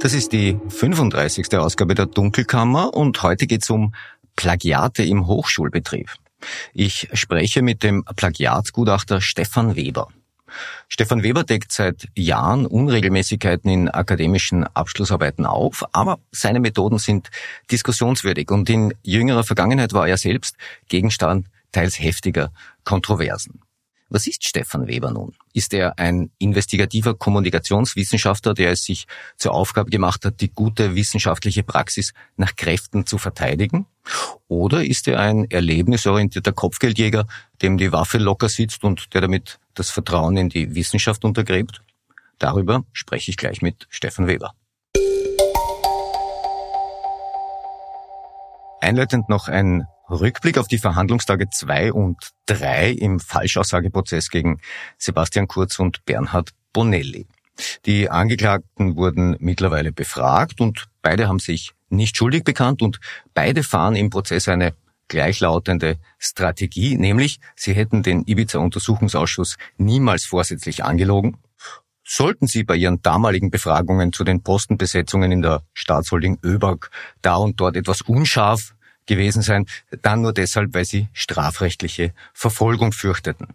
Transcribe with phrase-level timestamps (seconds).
[0.00, 1.56] Das ist die 35.
[1.58, 3.94] Ausgabe der Dunkelkammer und heute geht es um
[4.36, 6.08] Plagiate im Hochschulbetrieb.
[6.72, 10.06] Ich spreche mit dem Plagiatsgutachter Stefan Weber.
[10.88, 17.28] Stefan Weber deckt seit Jahren Unregelmäßigkeiten in akademischen Abschlussarbeiten auf, aber seine Methoden sind
[17.72, 20.56] diskussionswürdig und in jüngerer Vergangenheit war er selbst
[20.88, 22.52] Gegenstand teils heftiger
[22.84, 23.60] Kontroversen.
[24.10, 25.34] Was ist Stefan Weber nun?
[25.52, 29.06] Ist er ein investigativer Kommunikationswissenschaftler, der es sich
[29.36, 33.84] zur Aufgabe gemacht hat, die gute wissenschaftliche Praxis nach Kräften zu verteidigen?
[34.48, 37.26] Oder ist er ein erlebnisorientierter Kopfgeldjäger,
[37.60, 41.82] dem die Waffe locker sitzt und der damit das Vertrauen in die Wissenschaft untergräbt?
[42.38, 44.54] Darüber spreche ich gleich mit Stefan Weber.
[48.80, 54.60] Einleitend noch ein Rückblick auf die Verhandlungstage zwei und drei im Falschaussageprozess gegen
[54.96, 57.26] Sebastian Kurz und Bernhard Bonelli.
[57.86, 63.00] Die Angeklagten wurden mittlerweile befragt und beide haben sich nicht schuldig bekannt und
[63.34, 64.74] beide fahren im Prozess eine
[65.08, 71.38] gleichlautende Strategie, nämlich sie hätten den Ibiza-Untersuchungsausschuss niemals vorsätzlich angelogen.
[72.04, 76.90] Sollten sie bei ihren damaligen Befragungen zu den Postenbesetzungen in der Staatsholding ÖBAG
[77.20, 78.74] da und dort etwas unscharf
[79.08, 79.66] gewesen sein,
[80.02, 83.48] dann nur deshalb, weil sie strafrechtliche Verfolgung fürchteten.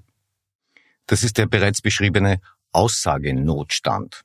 [1.08, 2.42] Das ist der bereits beschriebene
[2.74, 4.24] Aussagenotstand.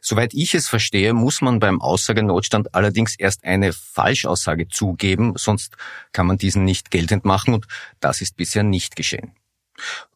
[0.00, 5.76] Soweit ich es verstehe, muss man beim Aussagenotstand allerdings erst eine Falschaussage zugeben, sonst
[6.12, 7.66] kann man diesen nicht geltend machen und
[8.00, 9.32] das ist bisher nicht geschehen.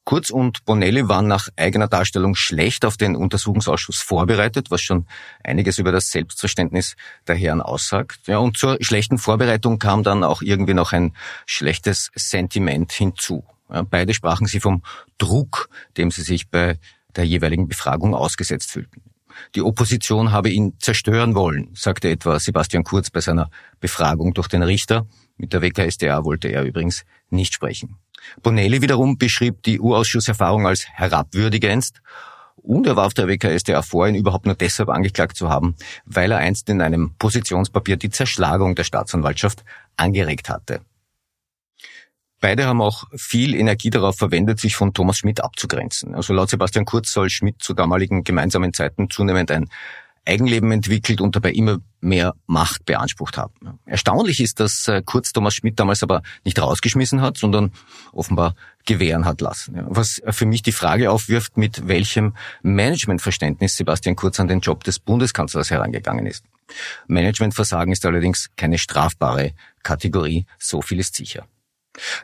[0.04, 5.06] Kurz und Bonelli waren nach eigener Darstellung schlecht auf den Untersuchungsausschuss vorbereitet, was schon
[5.42, 6.94] einiges über das Selbstverständnis
[7.26, 8.20] der Herren aussagt.
[8.26, 11.16] Ja, und zur schlechten Vorbereitung kam dann auch irgendwie noch ein
[11.46, 13.44] schlechtes Sentiment hinzu.
[13.72, 14.82] Ja, beide sprachen sie vom
[15.16, 16.78] Druck, dem sie sich bei
[17.16, 19.02] der jeweiligen Befragung ausgesetzt fühlten.
[19.54, 23.50] Die Opposition habe ihn zerstören wollen, sagte etwa Sebastian Kurz bei seiner
[23.80, 25.06] Befragung durch den Richter.
[25.36, 27.98] Mit der WKSDA wollte er übrigens nicht sprechen.
[28.42, 31.90] Bonelli wiederum beschrieb die Urausschusserfahrung als herabwürdigend
[32.56, 35.74] und er warf der WKStA vor, ihn überhaupt nur deshalb angeklagt zu haben,
[36.06, 39.64] weil er einst in einem Positionspapier die Zerschlagung der Staatsanwaltschaft
[39.96, 40.80] angeregt hatte.
[42.40, 46.14] Beide haben auch viel Energie darauf verwendet, sich von Thomas Schmidt abzugrenzen.
[46.14, 49.70] Also laut Sebastian Kurz soll Schmidt zu damaligen gemeinsamen Zeiten zunehmend ein
[50.26, 53.78] Eigenleben entwickelt und dabei immer mehr Macht beansprucht haben.
[53.84, 57.72] Erstaunlich ist, dass äh, Kurz Thomas Schmidt damals aber nicht rausgeschmissen hat, sondern
[58.12, 58.54] offenbar
[58.86, 59.76] gewähren hat lassen.
[59.88, 64.98] Was für mich die Frage aufwirft, mit welchem Managementverständnis Sebastian Kurz an den Job des
[64.98, 66.44] Bundeskanzlers herangegangen ist.
[67.06, 69.52] Managementversagen ist allerdings keine strafbare
[69.82, 71.46] Kategorie, so viel ist sicher.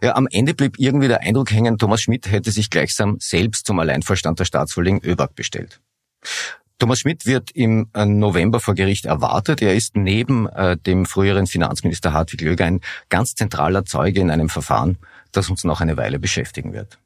[0.03, 3.79] Ja, am Ende blieb irgendwie der Eindruck hängen, Thomas Schmidt hätte sich gleichsam selbst zum
[3.79, 5.81] Alleinvorstand der Staatsholding ÖBAG bestellt.
[6.81, 9.61] Thomas Schmidt wird im äh, November vor Gericht erwartet.
[9.61, 12.81] Er ist neben äh, dem früheren Finanzminister Hartwig Löger ein
[13.11, 14.97] ganz zentraler Zeuge in einem Verfahren,
[15.31, 16.99] das uns noch eine Weile beschäftigen wird.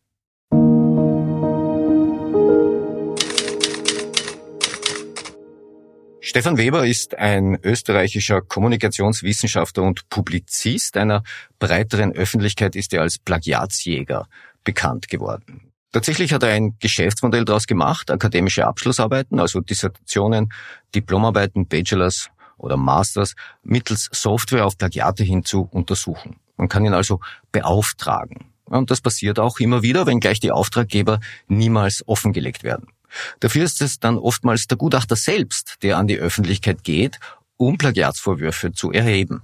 [6.20, 10.96] Stefan Weber ist ein österreichischer Kommunikationswissenschaftler und Publizist.
[10.96, 11.24] Einer
[11.58, 14.28] breiteren Öffentlichkeit ist er als Plagiatsjäger
[14.62, 15.73] bekannt geworden.
[15.94, 20.52] Tatsächlich hat er ein Geschäftsmodell daraus gemacht, akademische Abschlussarbeiten, also Dissertationen,
[20.92, 26.40] Diplomarbeiten, Bachelors oder Masters mittels Software auf Plagiate hin zu untersuchen.
[26.56, 27.20] Man kann ihn also
[27.52, 28.46] beauftragen.
[28.64, 32.88] Und das passiert auch immer wieder, wenngleich die Auftraggeber niemals offengelegt werden.
[33.38, 37.20] Dafür ist es dann oftmals der Gutachter selbst, der an die Öffentlichkeit geht,
[37.56, 39.42] um Plagiatsvorwürfe zu erheben.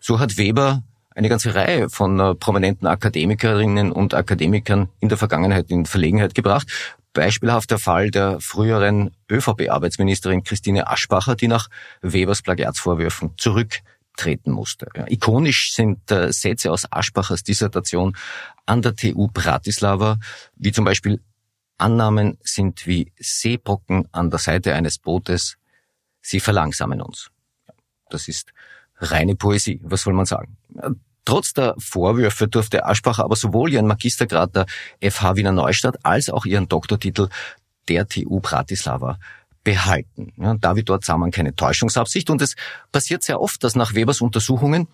[0.00, 0.82] So hat Weber
[1.14, 6.68] eine ganze Reihe von äh, prominenten Akademikerinnen und Akademikern in der Vergangenheit in Verlegenheit gebracht.
[7.12, 11.68] Beispielhaft der Fall der früheren ÖVP-Arbeitsministerin Christine Aschbacher, die nach
[12.02, 14.88] Webers Plagiatsvorwürfen zurücktreten musste.
[14.96, 18.16] Ja, ikonisch sind äh, Sätze aus Aschbachers Dissertation
[18.66, 20.18] an der TU Bratislava,
[20.54, 21.20] wie zum Beispiel
[21.78, 25.56] Annahmen sind wie Seebrocken an der Seite eines Bootes,
[26.20, 27.30] sie verlangsamen uns.
[28.10, 28.52] Das ist
[29.00, 30.56] reine Poesie, was soll man sagen?
[31.24, 34.66] Trotz der Vorwürfe durfte Aschbacher aber sowohl ihren Magistergrad der
[35.00, 37.28] FH Wiener Neustadt als auch ihren Doktortitel
[37.88, 39.18] der TU Bratislava
[39.62, 40.32] behalten.
[40.36, 42.56] Ja, David dort sah man keine Täuschungsabsicht und es
[42.92, 44.88] passiert sehr oft, dass nach Webers Untersuchungen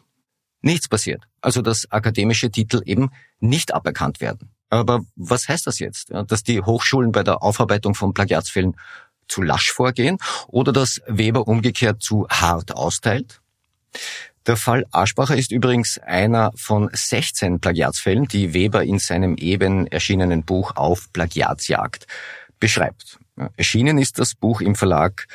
[0.60, 1.22] nichts passiert.
[1.40, 4.50] Also dass akademische Titel eben nicht aberkannt werden.
[4.68, 6.10] Aber was heißt das jetzt?
[6.10, 8.76] Dass die Hochschulen bei der Aufarbeitung von Plagiatsfällen
[9.28, 10.18] zu lasch vorgehen
[10.48, 13.40] oder dass Weber umgekehrt zu hart austeilt?
[14.46, 20.44] Der Fall Aschbacher ist übrigens einer von 16 Plagiatsfällen, die Weber in seinem eben erschienenen
[20.44, 22.06] Buch auf Plagiatsjagd
[22.60, 23.18] beschreibt.
[23.56, 25.26] Erschienen ist das Buch im Verlag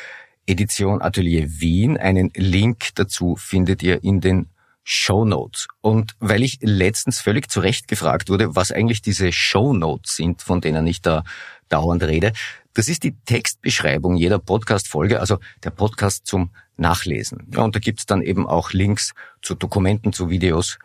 [0.47, 1.97] Edition Atelier Wien.
[1.97, 4.47] Einen Link dazu findet ihr in den
[4.83, 5.67] Show Notes.
[5.81, 10.41] Und weil ich letztens völlig zu Recht gefragt wurde, was eigentlich diese Show Notes sind,
[10.41, 11.23] von denen ich da
[11.69, 12.33] dauernd rede,
[12.73, 17.47] das ist die Textbeschreibung jeder Podcast-Folge, also der Podcast zum Nachlesen.
[17.53, 20.77] Ja, und da gibt's dann eben auch Links zu Dokumenten, zu Videos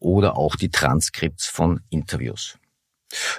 [0.00, 2.58] oder auch die Transkripts von Interviews.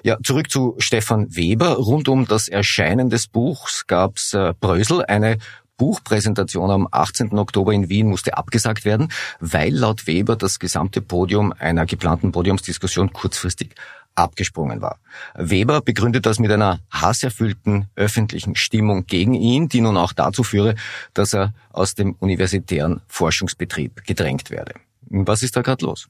[0.04, 1.75] Ja, zurück zu Stefan Weber.
[1.75, 5.38] Rund um das Erscheinen des Buchs gab's äh, Brösel, eine
[5.78, 7.38] Buchpräsentation am 18.
[7.38, 9.12] Oktober in Wien musste abgesagt werden,
[9.42, 13.75] weil laut Weber das gesamte Podium einer geplanten Podiumsdiskussion kurzfristig
[14.16, 15.00] abgesprungen war.
[15.36, 20.76] Weber begründet das mit einer hasserfüllten öffentlichen Stimmung gegen ihn, die nun auch dazu führe,
[21.14, 24.74] dass er aus dem universitären Forschungsbetrieb gedrängt werde.
[25.02, 26.08] Was ist da gerade los?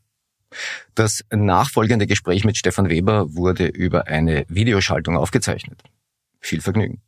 [0.94, 5.84] Das nachfolgende Gespräch mit Stefan Weber wurde über eine Videoschaltung aufgezeichnet.
[6.40, 7.02] Viel Vergnügen.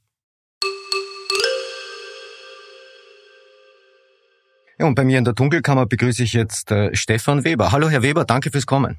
[4.80, 7.72] Ja, und bei mir in der Dunkelkammer begrüße ich jetzt äh, Stefan Weber.
[7.72, 8.98] Hallo, Herr Weber, danke fürs Kommen.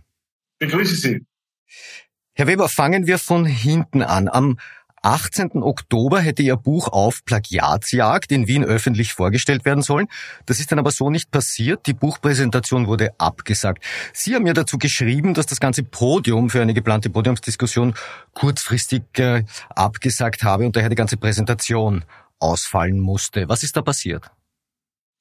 [0.58, 1.26] Begrüße Sie.
[2.34, 4.28] Herr Weber, fangen wir von hinten an.
[4.28, 4.58] Am
[5.02, 5.62] 18.
[5.62, 10.08] Oktober hätte Ihr Buch auf Plagiatsjagd in Wien öffentlich vorgestellt werden sollen.
[10.46, 11.86] Das ist dann aber so nicht passiert.
[11.86, 13.84] Die Buchpräsentation wurde abgesagt.
[14.12, 17.94] Sie haben ja dazu geschrieben, dass das ganze Podium für eine geplante Podiumsdiskussion
[18.34, 22.04] kurzfristig äh, abgesagt habe und daher die ganze Präsentation
[22.38, 23.48] ausfallen musste.
[23.48, 24.30] Was ist da passiert?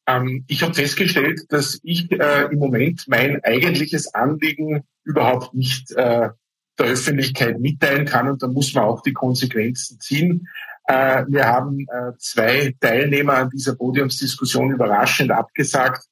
[0.07, 6.29] Ähm, ich habe festgestellt, dass ich äh, im Moment mein eigentliches Anliegen überhaupt nicht äh,
[6.77, 10.47] der Öffentlichkeit mitteilen kann und da muss man auch die Konsequenzen ziehen.
[10.85, 16.05] Äh, wir haben äh, zwei Teilnehmer an dieser Podiumsdiskussion überraschend abgesagt.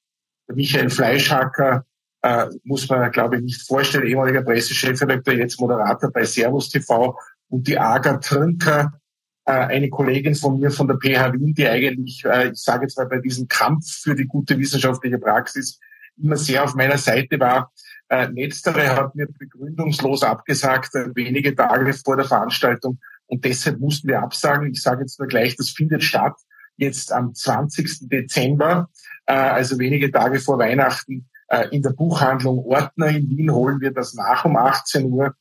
[0.47, 1.85] Der Michael Fleischhacker
[2.21, 7.17] äh, muss man, glaube ich, nicht vorstellen, ehemaliger Pressechefredakteur, jetzt Moderator bei Servus TV
[7.49, 8.99] und die Aga Trünker,
[9.45, 12.97] äh, eine Kollegin von mir von der PH Wien, die eigentlich, äh, ich sage jetzt
[12.97, 15.79] mal, bei diesem Kampf für die gute wissenschaftliche Praxis
[16.17, 17.71] immer sehr auf meiner Seite war.
[18.09, 22.99] Äh, letztere hat mir begründungslos abgesagt, äh, wenige Tage vor der Veranstaltung.
[23.27, 24.71] Und deshalb mussten wir absagen.
[24.71, 26.35] Ich sage jetzt nur gleich, das findet statt
[26.77, 28.09] jetzt am 20.
[28.09, 28.89] Dezember,
[29.25, 33.91] äh, also wenige Tage vor Weihnachten, äh, in der Buchhandlung Ordner in Wien holen wir
[33.91, 35.35] das nach um 18 Uhr,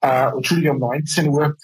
[0.00, 1.56] äh, Entschuldigung, um 19 Uhr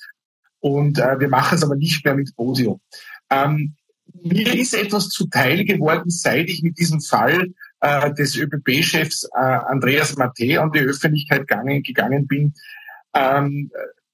[0.60, 2.82] und wir machen es aber nicht mehr mit Podium.
[3.30, 3.76] Ähm,
[4.22, 7.48] mir ist etwas zuteil geworden, seit ich mit diesem Fall
[7.80, 12.54] äh, des ÖBB-Chefs äh, Andreas Matte an die Öffentlichkeit gegangen, gegangen bin,
[13.14, 13.70] ähm,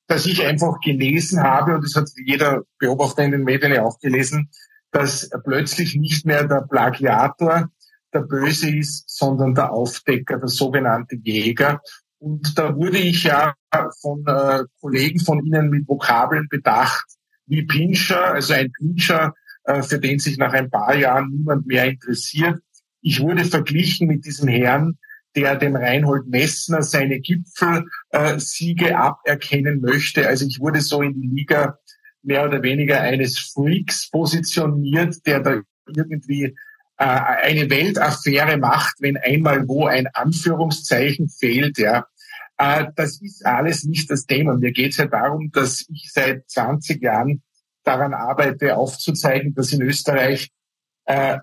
[0.06, 3.98] dass ich einfach gelesen habe, und das hat jeder Beobachter in den Medien ja auch
[3.98, 4.50] gelesen,
[4.92, 7.68] dass plötzlich nicht mehr der Plagiator
[8.14, 11.80] der Böse ist, sondern der Aufdecker, der sogenannte Jäger.
[12.18, 13.54] Und da wurde ich ja
[14.00, 17.04] von äh, Kollegen von Ihnen mit Vokabeln bedacht,
[17.46, 21.86] wie Pinscher, also ein Pinscher, äh, für den sich nach ein paar Jahren niemand mehr
[21.86, 22.60] interessiert.
[23.06, 24.98] Ich wurde verglichen mit diesem Herrn,
[25.36, 30.26] der dem Reinhold Messner seine Gipfelsiege äh, aberkennen möchte.
[30.26, 31.78] Also ich wurde so in die Liga
[32.22, 36.56] mehr oder weniger eines Freaks positioniert, der da irgendwie
[36.96, 42.08] äh, eine Weltaffäre macht, wenn einmal wo ein Anführungszeichen fehlt, ja.
[42.58, 44.56] Äh, das ist alles nicht das Thema.
[44.56, 47.44] Mir geht es ja darum, dass ich seit 20 Jahren
[47.84, 50.50] daran arbeite, aufzuzeigen, dass in Österreich
[51.04, 51.38] äh,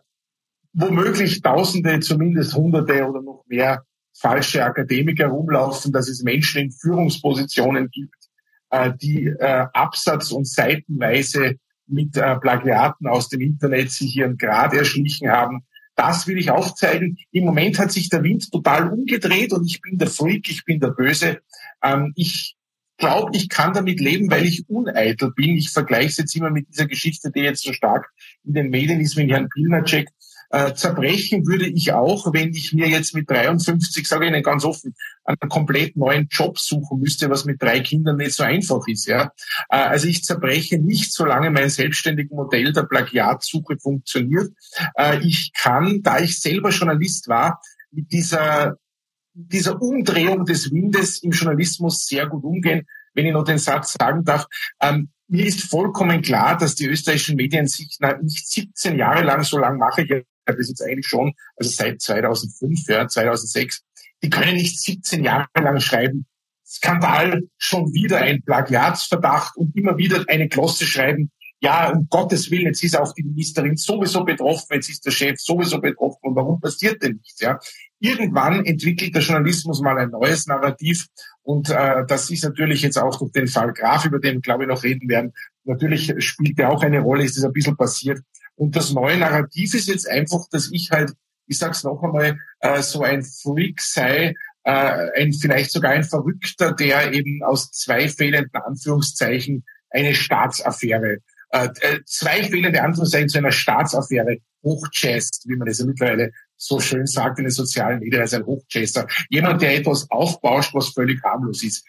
[0.74, 7.90] womöglich Tausende, zumindest Hunderte oder noch mehr falsche Akademiker rumlaufen, dass es Menschen in Führungspositionen
[7.90, 8.30] gibt,
[8.70, 11.56] äh, die äh, Absatz- und seitenweise
[11.88, 15.64] mit äh, Plagiaten aus dem Internet sich ihren Grad erschlichen haben.
[15.96, 17.18] Das will ich aufzeigen.
[17.32, 20.80] Im Moment hat sich der Wind total umgedreht und ich bin der Freak, ich bin
[20.80, 21.40] der Böse.
[21.84, 22.56] Ähm, ich
[22.98, 25.56] glaube, ich kann damit leben, weil ich uneitel bin.
[25.56, 28.10] Ich vergleiche es jetzt immer mit dieser Geschichte, die jetzt so stark
[28.44, 30.10] in den Medien ist, mit Herrn Pilnacek.
[30.54, 34.64] Äh, zerbrechen würde ich auch, wenn ich mir jetzt mit 53, sage ich Ihnen ganz
[34.66, 34.94] offen,
[35.24, 39.08] einen komplett neuen Job suchen müsste, was mit drei Kindern nicht so einfach ist.
[39.08, 39.32] Ja?
[39.70, 44.52] Äh, also ich zerbreche nicht, solange mein selbstständiges Modell der Plagiatsuche funktioniert.
[44.96, 48.78] Äh, ich kann, da ich selber Journalist war, mit dieser
[49.36, 52.86] dieser Umdrehung des Windes im Journalismus sehr gut umgehen.
[53.16, 54.46] Wenn ich noch den Satz sagen darf,
[54.80, 59.58] ähm, mir ist vollkommen klar, dass die österreichischen Medien sich nicht 17 Jahre lang, so
[59.58, 63.84] lang mache ich ja das jetzt eigentlich schon, also seit 2005, ja, 2006,
[64.24, 66.26] die können nicht 17 Jahre lang schreiben,
[66.66, 71.32] Skandal, schon wieder ein Plagiatsverdacht und immer wieder eine Glosse schreiben,
[71.64, 75.40] ja, um Gottes Willen, jetzt ist auch die Ministerin sowieso betroffen, jetzt ist der Chef
[75.40, 77.40] sowieso betroffen und warum passiert denn nichts?
[77.40, 77.58] Ja?
[78.02, 81.08] Irgendwann entwickelt der Journalismus mal ein neues Narrativ
[81.42, 84.68] und äh, das ist natürlich jetzt auch durch den Fall Graf, über den glaube ich
[84.68, 85.32] noch reden werden,
[85.64, 88.20] natürlich spielt der auch eine Rolle, ist das ein bisschen passiert.
[88.56, 91.14] Und das neue Narrativ ist jetzt einfach, dass ich halt,
[91.48, 96.74] ich sag's noch einmal, äh, so ein Freak sei, äh, ein vielleicht sogar ein Verrückter,
[96.74, 101.20] der eben aus zwei fehlenden Anführungszeichen eine Staatsaffäre
[101.54, 106.80] äh, äh, zwei fehlende Anführungszeichen zu einer Staatsaffäre hochchast, wie man das ja mittlerweile so
[106.80, 109.08] schön sagt in den sozialen Medien, als ein Hochchaser.
[109.30, 111.86] Jemand, der etwas aufbauscht, was völlig harmlos ist.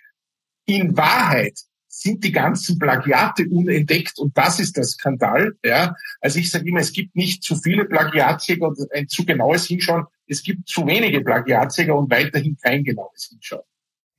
[0.67, 1.59] In Wahrheit
[1.97, 5.53] sind die ganzen Plagiate unentdeckt und das ist der Skandal.
[5.65, 5.95] Ja.
[6.21, 10.05] Also ich sage immer, es gibt nicht zu viele Plagiatjäger und ein zu genaues Hinschauen.
[10.27, 13.63] Es gibt zu wenige Plagiatjäger und weiterhin kein genaues Hinschauen.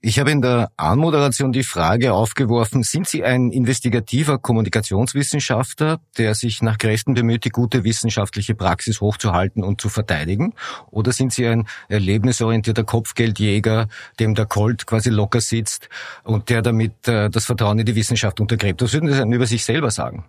[0.07, 6.61] Ich habe in der Anmoderation die Frage aufgeworfen, sind Sie ein investigativer Kommunikationswissenschaftler, der sich
[6.61, 10.53] nach Kräften bemüht, die gute wissenschaftliche Praxis hochzuhalten und zu verteidigen?
[10.91, 13.87] Oder sind Sie ein erlebnisorientierter Kopfgeldjäger,
[14.19, 15.89] dem der Colt quasi locker sitzt
[16.23, 18.83] und der damit äh, das Vertrauen in die Wissenschaft untergräbt?
[18.83, 20.23] Was würden Sie denn über sich selber sagen?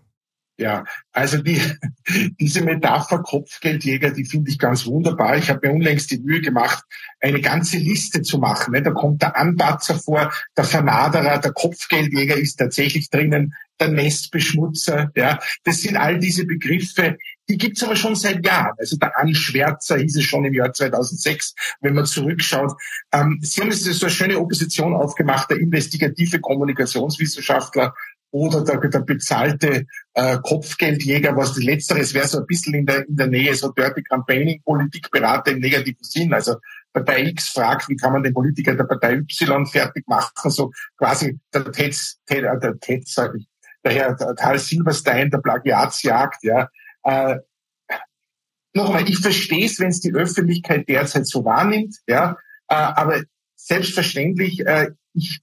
[0.58, 1.60] Ja, also die,
[2.40, 5.36] diese Metapher Kopfgeldjäger, die finde ich ganz wunderbar.
[5.36, 6.82] Ich habe mir unlängst die Mühe gemacht,
[7.20, 8.72] eine ganze Liste zu machen.
[8.72, 15.10] Da kommt der Anbatzer vor, der Vernaderer, der Kopfgeldjäger ist tatsächlich drinnen, der Nestbeschmutzer.
[15.14, 17.18] Ja, das sind all diese Begriffe.
[17.48, 18.74] Die gibt's aber schon seit Jahren.
[18.78, 22.72] Also der Anschwärzer hieß es schon im Jahr 2006, wenn man zurückschaut.
[23.12, 27.94] Ähm, Sie haben jetzt so eine schöne Opposition aufgemacht, der investigative Kommunikationswissenschaftler
[28.30, 33.08] oder der, der bezahlte äh, Kopfgeldjäger, was das Letzteres wäre so ein bisschen in der,
[33.08, 36.32] in der Nähe, so Dirty Campaigning, Politikberater im negativen Sinn.
[36.34, 36.56] Also
[36.92, 41.38] Partei X fragt, wie kann man den Politiker der Partei Y fertig machen, so quasi
[41.52, 43.48] der Tetz, der, der Tetz, sag ich,
[43.84, 46.68] der Herr Tal Silberstein, der Plagiatsjagd, ja.
[47.04, 47.38] Äh,
[48.76, 52.36] Nochmal, ich verstehe es, wenn es die Öffentlichkeit derzeit so wahrnimmt, ja,
[52.68, 53.22] äh, aber
[53.54, 55.40] selbstverständlich, äh, ich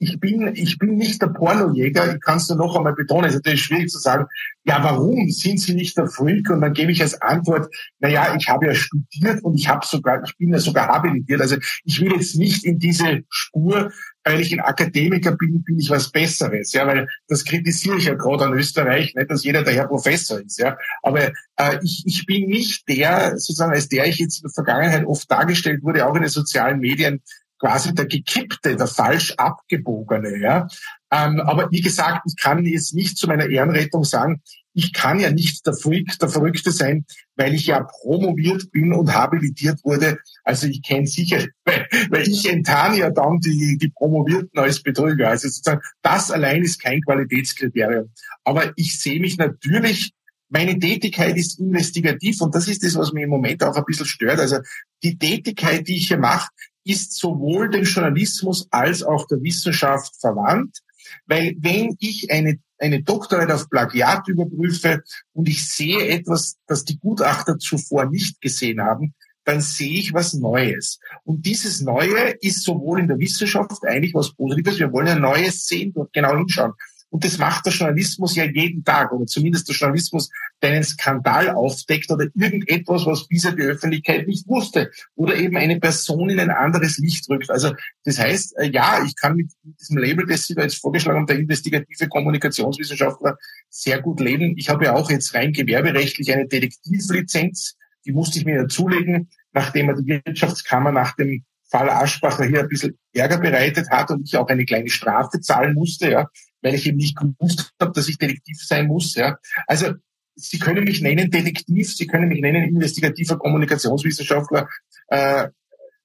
[0.00, 3.34] ich bin, ich bin nicht der Pornojäger, ich kann es nur noch einmal betonen, es
[3.34, 4.26] ist natürlich schwierig zu sagen,
[4.64, 6.50] ja, warum sind Sie nicht der Freak?
[6.50, 9.84] Und dann gebe ich als Antwort, na ja, ich habe ja studiert und ich habe
[9.84, 11.40] sogar, ich bin ja sogar habilitiert.
[11.40, 13.90] Also ich will jetzt nicht in diese Spur,
[14.24, 18.14] weil ich ein Akademiker bin, bin ich was Besseres, ja, weil das kritisiere ich ja
[18.14, 20.76] gerade an Österreich, nicht, dass jeder der Herr Professor ist, ja.
[21.02, 25.06] Aber äh, ich, ich bin nicht der, sozusagen, als der ich jetzt in der Vergangenheit
[25.06, 27.22] oft dargestellt wurde, auch in den sozialen Medien,
[27.58, 30.38] quasi der gekippte, der falsch abgebogene.
[30.38, 30.68] Ja?
[31.10, 34.42] Ähm, aber wie gesagt, ich kann jetzt nicht zu meiner Ehrenrettung sagen,
[34.74, 39.12] ich kann ja nicht der Freak, der Verrückte sein, weil ich ja promoviert bin und
[39.12, 40.18] habilitiert wurde.
[40.44, 45.30] Also ich kenne sicher, weil, ich enttarne ja dann die, die Promovierten als Betrüger.
[45.30, 48.12] Also sozusagen, das allein ist kein Qualitätskriterium.
[48.44, 50.12] Aber ich sehe mich natürlich
[50.50, 54.06] meine Tätigkeit ist investigativ und das ist das, was mich im Moment auch ein bisschen
[54.06, 54.40] stört.
[54.40, 54.58] Also
[55.02, 56.48] die Tätigkeit, die ich hier mache,
[56.84, 60.78] ist sowohl dem Journalismus als auch der Wissenschaft verwandt,
[61.26, 66.98] weil wenn ich eine, eine Doktorarbeit auf Plagiat überprüfe und ich sehe etwas, das die
[66.98, 70.98] Gutachter zuvor nicht gesehen haben, dann sehe ich was Neues.
[71.24, 74.78] Und dieses Neue ist sowohl in der Wissenschaft eigentlich was Positives.
[74.78, 76.74] Wir wollen ja Neues sehen, dort genau hinschauen.
[77.10, 80.30] Und das macht der Journalismus ja jeden Tag, oder zumindest der Journalismus,
[80.62, 85.80] der einen Skandal aufdeckt oder irgendetwas, was bisher die Öffentlichkeit nicht wusste, oder eben eine
[85.80, 87.50] Person in ein anderes Licht rückt.
[87.50, 87.72] Also
[88.04, 89.50] das heißt, äh, ja, ich kann mit
[89.80, 93.38] diesem Label, das Sie da jetzt vorgeschlagen haben, der investigative Kommunikationswissenschaftler,
[93.70, 94.54] sehr gut leben.
[94.56, 97.76] Ich habe ja auch jetzt rein gewerberechtlich eine Detektivlizenz
[98.08, 102.60] die musste ich mir ja zulegen, nachdem er die Wirtschaftskammer nach dem Fall Aschbacher hier
[102.60, 106.26] ein bisschen Ärger bereitet hat und ich auch eine kleine Strafe zahlen musste, ja,
[106.62, 109.14] weil ich eben nicht gewusst habe, dass ich Detektiv sein muss.
[109.14, 109.38] Ja.
[109.66, 109.94] Also
[110.34, 114.68] Sie können mich nennen Detektiv, Sie können mich nennen investigativer Kommunikationswissenschaftler,
[115.08, 115.48] äh,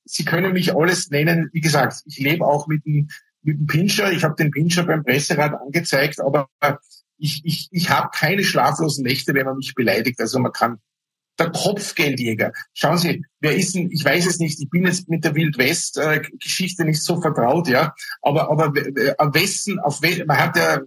[0.05, 1.49] Sie können mich alles nennen.
[1.53, 3.09] Wie gesagt, ich lebe auch mit dem,
[3.41, 4.11] mit dem Pinscher.
[4.11, 6.49] Ich habe den Pinscher beim Presserat angezeigt, aber
[7.17, 10.19] ich, ich, ich habe keine schlaflosen Nächte, wenn man mich beleidigt.
[10.19, 10.79] Also man kann
[11.39, 12.51] der Kopfgeldjäger.
[12.73, 16.85] Schauen Sie, wer ist denn, ich weiß es nicht, ich bin jetzt mit der Wildwest-Geschichte
[16.85, 18.73] nicht so vertraut, ja, aber, aber
[19.17, 20.79] auf wessen, auf we, man hat ja,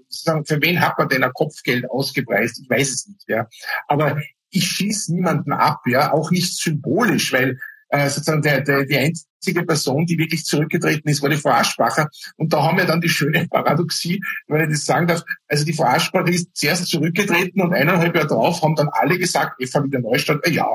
[0.45, 2.61] für wen hat man denn ein Kopfgeld ausgepreist?
[2.61, 3.49] Ich weiß es nicht, ja.
[3.89, 4.19] Aber
[4.51, 7.59] ich schieße niemanden ab, ja, auch nicht symbolisch, weil
[7.89, 12.09] äh, sozusagen der, der, die einzige Person, die wirklich zurückgetreten ist, war die Frau Aschbacher.
[12.37, 15.23] Und da haben wir dann die schöne Paradoxie, wenn ich das sagen darf.
[15.49, 19.61] Also die Frau Aschbacher ist zuerst zurückgetreten und eineinhalb Jahre drauf haben dann alle gesagt,
[19.61, 20.67] Eva wieder Neustadt, äh, ja,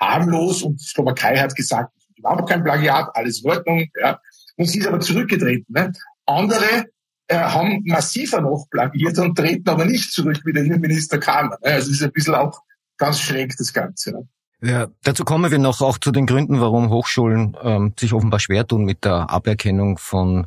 [0.00, 3.86] harmlos und Slowakei hat gesagt, überhaupt kein Plagiat, alles in Ordnung.
[4.00, 4.20] Ja.
[4.56, 5.66] Und sie ist aber zurückgetreten.
[5.68, 5.92] Ne?
[6.26, 6.86] Andere
[7.28, 11.48] äh, haben massiver noch plagiert und treten aber nicht zurück, wie der Innenminister kam.
[11.48, 11.58] Ne?
[11.62, 12.60] Also ist ein bisschen auch
[12.96, 14.12] ganz schräg, das Ganze.
[14.12, 14.28] Ne?
[14.62, 18.66] Ja, dazu kommen wir noch auch zu den Gründen, warum Hochschulen ähm, sich offenbar schwer
[18.66, 20.46] tun mit der Aberkennung von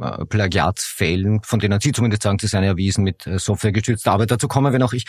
[0.00, 4.30] äh, Plagiatsfällen, von denen Sie zumindest sagen, sie seien erwiesen mit äh, softwaregestützter Arbeit.
[4.30, 4.94] Dazu kommen wir noch.
[4.94, 5.04] Ich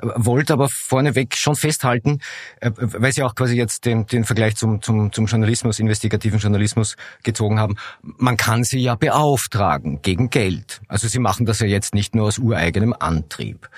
[0.00, 2.20] äh, wollte aber vorneweg schon festhalten,
[2.60, 6.96] äh, weil Sie auch quasi jetzt den, den Vergleich zum, zum, zum Journalismus, investigativen Journalismus
[7.24, 7.76] gezogen haben.
[8.02, 10.80] Man kann sie ja beauftragen gegen Geld.
[10.86, 13.68] Also Sie machen das ja jetzt nicht nur aus ureigenem Antrieb.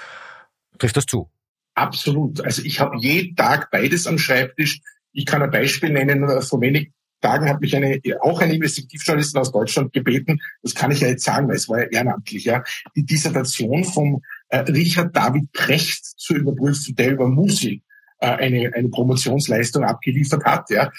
[0.78, 1.31] Trifft das zu?
[1.74, 2.40] Absolut.
[2.42, 4.80] Also ich habe jeden Tag beides am Schreibtisch.
[5.12, 6.42] Ich kann ein Beispiel nennen.
[6.42, 11.00] Vor wenigen Tagen hat mich eine, auch eine Investigativjournalistin aus Deutschland gebeten, das kann ich
[11.00, 12.62] ja jetzt sagen, weil es war ja ehrenamtlich, ja,
[12.94, 17.82] die Dissertation vom äh, Richard David Precht zu überprüfen, der über Musik
[18.18, 20.68] äh, eine, eine Promotionsleistung abgeliefert hat.
[20.70, 20.90] Ja.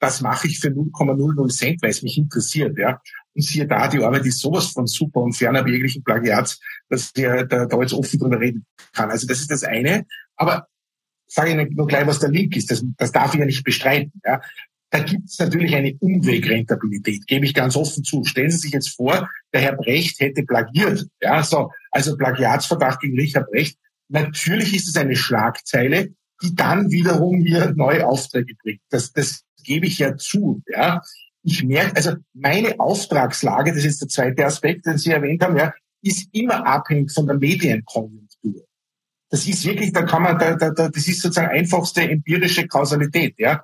[0.00, 2.76] Das mache ich für 0,00 Cent, weil es mich interessiert.
[2.78, 3.00] Ja.
[3.34, 7.44] Und siehe da, die Arbeit ist sowas von super und ferner jeglichen Plagiats, dass der,
[7.44, 9.10] der da jetzt offen drüber reden kann.
[9.10, 10.06] Also das ist das eine.
[10.36, 10.68] Aber
[11.26, 12.70] sage ich nur gleich, was der Link ist.
[12.70, 14.12] Das, das darf ich ja nicht bestreiten.
[14.24, 14.40] Ja.
[14.90, 18.24] Da gibt es natürlich eine Umwegrentabilität, gebe ich ganz offen zu.
[18.24, 21.06] Stellen Sie sich jetzt vor, der Herr Brecht hätte plagiert.
[21.20, 23.78] Ja, so, also Plagiatsverdacht gegen Richard Brecht.
[24.08, 28.80] Natürlich ist es eine Schlagzeile, die dann wiederum mir neue Aufträge bringt.
[28.90, 30.62] Das, das gebe ich ja zu.
[30.68, 31.02] Ja
[31.46, 35.72] ich merke, also meine Auftragslage, das ist der zweite Aspekt, den Sie erwähnt haben, ja,
[36.02, 38.66] ist immer abhängig von der Medienkonjunktur.
[39.28, 43.34] Das ist wirklich, da kann man, da, da, da, das ist sozusagen einfachste empirische Kausalität,
[43.38, 43.62] ja.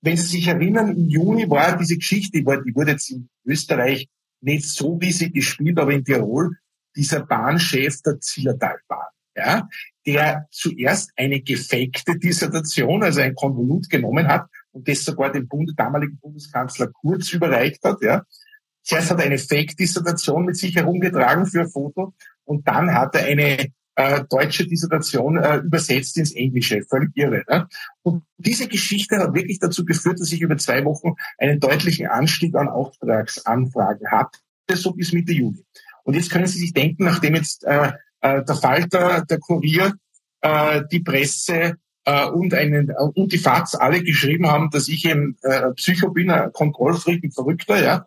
[0.00, 4.08] Wenn Sie sich erinnern, im Juni war diese Geschichte, die, wurde jetzt in Österreich
[4.42, 6.56] nicht so riesig gespielt, aber in Tirol,
[6.94, 9.68] dieser Bahnchef der Zillertalbahn, ja,
[10.06, 15.72] der zuerst eine gefakte Dissertation, also ein Konvolut genommen hat und das sogar dem Bund,
[15.76, 18.00] damaligen Bundeskanzler Kurz überreicht hat.
[18.02, 18.22] Ja.
[18.82, 22.14] Zuerst hat er eine Fake-Dissertation mit sich herumgetragen für ein Foto
[22.44, 26.82] und dann hat er eine äh, deutsche Dissertation äh, übersetzt ins Englische.
[26.88, 27.44] Völlig irre.
[27.48, 27.68] Ne?
[28.02, 32.54] Und diese Geschichte hat wirklich dazu geführt, dass ich über zwei Wochen einen deutlichen Anstieg
[32.54, 34.38] an Auftragsanfragen hatte,
[34.72, 35.64] so bis Mitte Juli.
[36.02, 39.94] Und jetzt können Sie sich denken, nachdem jetzt äh, äh, der Falter, der Kurier,
[40.40, 45.04] äh, die Presse, äh, und, einen, äh, und die FATS alle geschrieben haben, dass ich
[45.06, 48.06] eben äh, Psycho bin, ein Kontrollfreak, ein Verrückter, ja,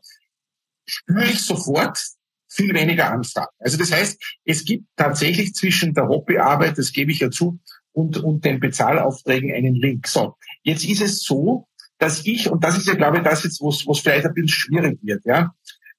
[0.85, 1.99] spüre ich sofort
[2.47, 3.51] viel weniger Anfragen.
[3.59, 7.59] Also das heißt, es gibt tatsächlich zwischen der Hobbyarbeit, das gebe ich ja zu,
[7.91, 10.07] und, und den Bezahlaufträgen einen Link.
[10.07, 13.59] So, jetzt ist es so, dass ich, und das ist ja, glaube ich, das jetzt,
[13.59, 15.51] wo es vielleicht ein bisschen schwierig wird, ja,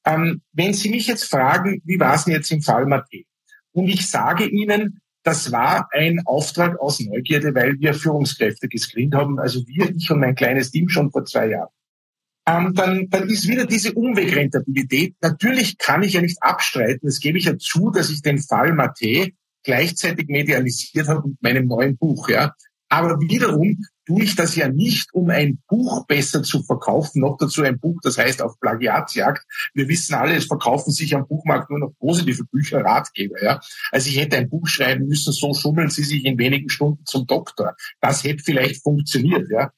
[0.05, 3.25] ähm, wenn Sie mich jetzt fragen, wie war es denn jetzt im Fall Mathe?
[3.73, 9.39] Und ich sage Ihnen, das war ein Auftrag aus Neugierde, weil wir Führungskräfte gescreent haben,
[9.39, 11.69] also wir, ich und mein kleines Team schon vor zwei Jahren.
[12.49, 15.17] Ähm, dann, dann ist wieder diese Umwegrentabilität.
[15.21, 18.73] Natürlich kann ich ja nicht abstreiten, das gebe ich ja zu, dass ich den Fall
[18.73, 19.33] Mate
[19.65, 22.31] gleichzeitig medialisiert habe mit meinem neuen Buch.
[22.31, 22.55] Ja.
[22.89, 27.63] Aber wiederum tue ich das ja nicht, um ein Buch besser zu verkaufen, noch dazu
[27.63, 29.45] ein Buch, das heißt auf Plagiatsjagd.
[29.75, 33.43] Wir wissen alle, es verkaufen sich am Buchmarkt nur noch positive Bücher, Ratgeber.
[33.43, 33.61] Ja?
[33.93, 37.27] Also ich hätte ein Buch schreiben müssen, so schummeln Sie sich in wenigen Stunden zum
[37.27, 37.77] Doktor.
[38.01, 39.51] Das hätte vielleicht funktioniert.
[39.51, 39.71] Ja?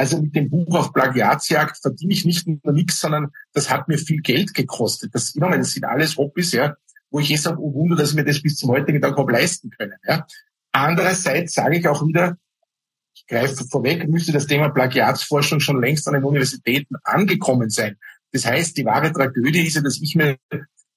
[0.00, 3.98] Also mit dem Buch auf Plagiatsjagd verdiene ich nicht nur nichts, sondern das hat mir
[3.98, 5.14] viel Geld gekostet.
[5.14, 6.74] Das, immer, das sind alles Hobbys, ja,
[7.10, 9.30] wo ich eh sage, oh Wunder, dass ich mir das bis zum heutigen Tag habe
[9.30, 9.98] leisten können.
[10.08, 10.26] Ja.
[10.72, 12.38] Andererseits sage ich auch wieder,
[13.14, 17.98] ich greife vorweg, müsste das Thema Plagiatsforschung schon längst an den Universitäten angekommen sein.
[18.32, 20.38] Das heißt, die wahre Tragödie ist ja, dass ich mir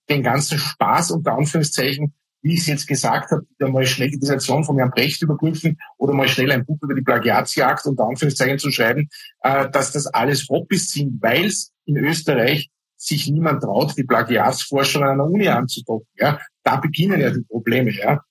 [0.07, 4.63] den ganzen Spaß unter Anführungszeichen wie ich es jetzt gesagt habe, mal schnell die Dissertation
[4.65, 8.69] von Herrn Brecht überprüfen oder mal schnell ein Buch über die Plagiatsjagd und Anführungszeichen zu
[8.69, 9.09] schreiben,
[9.41, 15.03] äh, dass das alles Hobbys sind, weil es in Österreich sich niemand traut, die Plagiatsforschung
[15.03, 16.07] an einer Uni anzudocken.
[16.17, 16.39] Ja?
[16.63, 17.91] Da beginnen ja die Probleme.
[17.91, 18.21] Ja?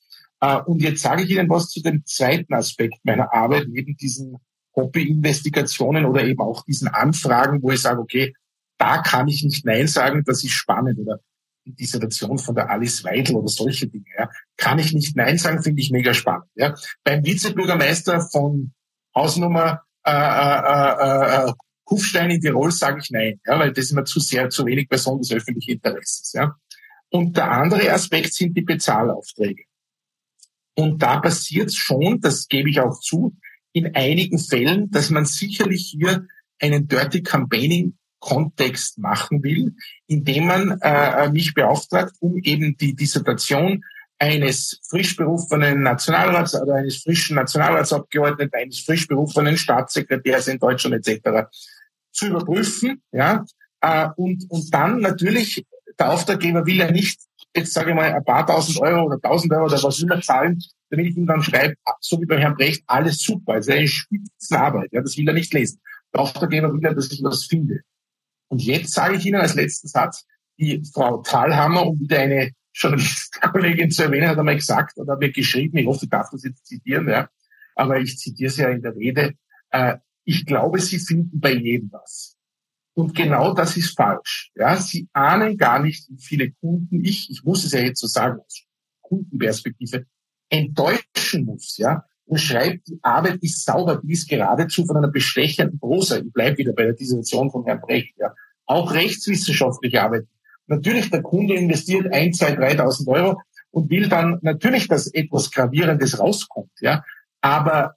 [0.40, 4.36] Äh, und jetzt sage ich Ihnen was zu dem zweiten Aspekt meiner Arbeit, neben diesen
[4.76, 8.34] Hobby-Investigationen oder eben auch diesen Anfragen, wo ich sage, okay,
[8.76, 11.20] da kann ich nicht Nein sagen, das ist spannend oder
[11.64, 14.04] Dissertation von der Alice Weidel oder solche Dinge.
[14.18, 14.28] Ja.
[14.56, 16.46] Kann ich nicht Nein sagen, finde ich mega spannend.
[16.54, 16.74] Ja.
[17.04, 18.72] Beim Vizebürgermeister von
[19.14, 21.52] Hausnummer äh, äh, äh,
[21.84, 24.88] Kufstein in Tirol sage ich Nein, ja, weil das ist mir zu sehr, zu wenig
[24.88, 26.32] Person des öffentlichen Interesses.
[26.32, 26.56] Ja.
[27.10, 29.64] Und der andere Aspekt sind die Bezahlaufträge.
[30.74, 33.36] Und da passiert schon, das gebe ich auch zu,
[33.72, 36.26] in einigen Fällen, dass man sicherlich hier
[36.58, 39.74] einen Dirty Campaigning Kontext machen will,
[40.06, 43.84] indem man äh, mich beauftragt, um eben die Dissertation
[44.18, 51.48] eines frisch berufenen Nationalrats oder eines frischen Nationalratsabgeordneten, eines frisch berufenen Staatssekretärs in Deutschland etc.
[52.12, 53.44] zu überprüfen, ja,
[53.80, 55.66] äh, und, und dann natürlich
[55.98, 57.20] der Auftraggeber will ja nicht
[57.54, 60.62] jetzt sage ich mal ein paar tausend Euro oder tausend Euro oder was immer zahlen,
[60.90, 63.88] damit ich ihm dann schreibe, so wie bei Herrn Brecht, alles super, es ist eine
[63.88, 65.80] Spitzenarbeit, ja, das will er nicht lesen.
[66.14, 67.80] Der Auftraggeber will ja, dass ich was finde.
[68.52, 70.26] Und jetzt sage ich Ihnen als letzten Satz,
[70.58, 75.32] die Frau Thalhammer, um wieder eine Journalistenkollegin zu erwähnen, hat einmal gesagt oder hat mir
[75.32, 77.30] geschrieben, ich hoffe, ich darf das jetzt zitieren, ja,
[77.76, 79.32] aber ich zitiere sie ja in der Rede,
[79.70, 82.36] äh, ich glaube, Sie finden bei jedem was.
[82.92, 84.52] Und genau das ist falsch.
[84.54, 88.06] Ja, Sie ahnen gar nicht, wie viele Kunden ich, ich muss es ja jetzt so
[88.06, 88.64] sagen, aus
[89.00, 90.04] Kundenperspektive,
[90.50, 95.78] enttäuschen muss, ja, und schreibt, die Arbeit ist sauber, die ist geradezu von einer bestechenden
[95.78, 96.16] Prosa.
[96.16, 98.34] Ich bleibe wieder bei der Dissertation von Herrn Brecht, ja.
[98.64, 100.24] Auch rechtswissenschaftliche Arbeit.
[100.66, 106.18] Natürlich, der Kunde investiert ein, zwei, 3.000 Euro und will dann natürlich, dass etwas Gravierendes
[106.18, 107.04] rauskommt, ja.
[107.42, 107.96] Aber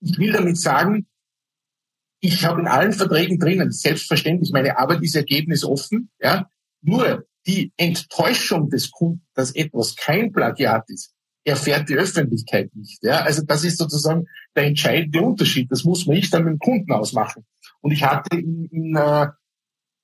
[0.00, 1.06] ich will damit sagen,
[2.20, 6.48] ich habe in allen Verträgen drinnen, selbstverständlich, meine Arbeit ist ergebnisoffen, ja.
[6.80, 11.12] Nur die Enttäuschung des Kunden, dass etwas kein Plagiat ist,
[11.44, 13.02] erfährt die Öffentlichkeit nicht.
[13.02, 13.22] Ja?
[13.22, 15.70] Also das ist sozusagen der entscheidende Unterschied.
[15.70, 17.44] Das muss man nicht dann mit dem Kunden ausmachen.
[17.80, 19.28] Und ich hatte in, in äh,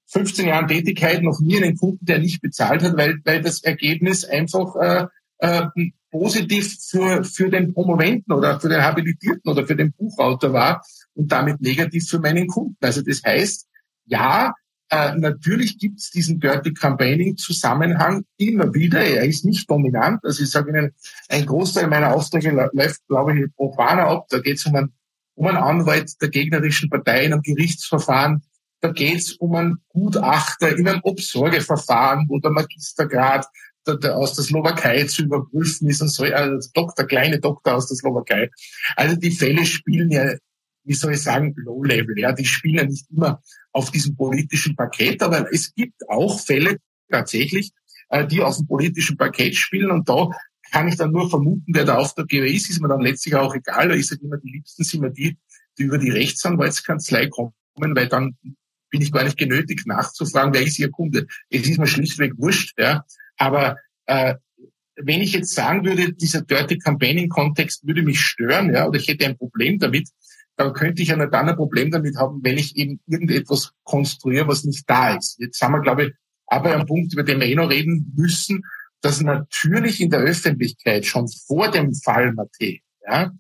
[0.09, 4.25] 15 Jahren Tätigkeit noch nie einen Kunden, der nicht bezahlt hat, weil, weil das Ergebnis
[4.25, 5.07] einfach äh,
[5.39, 5.67] äh,
[6.11, 10.83] positiv für, für den Promoventen oder für den Habilitierten oder für den Buchautor war
[11.15, 12.77] und damit negativ für meinen Kunden.
[12.81, 13.67] Also das heißt,
[14.07, 14.55] ja,
[14.89, 19.01] äh, natürlich gibt es diesen Dirty Campaigning-Zusammenhang immer wieder.
[19.01, 20.25] Er ist nicht dominant.
[20.25, 20.93] Also ich sage Ihnen,
[21.29, 24.27] ein Großteil meiner Aufträge läuft, glaube ich, profaner ab.
[24.29, 24.93] Da geht es um einen,
[25.35, 28.43] um einen Anwalt der gegnerischen Partei in einem Gerichtsverfahren.
[28.81, 33.47] Da geht es um einen Gutachter in einem Obsorgeverfahren, wo der Magistergrad
[33.87, 37.87] der, der aus der Slowakei zu überprüfen ist und so, also Doktor, kleine Doktor aus
[37.89, 38.51] der Slowakei.
[38.97, 40.35] Also die Fälle spielen ja
[40.87, 42.19] wie soll ich sagen, Low-Level.
[42.19, 43.43] Ja, die spielen ja nicht immer
[43.77, 46.79] auf diesem politischen Paket, aber es gibt auch Fälle
[47.11, 47.73] tatsächlich,
[48.09, 50.31] äh, die auf dem politischen Paket spielen und da
[50.73, 53.95] kann ich dann nur vermuten, wer der Auftraggeber ist, ist mir dann letztlich auch egal.
[53.95, 55.37] Ich sage immer, die liebsten sind mir die,
[55.79, 58.37] die über die Rechtsanwaltskanzlei kommen, weil dann
[58.91, 61.27] bin ich gar nicht genötigt nachzufragen, wer ist Ihr Kunde.
[61.51, 62.79] Es ist mir schlichtweg wurscht.
[62.79, 63.05] Ja.
[63.37, 64.37] Aber äh,
[64.97, 69.27] wenn ich jetzt sagen würde, dieser Dirty Campaigning-Kontext würde mich stören, ja, oder ich hätte
[69.27, 70.09] ein Problem damit,
[70.57, 74.49] dann könnte ich ja nicht dann ein Problem damit haben, wenn ich eben irgendetwas konstruiere,
[74.49, 75.39] was nicht da ist.
[75.39, 76.13] Jetzt haben wir, glaube ich,
[76.47, 78.63] aber ein Punkt, über den wir eh noch reden müssen,
[79.01, 83.31] dass natürlich in der Öffentlichkeit schon vor dem Fall Mathe ja,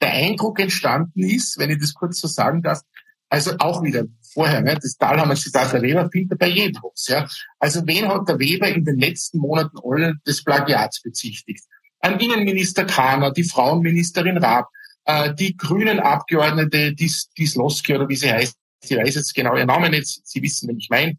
[0.00, 2.80] der Eindruck entstanden ist, wenn ich das kurz so sagen darf,
[3.28, 6.82] also auch wieder vorher, ne, das Dahlhammer Zitat, der Weber findet bei jedem.
[7.06, 7.26] Ja.
[7.58, 11.64] Also wen hat der Weber in den letzten Monaten alle des Plagiats bezichtigt?
[12.00, 14.68] Ein Innenminister Kahner, die Frauenministerin Raab,
[15.04, 19.56] äh, die grünen Abgeordnete, die, die Sloski oder wie sie heißt, ich weiß jetzt genau
[19.56, 21.16] ihren Namen jetzt, Sie wissen, wen ich meine,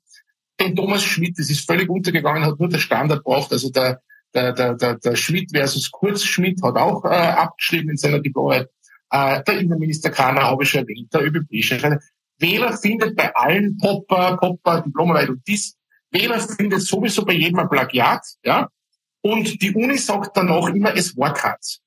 [0.60, 4.02] den Thomas Schmidt, das ist völlig untergegangen, hat nur der Standard braucht, also der,
[4.34, 8.70] der, der, der, der Schmidt versus Kurz Schmidt hat auch äh, abgeschrieben in seiner Diplomarbeit.
[9.10, 11.52] Äh, der Innenminister Kahner habe ich schon erwähnt, der ÖBB.
[12.38, 15.76] Wähler findet bei allen Popper, Popper, Diplomarbeit und dies,
[16.12, 18.70] Wähler findet sowieso bei jedem ein Plagiat, ja.
[19.22, 21.82] Und die Uni sagt dann auch immer, es war keins.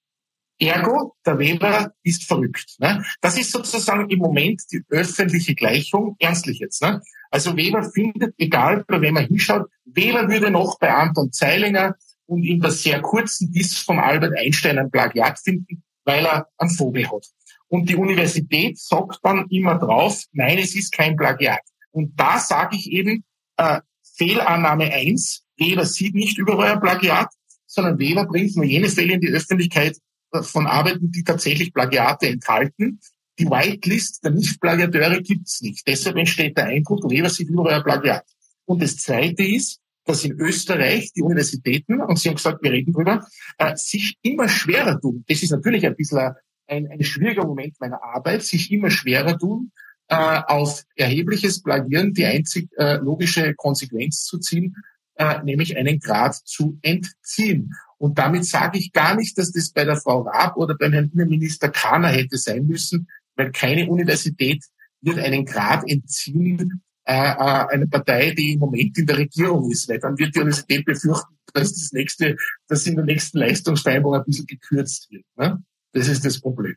[0.61, 2.77] Ergo, der Weber ist verrückt.
[2.79, 3.05] Ne?
[3.21, 6.83] Das ist sozusagen im Moment die öffentliche Gleichung, ernstlich jetzt.
[6.83, 7.01] Ne?
[7.31, 11.95] Also Weber findet, egal bei wem er hinschaut, Weber würde noch bei Anton Zeilinger
[12.27, 16.71] und in der sehr kurzen Diss von Albert Einstein ein Plagiat finden, weil er einen
[16.71, 17.27] Vogel hat.
[17.69, 21.61] Und die Universität sagt dann immer drauf, nein, es ist kein Plagiat.
[21.91, 23.25] Und da sage ich eben,
[23.57, 23.81] äh,
[24.17, 27.29] Fehlannahme eins: Weber sieht nicht überall ein Plagiat,
[27.67, 29.99] sondern Weber bringt nur jene Fälle in die Öffentlichkeit
[30.43, 33.01] von Arbeiten, die tatsächlich Plagiate enthalten.
[33.39, 35.87] Die Whitelist der Nicht-Plagiateure gibt's nicht.
[35.87, 38.25] Deshalb entsteht der Eindruck, Weber sieht überall ein Plagiat.
[38.65, 42.93] Und das Zweite ist, dass in Österreich die Universitäten, und Sie haben gesagt, wir reden
[42.93, 43.27] drüber,
[43.59, 45.25] äh, sich immer schwerer tun.
[45.29, 46.33] Das ist natürlich ein bisschen
[46.67, 49.71] ein, ein schwieriger Moment meiner Arbeit, sich immer schwerer tun,
[50.09, 50.15] äh,
[50.47, 54.75] auf erhebliches Plagieren die einzig äh, logische Konsequenz zu ziehen,
[55.19, 57.75] äh, nämlich einen Grad zu entziehen.
[57.99, 61.11] Und damit sage ich gar nicht, dass das bei der Frau Raab oder beim Herrn
[61.13, 64.65] Innenminister Kahner hätte sein müssen, weil keine Universität
[65.01, 69.89] wird einen Grad entziehen äh, äh, eine Partei, die im Moment in der Regierung ist,
[69.89, 72.37] weil dann wird die Universität befürchten, dass das nächste,
[72.69, 75.25] dass in der nächsten Leistungsvereinbarung ein bisschen gekürzt wird.
[75.37, 75.63] Ne?
[75.93, 76.77] Das ist das Problem.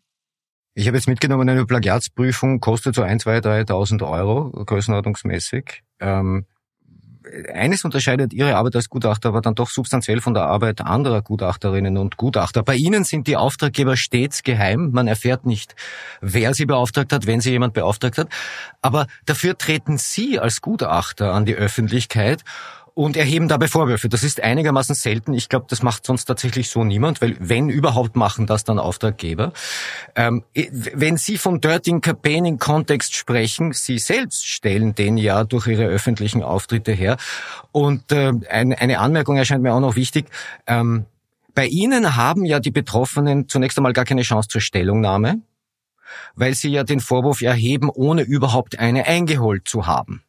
[0.74, 5.84] Ich habe jetzt mitgenommen, eine Plagiatsprüfung kostet so ein, zwei, 3.000 Euro, größenordnungsmäßig.
[6.00, 6.46] Ähm,
[7.54, 11.98] eines unterscheidet Ihre Arbeit als Gutachter aber dann doch substanziell von der Arbeit anderer Gutachterinnen
[11.98, 12.64] und Gutachter.
[12.64, 14.90] Bei Ihnen sind die Auftraggeber stets geheim.
[14.92, 15.76] Man erfährt nicht,
[16.20, 18.28] wer sie beauftragt hat, wenn sie jemand beauftragt hat.
[18.82, 22.44] Aber dafür treten Sie als Gutachter an die Öffentlichkeit
[23.02, 24.10] und erheben dabei Vorwürfe.
[24.10, 25.34] Das ist einigermaßen selten.
[25.34, 29.54] Ich glaube, das macht sonst tatsächlich so niemand, weil wenn überhaupt machen das dann Auftraggeber.
[30.16, 35.86] Ähm, wenn Sie von Dirty Campaigning Kontext sprechen, Sie selbst stellen den ja durch Ihre
[35.86, 37.18] öffentlichen Auftritte her.
[37.72, 40.28] Und äh, ein, eine Anmerkung erscheint mir auch noch wichtig.
[40.68, 41.06] Ähm,
[41.56, 45.42] bei Ihnen haben ja die Betroffenen zunächst einmal gar keine Chance zur Stellungnahme,
[46.36, 50.22] weil Sie ja den Vorwurf erheben, ohne überhaupt eine eingeholt zu haben.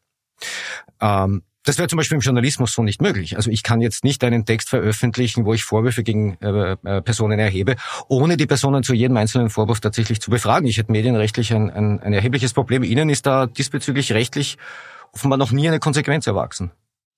[1.02, 3.36] Ähm, das wäre zum Beispiel im Journalismus so nicht möglich.
[3.36, 7.38] Also ich kann jetzt nicht einen Text veröffentlichen, wo ich Vorwürfe gegen äh, äh, Personen
[7.38, 7.76] erhebe,
[8.08, 10.66] ohne die Personen zu jedem einzelnen Vorwurf tatsächlich zu befragen.
[10.66, 12.82] Ich hätte medienrechtlich ein, ein, ein erhebliches Problem.
[12.82, 14.58] Ihnen ist da diesbezüglich rechtlich
[15.12, 16.72] offenbar noch nie eine Konsequenz erwachsen.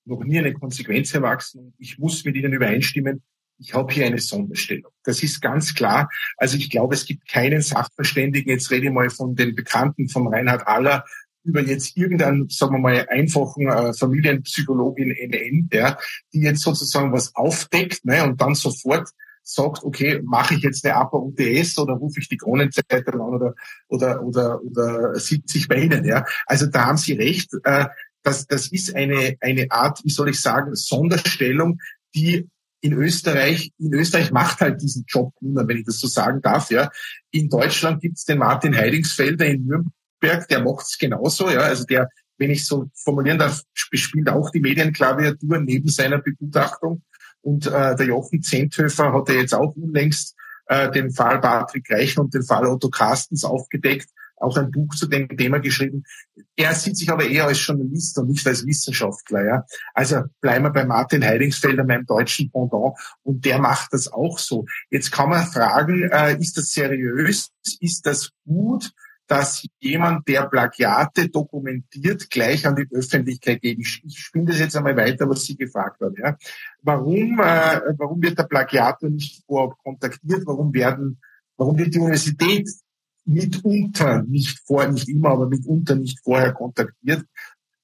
[0.04, 1.72] Noch nie eine Konsequenz erwachsen.
[1.78, 3.22] Ich muss mit Ihnen übereinstimmen.
[3.59, 4.90] Ich habe hier eine Sonderstellung.
[5.04, 6.11] Das ist ganz klar.
[6.37, 10.26] Also ich glaube, es gibt keinen Sachverständigen, jetzt rede ich mal von den Bekannten von
[10.26, 11.04] Reinhard Aller,
[11.44, 15.98] über jetzt irgendeinen, sagen wir mal, einfachen äh, Familienpsychologin NN, ja,
[16.33, 19.09] die jetzt sozusagen was aufdeckt ne, und dann sofort
[19.42, 23.54] sagt, okay, mache ich jetzt eine APA UTS oder rufe ich die Kronenzeitung an oder
[23.88, 26.24] oder oder oder sitze ich bei Ihnen, ja.
[26.46, 27.50] Also da haben Sie recht.
[27.62, 27.87] Äh,
[28.22, 31.78] das, das ist eine eine Art, wie soll ich sagen, Sonderstellung,
[32.14, 32.48] die
[32.80, 36.70] in Österreich, in Österreich macht halt diesen Job niemand, wenn ich das so sagen darf,
[36.70, 36.90] ja.
[37.30, 39.92] In Deutschland gibt's den Martin Heidingsfelder in Nürnberg
[40.25, 41.61] Berg, der macht's genauso, ja.
[41.61, 42.09] Also der,
[42.39, 47.03] wenn ich so formulieren darf, spielt auch die Medienklaviatur neben seiner Begutachtung.
[47.43, 50.35] Und äh, der Jochen Zenthöfer hat ja jetzt auch unlängst
[50.67, 55.07] äh, den Fall Patrick Reichen und den Fall Otto Carstens aufgedeckt, auch ein Buch zu
[55.07, 56.05] dem Thema geschrieben.
[56.57, 59.45] Er sieht sich aber eher als Journalist und nicht als Wissenschaftler.
[59.45, 59.65] Ja.
[59.93, 64.65] Also bleiben wir bei Martin Heidingsfelder, meinem deutschen Pendant, und der macht das auch so.
[64.89, 67.51] Jetzt kann man fragen, äh, ist das seriös?
[67.81, 68.91] Ist das gut?
[69.27, 73.79] Dass jemand, der Plagiate dokumentiert, gleich an die Öffentlichkeit geht.
[73.79, 76.15] Ich, ich spinne das jetzt einmal weiter, was Sie gefragt haben.
[76.19, 76.37] Ja.
[76.83, 80.43] Warum, äh, warum wird der Plagiator nicht vorab kontaktiert?
[80.47, 81.21] Warum werden,
[81.57, 82.69] warum wird die Universität
[83.25, 87.25] mitunter nicht vor, nicht immer, aber mitunter nicht vorher kontaktiert?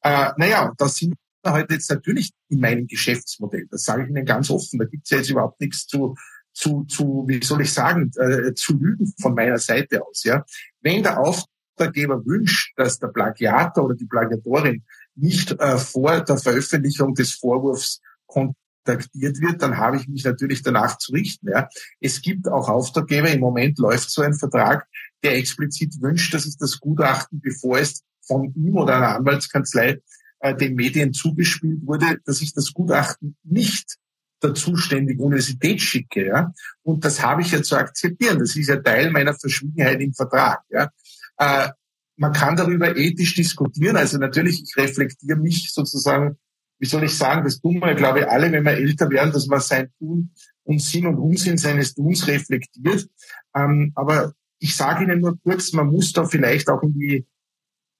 [0.02, 3.66] Äh, naja, das sind wir heute jetzt natürlich in meinem Geschäftsmodell.
[3.70, 4.78] Das sage ich Ihnen ganz offen.
[4.78, 6.14] Da gibt es ja jetzt überhaupt nichts zu,
[6.52, 10.24] zu, zu, wie soll ich sagen, äh, zu lügen von meiner Seite aus.
[10.24, 10.44] Ja,
[10.80, 14.84] wenn der Auftraggeber wünscht, dass der Plagiator oder die Plagiatorin
[15.14, 20.98] nicht äh, vor der Veröffentlichung des Vorwurfs kontaktiert wird, dann habe ich mich natürlich danach
[20.98, 21.48] zu richten.
[21.48, 21.68] Ja.
[22.00, 24.86] Es gibt auch Auftraggeber, im Moment läuft so ein Vertrag,
[25.22, 30.00] der explizit wünscht, dass ich das Gutachten, bevor es von ihm oder einer Anwaltskanzlei
[30.40, 33.96] äh, den Medien zugespielt wurde, dass ich das Gutachten nicht
[34.42, 36.26] der zuständigen Universität schicke.
[36.26, 36.52] Ja?
[36.82, 38.38] Und das habe ich ja zu akzeptieren.
[38.38, 40.60] Das ist ja Teil meiner Verschwiegenheit im Vertrag.
[40.70, 40.90] Ja?
[41.38, 41.70] Äh,
[42.16, 43.96] man kann darüber ethisch diskutieren.
[43.96, 46.36] Also natürlich, ich reflektiere mich sozusagen,
[46.78, 49.46] wie soll ich sagen, das tun wir, glaube ich, alle, wenn wir älter werden, dass
[49.46, 50.32] man sein Tun
[50.64, 53.08] und Sinn und Unsinn seines Tuns reflektiert.
[53.54, 57.26] Ähm, aber ich sage Ihnen nur kurz, man muss da vielleicht auch in die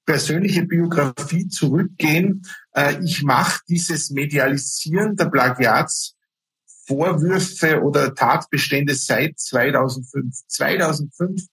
[0.07, 2.43] persönliche Biografie zurückgehen.
[2.73, 6.17] Äh, ich mache dieses Medialisieren der Plagiats
[6.91, 10.35] Vorwürfe oder Tatbestände seit 2005.
[10.49, 11.47] 2005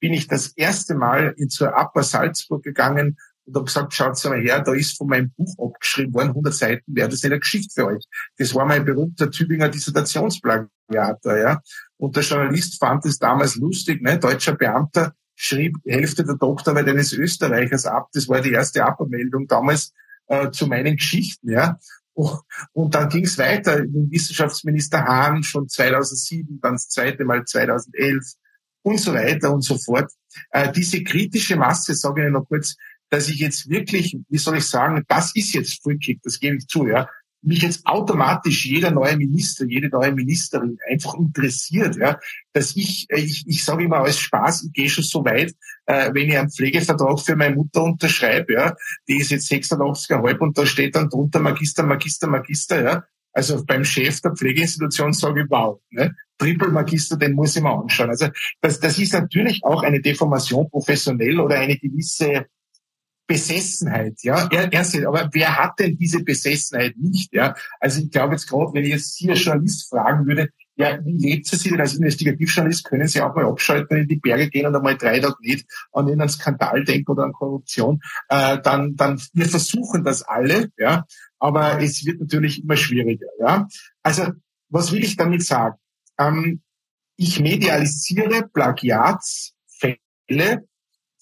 [0.00, 4.42] bin ich das erste Mal in zur APA Salzburg gegangen und habe gesagt, schaut mal
[4.42, 7.72] her, da ist von meinem Buch abgeschrieben worden, 100 Seiten, wäre das nicht eine Geschichte
[7.74, 8.04] für euch.
[8.36, 11.60] Das war mein berühmter Tübinger Dissertationsplagiator, ja.
[11.96, 14.18] Und der Journalist fand es damals lustig, ne?
[14.18, 18.08] Deutscher Beamter schrieb Hälfte der Doktorarbeit eines Österreichers ab.
[18.12, 19.92] Das war die erste APA-Meldung damals
[20.26, 21.78] äh, zu meinen Geschichten, ja.
[22.14, 23.80] Und dann ging es weiter.
[23.80, 28.34] Mit Wissenschaftsminister Hahn schon 2007, dann das zweite Mal 2011
[28.82, 30.10] und so weiter und so fort.
[30.50, 32.76] Äh, diese kritische Masse, sage ich noch kurz,
[33.08, 36.56] dass ich jetzt wirklich, wie soll ich sagen, das ist jetzt Free Kick, das gebe
[36.56, 37.08] ich zu, ja,
[37.42, 42.18] mich jetzt automatisch jeder neue Minister, jede neue Ministerin einfach interessiert, ja,
[42.52, 45.54] dass ich, äh, ich, ich sage immer als Spaß, ich gehe schon so weit,
[45.86, 48.74] äh, wenn ich einen Pflegevertrag für meine Mutter unterschreibe, ja,
[49.08, 53.84] die ist jetzt 86,5 und da steht dann drunter Magister, Magister, Magister, ja, also beim
[53.84, 56.14] Chef der Pflegeinstitution sage ich, wow, ne?
[56.38, 58.10] Triple Magister, den muss ich mir anschauen.
[58.10, 58.28] Also
[58.60, 62.46] das, das ist natürlich auch eine Deformation professionell oder eine gewisse
[63.32, 64.48] Besessenheit, ja.
[64.50, 67.54] Er, er, aber wer hat denn diese Besessenheit nicht, ja?
[67.80, 71.46] Also ich glaube jetzt gerade, wenn ich jetzt als Journalist fragen würde, ja, wie lebt
[71.46, 72.84] Sie denn als Investigativjournalist?
[72.84, 76.06] Können Sie auch mal abschalten, in die Berge gehen und einmal drei Tage nicht an
[76.06, 78.00] irgendeinen Skandal denken oder an Korruption?
[78.28, 81.04] Äh, dann, dann, wir versuchen das alle, ja.
[81.38, 83.66] Aber es wird natürlich immer schwieriger, ja.
[84.02, 84.26] Also,
[84.68, 85.76] was will ich damit sagen?
[86.18, 86.60] Ähm,
[87.16, 90.66] ich medialisiere Plagiatsfälle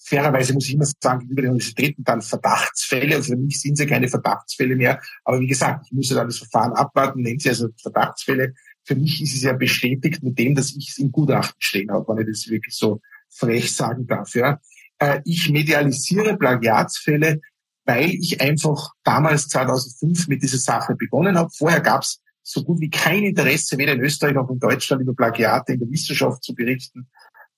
[0.03, 3.15] fairerweise muss ich immer sagen, gegenüber den Universitäten dann Verdachtsfälle.
[3.15, 5.01] Also für mich sind sie keine Verdachtsfälle mehr.
[5.23, 8.53] Aber wie gesagt, ich muss ja dann das Verfahren abwarten, nennt sie also Verdachtsfälle.
[8.83, 12.05] Für mich ist es ja bestätigt mit dem, dass ich es im Gutachten stehen habe,
[12.07, 14.33] wenn ich das wirklich so frech sagen darf.
[14.35, 14.59] Ja.
[14.99, 17.41] Äh, ich medialisiere Plagiatsfälle,
[17.85, 21.49] weil ich einfach damals 2005 mit dieser Sache begonnen habe.
[21.55, 25.13] Vorher gab es so gut wie kein Interesse, weder in Österreich noch in Deutschland über
[25.13, 27.07] Plagiate in der Wissenschaft zu berichten.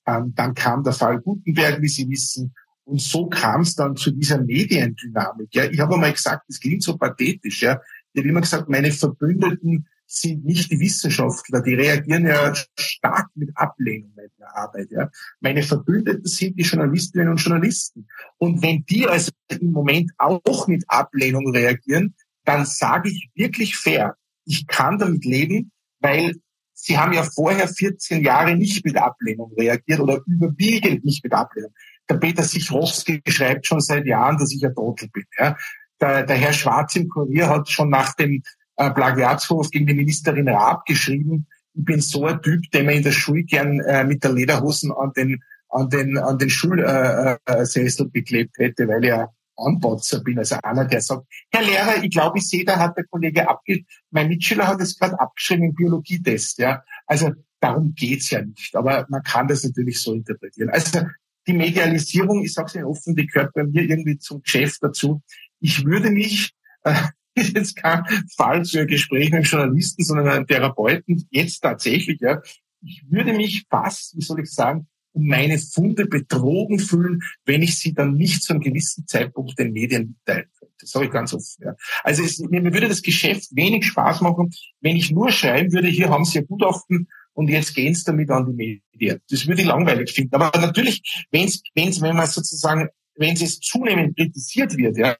[0.06, 2.54] Ähm, dann kam der Fall Gutenberg, wie Sie wissen.
[2.86, 5.50] Und so kam es dann zu dieser Mediendynamik.
[5.54, 5.66] Ja.
[5.66, 7.62] Ich habe einmal gesagt, das klingt so pathetisch.
[7.62, 7.80] Ja.
[8.12, 13.50] Ich habe immer gesagt, meine Verbündeten sind nicht die Wissenschaftler, die reagieren ja stark mit
[13.56, 14.92] Ablehnung meiner Arbeit.
[14.92, 15.10] Ja.
[15.40, 18.08] Meine Verbündeten sind die Journalistinnen und Journalisten.
[18.38, 24.16] Und wenn die also im Moment auch mit Ablehnung reagieren, dann sage ich wirklich fair,
[24.46, 26.36] ich kann damit leben, weil
[26.86, 31.72] Sie haben ja vorher 14 Jahre nicht mit Ablehnung reagiert oder überwiegend nicht mit Ablehnung.
[32.10, 35.24] Der Peter Sichrowski schreibt schon seit Jahren, dass ich ein Trottel bin.
[35.40, 35.56] Ja.
[36.02, 38.44] Der, der Herr Schwarz im Kurier hat schon nach dem
[38.76, 43.04] äh, Plagiatsvorwurf gegen die Ministerin Raab geschrieben, ich bin so ein Typ, der man in
[43.04, 48.08] der Schule gern äh, mit der Lederhosen an den an den an den Schulsessel äh,
[48.08, 52.40] äh, beklebt hätte, weil er Anbotzer bin, also einer, der sagt, Herr Lehrer, ich glaube,
[52.40, 56.58] ich sehe, da hat der Kollege abge, mein Mitschüler hat es gerade abgeschrieben im Biologietest,
[56.58, 56.84] ja.
[57.06, 60.70] Also darum geht's ja nicht, aber man kann das natürlich so interpretieren.
[60.70, 61.02] Also
[61.48, 65.22] die Medialisierung, ich sage es Ihnen offen, die gehört bei mir irgendwie zum Geschäft dazu.
[65.60, 66.94] Ich würde mich, äh,
[67.38, 68.04] jetzt kein
[68.36, 72.42] Fall für ein Gespräch mit einem Journalisten, sondern einem Therapeuten, jetzt tatsächlich, ja,
[72.82, 77.78] ich würde mich fast, wie soll ich sagen, um meine Funde betrogen fühlen, wenn ich
[77.78, 80.74] sie dann nicht zu einem gewissen Zeitpunkt den Medien mitteilen könnte.
[80.80, 81.64] Das sage ich ganz offen.
[81.64, 81.76] Ja.
[82.04, 85.88] Also es, mir, mir würde das Geschäft wenig Spaß machen, wenn ich nur schreiben würde,
[85.88, 89.22] hier haben Sie ein Gutachten und jetzt gehen Sie damit an die Medien.
[89.30, 90.36] Das würde ich langweilig finden.
[90.36, 95.16] Aber natürlich, wenn's, wenn's, wenn man sozusagen wenn es zunehmend kritisiert wird, ja,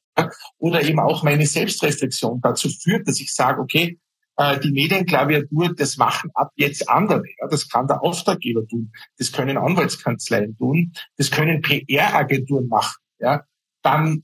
[0.58, 4.00] oder eben auch meine Selbstreflexion dazu führt, dass ich sage, okay,
[4.38, 7.24] äh, die Medienklaviatur, das machen ab jetzt andere.
[7.40, 13.02] Ja, das kann der Auftraggeber tun, das können Anwaltskanzleien tun, das können PR-Agenturen machen.
[13.20, 13.44] Ja,
[13.84, 14.24] dann,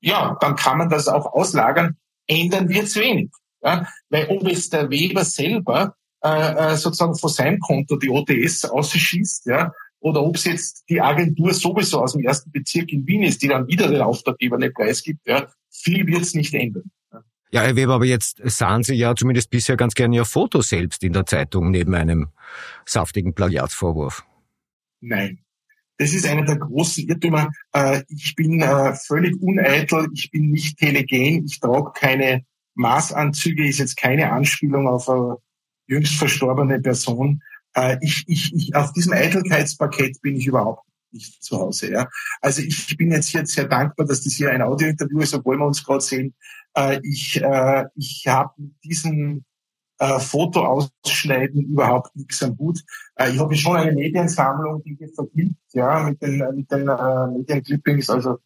[0.00, 1.96] ja, dann kann man das auch auslagern.
[2.26, 3.30] Ändern wird's wenig.
[3.62, 8.66] Ja, weil ob es der Weber selber äh, äh sozusagen von seinem Konto die OTS
[8.66, 13.22] ausschießt, ja, oder ob es jetzt die Agentur sowieso aus dem ersten Bezirk in Wien
[13.22, 16.90] ist, die dann wieder den Auftraggeber einen Preis gibt, ja, viel wird's nicht ändern.
[17.50, 21.04] Ja, Herr Weber, aber jetzt sahen Sie ja zumindest bisher ganz gerne Ihr Foto selbst
[21.04, 22.28] in der Zeitung neben einem
[22.84, 24.24] saftigen Plagiatsvorwurf.
[25.00, 25.38] Nein.
[25.98, 27.50] Das ist einer der großen Irrtümer.
[27.72, 33.78] Äh, ich bin äh, völlig uneitel, ich bin nicht telegen, ich trage keine Maßanzüge, ist
[33.78, 35.36] jetzt keine Anspielung auf eine
[35.86, 37.42] jüngst verstorbene Person.
[37.74, 41.90] Äh, ich, ich, ich, auf diesem Eitelkeitspaket bin ich überhaupt nicht zu Hause.
[41.90, 42.08] Ja.
[42.40, 45.66] Also ich bin jetzt hier sehr dankbar, dass das hier ein Audiointerview ist, obwohl wir
[45.66, 46.34] uns gerade sehen.
[46.74, 49.44] Äh, ich äh, ich habe mit diesem
[49.98, 52.80] äh, Foto ausschneiden überhaupt nichts am Hut.
[53.16, 57.26] Äh, ich habe schon eine Mediensammlung, die hier vergibt, ja, mit den, mit den äh,
[57.28, 58.38] Medienclippings, also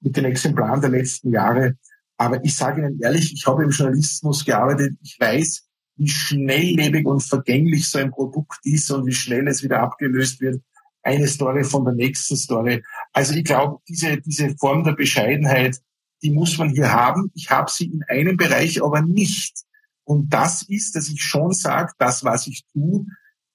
[0.00, 1.76] mit den Exemplaren der letzten Jahre.
[2.16, 4.96] Aber ich sage Ihnen ehrlich, ich habe im Journalismus gearbeitet.
[5.02, 5.66] Ich weiß,
[5.96, 10.62] wie schnelllebig und vergänglich so ein Produkt ist und wie schnell es wieder abgelöst wird.
[11.02, 12.82] Eine Story von der nächsten Story.
[13.12, 15.78] Also ich glaube, diese, diese Form der Bescheidenheit,
[16.22, 17.30] die muss man hier haben.
[17.34, 19.64] Ich habe sie in einem Bereich aber nicht.
[20.04, 23.06] Und das ist, dass ich schon sage, das, was ich tue,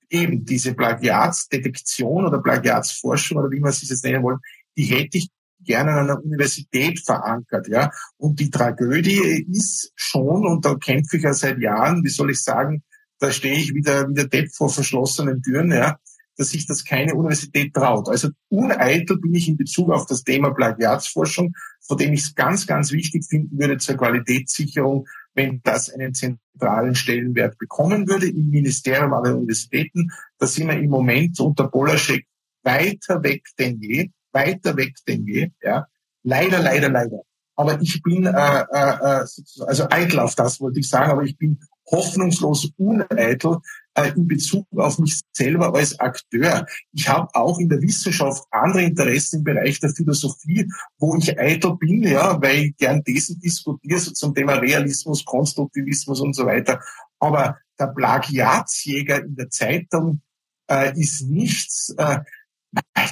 [0.10, 4.40] eben diese Plagiatsdetektion oder Plagiatsforschung oder wie man es jetzt nennen wollen,
[4.78, 5.30] die hätte ich
[5.60, 7.92] gerne an einer Universität verankert, ja.
[8.18, 12.42] Und die Tragödie ist schon, und da kämpfe ich ja seit Jahren, wie soll ich
[12.42, 12.84] sagen,
[13.20, 16.00] da stehe ich wieder, wieder Depp vor verschlossenen Türen, ja,
[16.38, 18.08] dass sich das keine Universität traut.
[18.10, 22.68] Also uneitel bin ich in Bezug auf das Thema Plagiatsforschung, vor dem ich es ganz,
[22.68, 29.12] ganz wichtig finden würde zur Qualitätssicherung, wenn das einen zentralen Stellenwert bekommen würde im Ministerium
[29.24, 30.12] den Universitäten.
[30.38, 32.26] Da sind wir im Moment unter Polaschek
[32.64, 35.50] weiter weg denn je, weiter weg denn je.
[35.62, 35.88] Ja.
[36.24, 37.22] Leider, leider, leider.
[37.56, 39.26] Aber ich bin, äh, äh, äh
[39.66, 41.60] also eitel auf das wollte ich sagen, aber ich bin
[41.90, 43.58] hoffnungslos uneitel
[44.04, 46.66] in Bezug auf mich selber als Akteur.
[46.94, 50.68] Ich habe auch in der Wissenschaft andere Interessen im Bereich der Philosophie,
[51.00, 56.22] wo ich eitel bin, ja, weil ich gern Thesen diskutiere, so zum Thema Realismus, Konstruktivismus
[56.22, 56.80] und so weiter.
[57.20, 60.22] Aber der Plagiatsjäger in der Zeitung
[60.70, 62.20] äh, ist nichts, äh,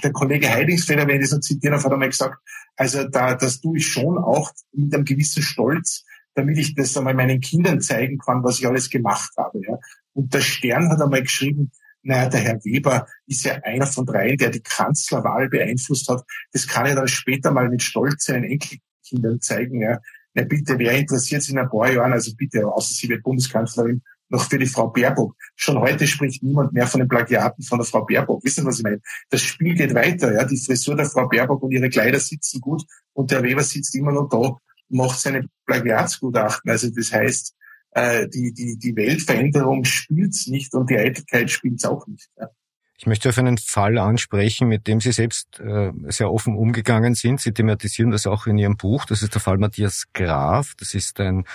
[0.03, 2.37] der Kollege Heidingsfelder, wenn ich das so zitieren hat einmal gesagt,
[2.75, 6.03] also da, das tue ich schon auch mit einem gewissen Stolz,
[6.35, 9.61] damit ich das einmal meinen Kindern zeigen kann, was ich alles gemacht habe.
[9.65, 9.79] Ja.
[10.15, 14.37] Und der Stern hat einmal geschrieben, naja, der Herr Weber ist ja einer von dreien,
[14.37, 16.23] der die Kanzlerwahl beeinflusst hat.
[16.51, 19.81] Das kann er dann später mal mit Stolz seinen Enkelkindern zeigen.
[19.81, 19.99] Ja.
[20.33, 24.03] Na bitte, wer interessiert sich in ein paar Jahren, also bitte, außer sie wird Bundeskanzlerin,
[24.29, 25.35] noch für die Frau Baerbock.
[25.55, 28.43] Schon heute spricht niemand mehr von den Plagiaten von der Frau Baerbock.
[28.43, 29.01] Wissen Sie, was ich meine?
[29.29, 30.33] Das Spiel geht weiter.
[30.33, 30.45] Ja?
[30.45, 34.11] Die Frisur der Frau Baerbock und ihre Kleider sitzen gut und der Weber sitzt immer
[34.11, 34.57] noch da
[34.89, 36.69] macht seine Plagiatsgutachten.
[36.69, 37.55] Also das heißt,
[37.95, 42.29] äh, die, die, die Weltveränderung spielt's nicht und die Eitelkeit spielt's auch nicht.
[42.37, 42.49] Ja.
[42.97, 47.41] Ich möchte auf einen Fall ansprechen, mit dem Sie selbst äh, sehr offen umgegangen sind.
[47.41, 49.05] Sie thematisieren das auch in Ihrem Buch.
[49.05, 50.75] Das ist der Fall Matthias Graf.
[50.77, 51.45] Das ist ein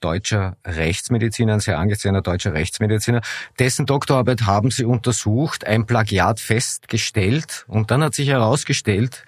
[0.00, 3.20] deutscher Rechtsmediziner, ein sehr angesehener deutscher Rechtsmediziner.
[3.58, 9.24] Dessen Doktorarbeit haben Sie untersucht, ein Plagiat festgestellt und dann hat sich herausgestellt,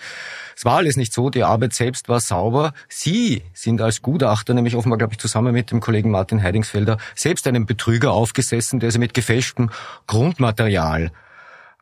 [0.62, 2.72] es war alles nicht so, die Arbeit selbst war sauber.
[2.88, 7.48] Sie sind als Gutachter, nämlich offenbar, glaube ich, zusammen mit dem Kollegen Martin Heidingsfelder, selbst
[7.48, 9.70] einen Betrüger aufgesessen, der sie mit gefälschtem
[10.06, 11.10] Grundmaterial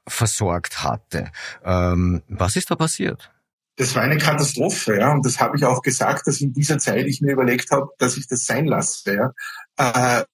[0.08, 1.30] versorgt hatte.
[1.62, 3.30] Ähm, was ist da passiert?
[3.76, 5.12] Das war eine Katastrophe, ja.
[5.12, 8.16] Und das habe ich auch gesagt, dass in dieser Zeit ich mir überlegt habe, dass
[8.16, 9.14] ich das sein lasse.
[9.14, 10.20] Ja.
[10.20, 10.24] Äh,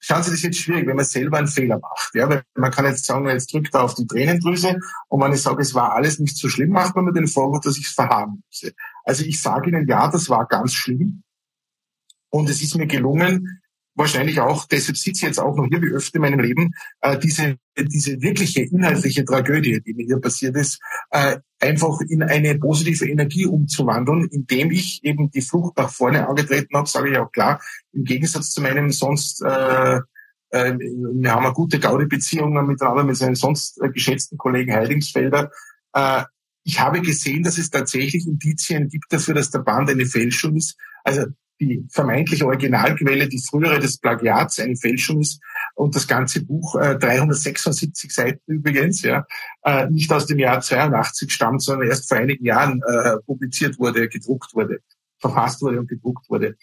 [0.00, 2.14] schauen Sie, das jetzt schwierig, wenn man selber einen Fehler macht.
[2.14, 4.78] Ja, weil man kann jetzt sagen, jetzt drückt er auf die Tränendrüse
[5.08, 7.60] und wenn ich sage, es war alles nicht so schlimm, macht man mir den Vorwurf,
[7.60, 8.72] dass ich es verharmlose.
[9.04, 11.22] Also ich sage Ihnen, ja, das war ganz schlimm.
[12.30, 13.60] Und es ist mir gelungen,
[14.00, 17.18] wahrscheinlich auch, deshalb sitze ich jetzt auch noch hier wie öfter in meinem Leben, äh,
[17.18, 20.80] diese, diese wirkliche inhaltliche Tragödie, die mir hier passiert ist,
[21.10, 26.76] äh, einfach in eine positive Energie umzuwandeln, indem ich eben die Flucht nach vorne angetreten
[26.76, 27.60] habe, sage ich auch klar,
[27.92, 30.00] im Gegensatz zu meinem sonst äh,
[30.50, 35.50] äh, wir haben eine gute Gaudi-Beziehung miteinander mit seinen sonst äh, geschätzten Kollegen Heidingsfelder.
[35.92, 36.24] Äh,
[36.64, 40.76] ich habe gesehen, dass es tatsächlich Indizien gibt dafür, dass der Band eine Fälschung ist.
[41.04, 41.26] Also
[41.60, 45.40] die vermeintliche Originalquelle, die frühere des Plagiats, eine Fälschung ist
[45.74, 49.26] und das ganze Buch äh, 376 Seiten übrigens, ja,
[49.62, 54.08] äh, nicht aus dem Jahr 82 stammt, sondern erst vor einigen Jahren äh, publiziert wurde,
[54.08, 54.80] gedruckt wurde,
[55.18, 56.56] verfasst wurde und gedruckt wurde.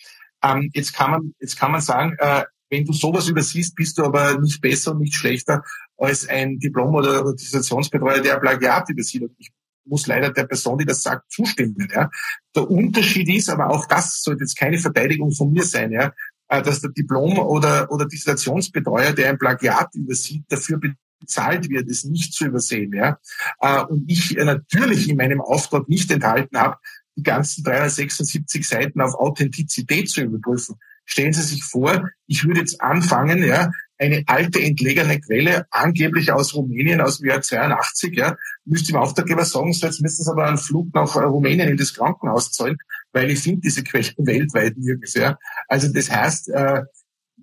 [0.44, 4.04] Ähm, jetzt kann man, jetzt kann man sagen, äh, wenn du sowas übersiehst, bist du
[4.04, 5.64] aber nicht besser und nicht schlechter
[5.98, 9.24] als ein Diplom- oder Dissertationsbetreuer, der Plagiat übersieht.
[9.38, 9.52] Ich
[9.88, 11.88] muss leider der Person, die das sagt, zustimmen.
[11.94, 12.10] Ja.
[12.56, 16.14] Der Unterschied ist, aber auch das sollte jetzt keine Verteidigung von mir sein, ja,
[16.50, 20.80] äh, dass der Diplom- oder, oder Dissertationsbetreuer, der ein Plagiat übersieht, dafür
[21.20, 22.94] bezahlt wird, es nicht zu übersehen.
[22.94, 23.20] Ja.
[23.60, 26.78] Äh, und ich natürlich in meinem Auftrag nicht enthalten habe,
[27.16, 30.76] die ganzen 376 Seiten auf Authentizität zu überprüfen.
[31.06, 36.54] Stellen Sie sich vor, ich würde jetzt anfangen, ja, eine alte entlegene Quelle, angeblich aus
[36.54, 38.36] Rumänien aus dem Jahr 82, ja,
[38.66, 41.78] müsste im Auftraggeber sagen, so jetzt müssen Sie aber einen Flug nach äh, Rumänien in
[41.78, 42.78] das Krankenhaus zahlen,
[43.12, 45.38] weil ich finde diese Quellen weltweit nirgends, ja.
[45.68, 46.84] Also das heißt, äh,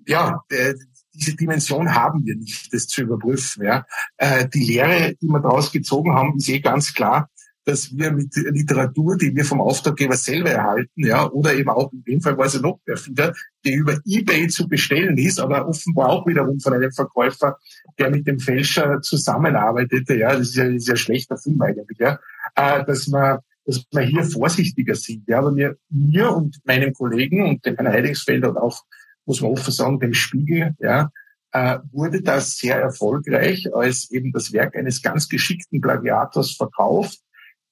[0.07, 0.73] ja, äh,
[1.13, 3.85] diese Dimension haben wir nicht, das zu überprüfen, ja.
[4.17, 7.29] Äh, die Lehre, die wir daraus gezogen haben, ist eh ganz klar,
[7.65, 12.03] dass wir mit Literatur, die wir vom Auftraggeber selber erhalten, ja, oder eben auch in
[12.03, 13.33] dem Fall war es noch Erfinder,
[13.65, 17.57] die über eBay zu bestellen ist, aber offenbar auch wiederum von einem Verkäufer,
[17.97, 22.19] der mit dem Fälscher zusammenarbeitete, ja, das ist ja, ist ja schlechter Film eigentlich, ja,
[22.55, 25.23] äh, dass man dass wir hier vorsichtiger sind.
[25.27, 28.83] Ja, aber mir, mir und meinem Kollegen und dem Herrn Heidingsfelder und auch,
[29.25, 31.09] muss man offen sagen, dem Spiegel, ja,
[31.51, 37.19] äh, wurde das sehr erfolgreich als eben das Werk eines ganz geschickten Plagiators verkauft,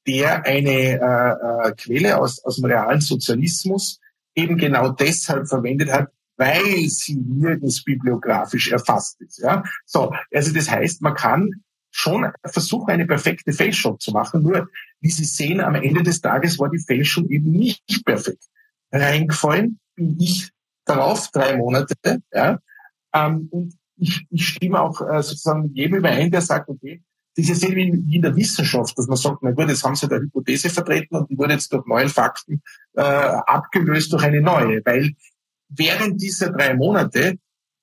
[0.07, 3.99] der eine äh, äh, Quelle aus, aus dem realen Sozialismus
[4.35, 9.39] eben genau deshalb verwendet hat, weil sie nirgends bibliografisch erfasst ist.
[9.39, 9.63] Ja?
[9.85, 14.41] So, also das heißt, man kann schon versuchen, eine perfekte Fälschung zu machen.
[14.41, 14.67] Nur,
[14.99, 18.43] wie Sie sehen, am Ende des Tages war die Fälschung eben nicht perfekt.
[18.91, 20.49] Reingefallen bin ich
[20.85, 21.93] darauf, drei Monate.
[22.33, 22.59] Ja,
[23.13, 27.03] ähm, und ich, ich stimme auch äh, sozusagen jedem überein, der sagt, okay,
[27.35, 30.07] das ist ja wie in der Wissenschaft, dass man sagt, na gut, jetzt haben sie
[30.07, 32.61] da Hypothese vertreten und die wurde jetzt durch neue Fakten
[32.95, 34.81] äh, abgelöst durch eine neue.
[34.85, 35.13] Weil
[35.69, 37.37] während dieser drei Monate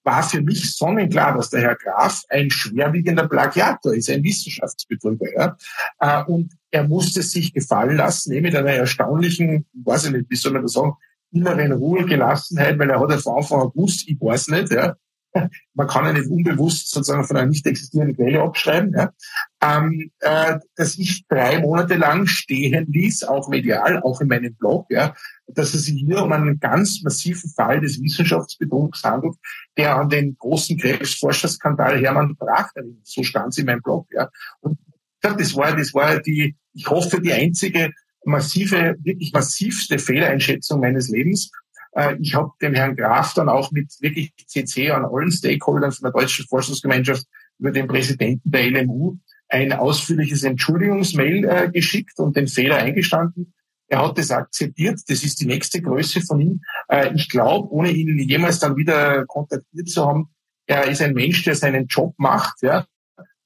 [0.05, 5.35] war für mich sonnenklar, dass der Herr Graf ein schwerwiegender Plagiator ist, ein Wissenschaftsbetrüger.
[5.35, 5.57] Ja?
[5.99, 10.37] Äh, und er musste sich gefallen lassen, eh mit einer erstaunlichen, weiß ich nicht, wie
[10.37, 10.95] soll man das sagen,
[11.33, 14.97] inneren Ruhe, Gelassenheit, weil er hat ja von Anfang an gewusst, ich weiß nicht, ja,
[15.75, 19.13] man kann ja nicht unbewusst sozusagen von einer nicht existierenden Quelle abschreiben, ja,
[19.63, 24.87] ähm, äh, dass ich drei Monate lang stehen ließ, auch medial, auch in meinem Blog,
[24.91, 25.15] ja,
[25.47, 29.37] dass es sich hier um einen ganz massiven Fall des Wissenschaftsbetrugs handelt,
[29.77, 33.07] der an den großen Krebsforscherskandal Hermann Brach erinnert.
[33.07, 34.29] So stand es in meinem Blog, ja.
[34.61, 34.79] Und
[35.21, 37.93] das war, das war die, ich hoffe, die einzige
[38.25, 41.51] massive, wirklich massivste Fehleinschätzung meines Lebens.
[41.93, 46.05] Äh, ich habe dem Herrn Graf dann auch mit wirklich CC an allen Stakeholdern von
[46.05, 47.27] der deutschen Forschungsgemeinschaft
[47.59, 49.17] über den Präsidenten der LMU
[49.49, 53.53] ein ausführliches Entschuldigungsmail äh, geschickt und den Fehler eingestanden.
[53.89, 55.01] Er hat das akzeptiert.
[55.09, 56.61] Das ist die nächste Größe von ihm.
[56.89, 60.31] Äh, ich glaube, ohne ihn jemals dann wieder kontaktiert zu haben,
[60.67, 62.87] er ist ein Mensch, der seinen Job macht, ja,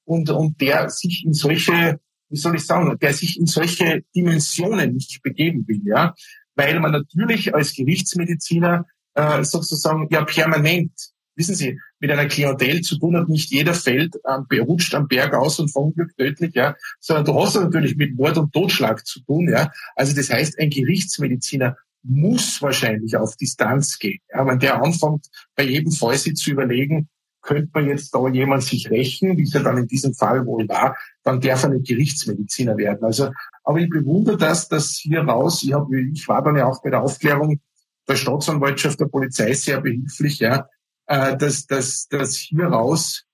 [0.04, 4.92] und, und der sich in solche, wie soll ich sagen, der sich in solche Dimensionen
[4.92, 6.14] nicht begeben will, ja
[6.54, 10.92] weil man natürlich als Gerichtsmediziner äh, sozusagen ja permanent,
[11.36, 13.28] wissen Sie, mit einer Klientel zu tun hat.
[13.28, 17.54] Nicht jeder fällt, äh, rutscht am Berg aus und verunglückt tödlich, ja, sondern du hast
[17.54, 19.70] natürlich mit Mord und Totschlag zu tun, ja.
[19.96, 24.20] Also das heißt, ein Gerichtsmediziner muss wahrscheinlich auf Distanz gehen.
[24.32, 25.26] Ja, wenn der anfängt,
[25.56, 27.08] bei jedem Fall sich zu überlegen,
[27.40, 30.68] könnte man jetzt da jemand sich rächen, wie es ja dann in diesem Fall wohl
[30.68, 33.04] war, dann darf er nicht Gerichtsmediziner werden.
[33.04, 33.30] Also,
[33.64, 36.90] aber ich bewundere das, dass hier raus, ich, hab, ich war dann ja auch bei
[36.90, 37.60] der Aufklärung
[38.06, 40.68] der Staatsanwaltschaft, der Polizei sehr behilflich, ja,
[41.06, 43.24] äh, dass, dass, dass hier raus,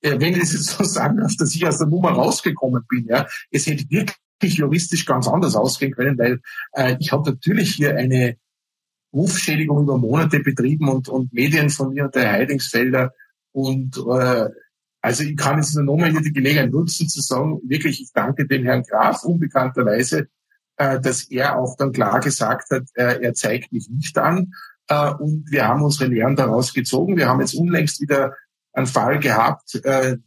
[0.00, 3.06] äh, wenn ich das jetzt so sagen darf, dass ich aus der Nummer rausgekommen bin,
[3.06, 6.40] ja, es hätte wirklich juristisch ganz anders ausgehen können, weil
[6.72, 8.36] äh, ich habe natürlich hier eine
[9.12, 13.12] Rufschädigung über Monate betrieben und, und Medien von mir und der Heidingsfelder
[13.52, 14.48] und äh,
[15.02, 18.46] also ich kann jetzt nur nochmal hier die Gelegenheit nutzen zu sagen, wirklich, ich danke
[18.46, 20.28] dem Herrn Graf unbekannterweise,
[20.76, 24.52] äh, dass er auch dann klar gesagt hat, äh, er zeigt mich nicht an.
[24.88, 27.16] Äh, und wir haben unsere Lehren daraus gezogen.
[27.16, 28.34] Wir haben jetzt unlängst wieder
[28.72, 30.18] einen Fall gehabt, äh,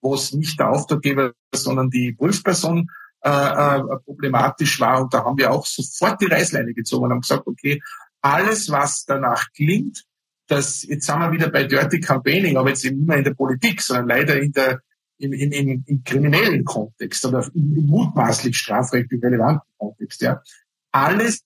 [0.00, 2.88] wo es nicht der Auftraggeber, sondern die Prüfperson
[3.22, 5.02] äh, äh, problematisch war.
[5.02, 7.82] Und da haben wir auch sofort die Reißleine gezogen und haben gesagt, okay,
[8.22, 10.04] alles, was danach klingt,
[10.50, 13.34] dass jetzt sind wir wieder bei Dirty Campaigning, aber jetzt eben nicht mehr in der
[13.34, 14.80] Politik, sondern leider in der,
[15.18, 20.20] im, im, im, im kriminellen Kontext oder im, im mutmaßlich strafrechtlich relevanten Kontext.
[20.22, 20.42] Ja.
[20.90, 21.44] Alles,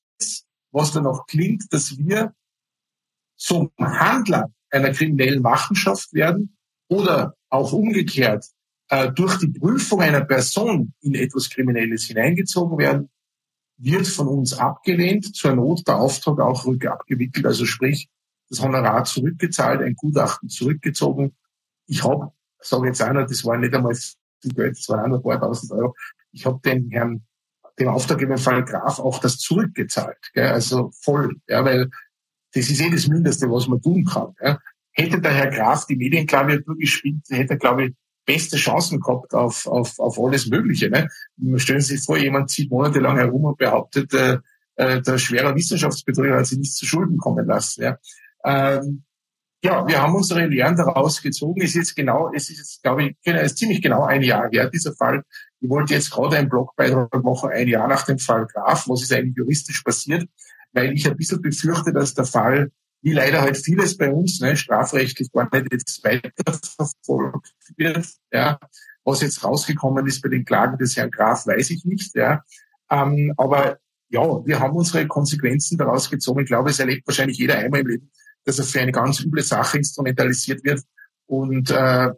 [0.72, 2.34] was da noch klingt, dass wir
[3.36, 6.57] zum Handler einer kriminellen Machenschaft werden
[6.88, 8.46] oder auch umgekehrt
[8.88, 13.11] äh, durch die Prüfung einer Person in etwas Kriminelles hineingezogen werden,
[13.76, 17.44] wird von uns abgelehnt, zur Not der Auftrag auch rückabgewickelt.
[17.44, 18.09] Also sprich,
[18.49, 21.34] das Honorar zurückgezahlt, ein Gutachten zurückgezogen.
[21.86, 25.40] Ich habe, sage jetzt einer, das war nicht einmal viel Geld, das waren ein paar
[25.40, 25.95] tausend Euro.
[26.32, 27.24] Ich habe den Herrn,
[27.78, 30.49] dem Auftraggeber Fall Graf auch das zurückgezahlt, gell?
[30.49, 31.90] also voll, ja, weil
[32.53, 34.34] das ist eh das Mindeste, was man tun kann.
[34.40, 34.61] Ja.
[34.92, 39.66] Hätte der Herr Graf die Medienklaviatur gespielt, hätte er, glaube ich, beste Chancen gehabt auf,
[39.66, 40.88] auf, auf alles Mögliche.
[40.88, 41.09] Ne?
[41.59, 44.38] Stellen Sie sich vor, jemand zieht monatelang herum und behauptet, äh,
[44.76, 47.82] äh, der schwere Wissenschaftsbetrüger hat sich nichts zu Schulden kommen lassen.
[47.82, 47.99] Ja?
[48.45, 49.05] Ähm,
[49.64, 51.62] ja, wir haben unsere Lehren daraus gezogen.
[51.62, 54.68] Es ist genau, es ist glaube ich, genau, es ist ziemlich genau ein Jahr her,
[54.68, 55.22] dieser Fall.
[55.61, 59.12] Ich wollte jetzt gerade einen Blogbeitrag machen, ein Jahr nach dem Fall Graf, was ist
[59.14, 60.28] eigentlich juristisch passiert,
[60.72, 64.55] weil ich ein bisschen befürchte, dass der Fall, wie leider halt vieles bei uns, ne,
[64.55, 68.59] strafrechtlich gar nicht jetzt weiterverfolgt wird, ja.
[69.07, 72.42] Was jetzt rausgekommen ist bei den Klagen des Herrn Graf, weiß ich nicht, ja.
[72.90, 73.78] Ähm, aber
[74.11, 76.40] ja, wir haben unsere Konsequenzen daraus gezogen.
[76.40, 78.11] Ich glaube, es erlebt wahrscheinlich jeder einmal im Leben,
[78.45, 80.82] dass er für eine ganz üble Sache instrumentalisiert wird.
[81.26, 82.11] Und äh,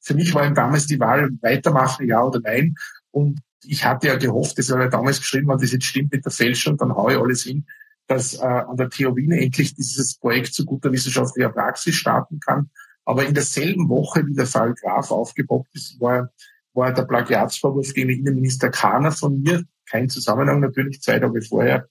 [0.00, 2.74] für mich war ihm damals die Wahl, weitermachen, ja oder nein.
[3.10, 6.24] Und ich hatte ja gehofft, das habe ich damals geschrieben, wenn das jetzt stimmt mit
[6.24, 7.66] der Fälschung, dann haue ich alles hin,
[8.06, 12.70] dass äh, an der TU Wien endlich dieses Projekt zu guter wissenschaftlicher Praxis starten kann.
[13.04, 16.30] Aber in derselben Woche, wie der Fall Graf aufgepoppt ist, war,
[16.74, 19.64] war der Plagiatsvorwurf gegen den Innenminister Kahner von mir.
[19.86, 21.88] Kein Zusammenhang natürlich, zwei Tage vorher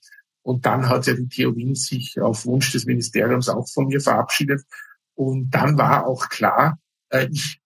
[0.48, 4.00] und dann hat ja die TU Wien sich auf Wunsch des Ministeriums auch von mir
[4.00, 4.62] verabschiedet.
[5.14, 6.80] Und dann war auch klar,
[7.10, 7.60] äh, ich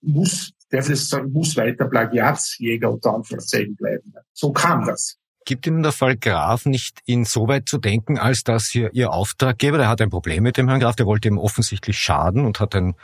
[0.00, 4.14] muss darf ich sagen, muss weiter Plagiatsjäger unter Anführungszeichen bleiben.
[4.32, 5.18] So kam das.
[5.44, 9.88] Gibt Ihnen der Fall Graf nicht insoweit zu denken, als dass hier Ihr Auftraggeber, der
[9.88, 12.94] hat ein Problem mit dem Herrn Graf, der wollte ihm offensichtlich schaden und hat ein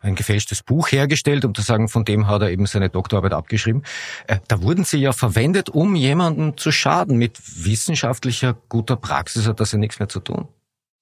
[0.00, 3.82] ein gefälschtes Buch hergestellt, um zu sagen, von dem hat er eben seine Doktorarbeit abgeschrieben.
[4.26, 7.16] Äh, da wurden sie ja verwendet, um jemanden zu schaden.
[7.18, 10.48] Mit wissenschaftlicher guter Praxis hat das ja nichts mehr zu tun.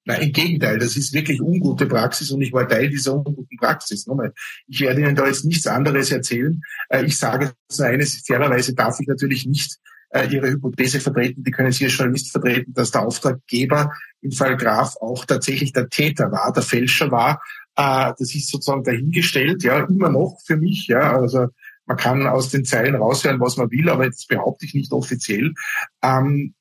[0.05, 4.07] Nein, im Gegenteil, das ist wirklich ungute Praxis und ich war Teil dieser unguten Praxis.
[4.07, 4.33] Nochmal,
[4.67, 6.61] ich werde Ihnen da jetzt nichts anderes erzählen.
[6.89, 9.77] Äh, ich sage nur eines, fairerweise darf ich natürlich nicht
[10.11, 13.93] äh, Ihre Hypothese vertreten, die können Sie als Journalist vertreten, dass der Auftraggeber
[14.23, 17.43] im Fall Graf auch tatsächlich der Täter war, der Fälscher war
[17.79, 21.47] äh, das ist sozusagen dahingestellt, ja, immer noch für mich, ja, also
[21.87, 25.55] man kann aus den Zeilen raushören, was man will, aber das behaupte ich nicht offiziell.
[26.03, 26.55] Ähm,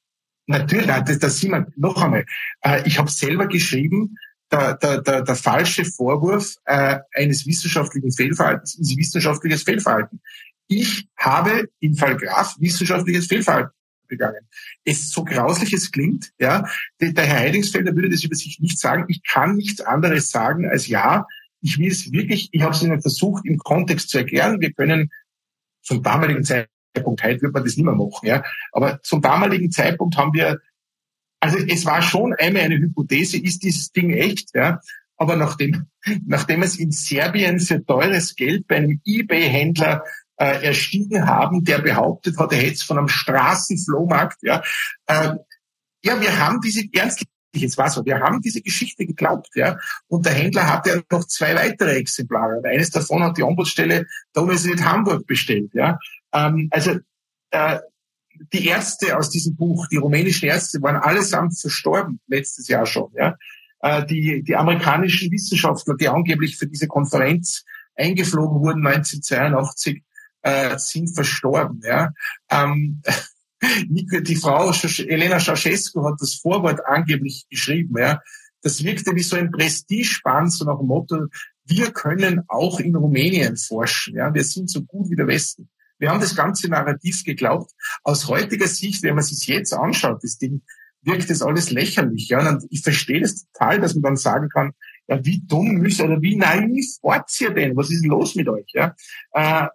[0.46, 2.26] natürlich, das, das sieht man noch einmal.
[2.62, 4.16] Äh, ich habe selber geschrieben,
[4.52, 10.22] der, der, der, der falsche Vorwurf äh, eines wissenschaftlichen Fehlverhaltens ist wissenschaftliches Fehlverhalten.
[10.68, 13.72] Ich habe im Fall Graf wissenschaftliches Fehlverhalten
[14.08, 14.48] begangen.
[14.84, 16.68] Es so grauslich es klingt, ja,
[17.00, 19.06] der Herr Heidingsfelder würde das über sich nicht sagen.
[19.08, 21.26] Ich kann nichts anderes sagen als ja,
[21.62, 24.62] ich will es wirklich, ich habe es Ihnen versucht, im Kontext zu erklären.
[24.62, 25.10] Wir können
[25.82, 30.18] zum damaligen Zeitpunkt, heute wird man das nicht mehr machen, ja, aber zum damaligen Zeitpunkt
[30.18, 30.60] haben wir,
[31.40, 34.82] also es war schon einmal eine Hypothese, ist dieses Ding echt, ja,
[35.18, 35.88] aber nachdem,
[36.26, 40.04] nachdem es in Serbien für teures Geld bei einem eBay-Händler
[40.38, 44.38] äh, erstiegen haben, der behauptet hat, er hätte es von einem Straßenflohmarkt.
[44.44, 44.64] Ja,
[45.08, 45.36] äh,
[46.04, 49.78] ja, wir haben diese ernstlich jetzt war so, wir haben diese Geschichte geglaubt, ja,
[50.08, 52.58] und der Händler hatte ja noch zwei weitere Exemplare.
[52.58, 55.98] Und eines davon hat die Ombudsstelle der Universität Hamburg bestellt, ja.
[56.34, 56.98] Ähm, also
[57.52, 57.80] äh,
[58.54, 63.36] die Ärzte aus diesem Buch, die rumänischen Ärzte, waren allesamt verstorben letztes Jahr schon, ja.
[63.82, 67.64] Äh, die, die amerikanischen Wissenschaftler, die angeblich für diese Konferenz
[67.96, 70.04] eingeflogen wurden 1982,
[70.42, 71.82] äh, sind verstorben.
[71.84, 72.12] Ja.
[72.50, 73.02] Ähm,
[73.90, 77.96] die Frau Elena Ceausescu hat das Vorwort angeblich geschrieben.
[77.98, 78.22] Ja.
[78.62, 81.28] Das wirkte wie so ein Prestigeband, so nach dem Motto,
[81.66, 84.16] wir können auch in Rumänien forschen.
[84.16, 84.34] Ja.
[84.34, 85.70] Wir sind so gut wie der Westen.
[86.00, 87.72] Wir haben das ganze Narrativ geglaubt.
[88.04, 90.62] Aus heutiger Sicht, wenn man sich jetzt anschaut, das Ding,
[91.02, 92.30] wirkt das alles lächerlich.
[92.30, 92.48] Ja.
[92.48, 94.74] Und ich verstehe das total, dass man dann sagen kann,
[95.08, 97.76] ja, wie dumm müsst oder wie naiv wart ihr denn?
[97.76, 98.70] Was ist los mit euch?
[98.74, 98.96] Ja.
[99.32, 99.68] Äh,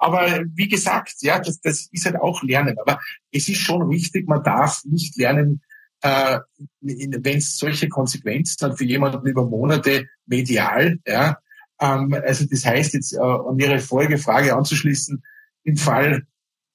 [0.00, 2.76] aber wie gesagt, ja, das, das ist halt auch Lernen.
[2.78, 5.60] Aber es ist schon wichtig, man darf nicht lernen,
[6.00, 6.38] äh,
[6.80, 10.98] wenn es solche Konsequenzen hat für jemanden über Monate medial.
[11.06, 11.38] Ja,
[11.80, 15.22] ähm, also das heißt jetzt, äh, um Ihre Folgefrage anzuschließen,
[15.64, 16.26] im Fall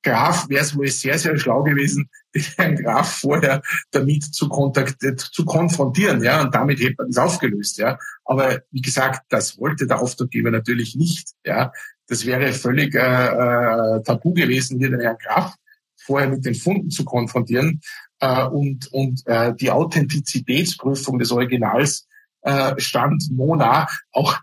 [0.04, 2.12] Graf wäre es wohl sehr, sehr schlau gewesen,
[2.60, 7.80] den Graf vorher damit zu, kontakt, zu konfrontieren, ja, und damit hätte man das aufgelöst,
[7.80, 7.98] ja.
[8.24, 11.72] Aber wie gesagt, das wollte der Auftraggeber natürlich nicht, ja.
[12.08, 15.56] Das wäre völlig äh, äh, tabu gewesen, hier den Herrn Graf
[15.98, 17.82] vorher mit den Funden zu konfrontieren
[18.20, 22.08] äh, und, und äh, die Authentizitätsprüfung des Originals
[22.42, 24.38] äh, stand Mona auch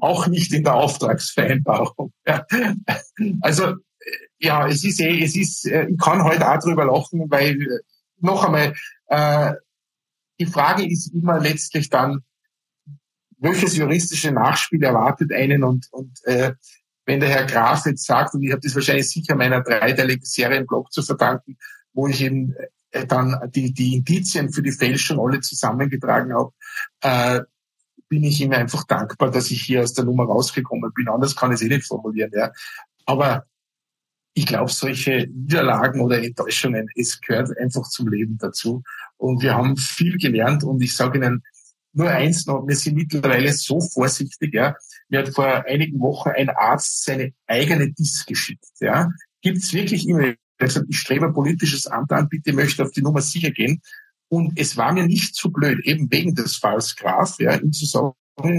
[0.00, 2.12] auch nicht in der Auftragsvereinbarung.
[2.26, 2.44] Ja.
[3.40, 3.74] Also
[4.38, 7.80] ja, es ist eh, es ist, äh, ich kann heute auch drüber lachen, weil äh,
[8.20, 8.74] noch einmal,
[9.06, 9.54] äh,
[10.40, 12.22] die Frage ist immer letztlich dann,
[13.38, 16.54] welches juristische Nachspiel erwartet einen und, und äh,
[17.08, 20.92] wenn der Herr Graf jetzt sagt, und ich habe das wahrscheinlich sicher meiner dreiteiligen Serienblog
[20.92, 21.56] zu verdanken,
[21.94, 22.54] wo ich eben
[22.90, 26.52] äh, dann die, die Indizien für die Fälschung alle zusammengetragen habe,
[27.00, 27.40] äh,
[28.10, 31.08] bin ich ihm einfach dankbar, dass ich hier aus der Nummer rausgekommen bin.
[31.08, 32.30] Anders kann ich es eh nicht formulieren.
[32.34, 32.52] Ja.
[33.06, 33.46] Aber
[34.34, 38.82] ich glaube, solche Niederlagen oder Enttäuschungen, es gehört einfach zum Leben dazu.
[39.16, 41.42] Und wir haben viel gelernt und ich sage Ihnen,
[41.98, 44.74] nur eins noch, wir sind mittlerweile so vorsichtig, ja.
[45.08, 49.10] Mir hat vor einigen Wochen ein Arzt seine eigene Dis geschickt, ja.
[49.42, 52.92] Gibt es wirklich immer, er gesagt, ich strebe ein politisches Amt an, bitte möchte auf
[52.92, 53.82] die Nummer sicher gehen.
[54.28, 57.86] Und es war mir nicht zu blöd, eben wegen des Falls Graf, ja, ihm zu
[57.86, 58.14] sagen,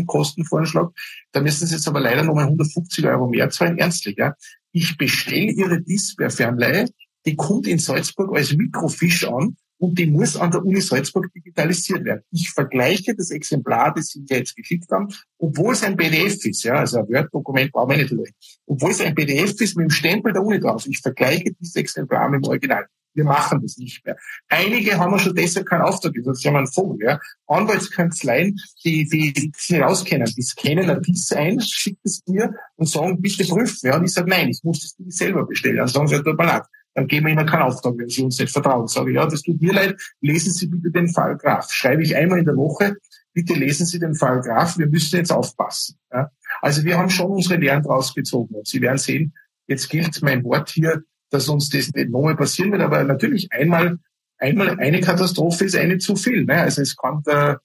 [0.06, 0.90] Kostenvoranschlag,
[1.32, 4.36] da müssen Sie jetzt aber leider nochmal 150 Euro mehr zahlen, ernstlich, ja.
[4.72, 6.90] Ich bestelle Ihre Dis per Fernleihe,
[7.26, 12.04] die kommt in Salzburg als Mikrofisch an und die muss an der Uni Salzburg digitalisiert
[12.04, 12.22] werden.
[12.32, 15.08] Ich vergleiche das Exemplar, das Sie jetzt geschickt haben,
[15.38, 18.32] obwohl es ein PDF ist, ja, also ein Word-Dokument brauchen wir nicht durch.
[18.66, 20.86] Obwohl es ein PDF ist mit dem Stempel der Uni drauf.
[20.86, 22.86] Ich vergleiche dieses Exemplar mit dem Original.
[23.14, 24.18] Wir machen das nicht mehr.
[24.50, 27.08] Einige haben schon deshalb keinen Auftrag sie haben einen Vogel.
[27.08, 27.20] Ja.
[27.48, 32.88] Anwaltskanzleien, die, die, die sich auskennen, die scannen ein Diss ein, schicken es mir und
[32.88, 33.88] sagen, bitte prüfen.
[33.88, 33.98] Ja.
[33.98, 35.78] Und ich sage, nein, ich muss das Ding selber bestellen.
[35.78, 36.64] Dann sagen sie, tut mir leid
[37.00, 38.88] dann geben wir Ihnen keinen Auftrag, wenn Sie uns nicht vertrauen.
[38.88, 41.72] Sage ich, ja, das tut mir leid, lesen Sie bitte den Fall Graf.
[41.72, 42.98] Schreibe ich einmal in der Woche,
[43.34, 45.98] bitte lesen Sie den Fall Graf, wir müssen jetzt aufpassen.
[46.12, 46.30] Ja.
[46.62, 49.34] Also wir haben schon unsere Lehren draus gezogen und Sie werden sehen,
[49.68, 54.00] jetzt gilt mein Wort hier, dass uns das nicht nochmal passieren wird, aber natürlich einmal,
[54.38, 56.44] einmal eine Katastrophe ist eine zu viel.
[56.44, 56.56] Ne?
[56.56, 57.62] Also es kann der,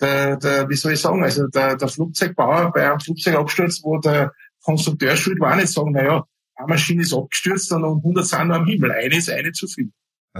[0.00, 4.32] der, der, wie soll ich sagen, also der, der Flugzeugbauer bei einem Flugzeugabsturz, wo der
[4.62, 6.24] Konstrukteur schuld war, nicht sagen, naja,
[6.56, 8.92] eine Maschine ist abgestürzt und 100 sind noch am Himmel.
[8.92, 9.90] Eine ist eine zu viel.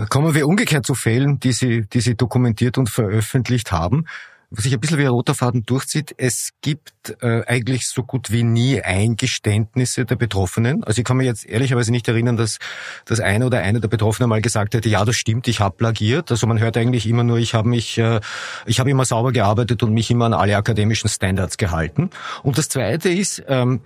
[0.09, 4.07] Kommen wir umgekehrt zu Fällen, die Sie, die Sie dokumentiert und veröffentlicht haben
[4.51, 8.31] was sich ein bisschen wie ein roter Faden durchzieht, es gibt äh, eigentlich so gut
[8.31, 10.85] wie nie Eingeständnisse der Betroffenen.
[10.85, 12.59] Also ich kann mir jetzt ehrlicherweise nicht erinnern, dass
[13.07, 16.31] das eine oder eine der Betroffenen mal gesagt hätte, ja, das stimmt, ich habe plagiert.
[16.31, 18.21] Also man hört eigentlich immer nur, ich habe mich, äh,
[18.67, 22.11] ich habe immer sauber gearbeitet und mich immer an alle akademischen Standards gehalten.
[22.43, 23.81] Und das Zweite ist, ähm,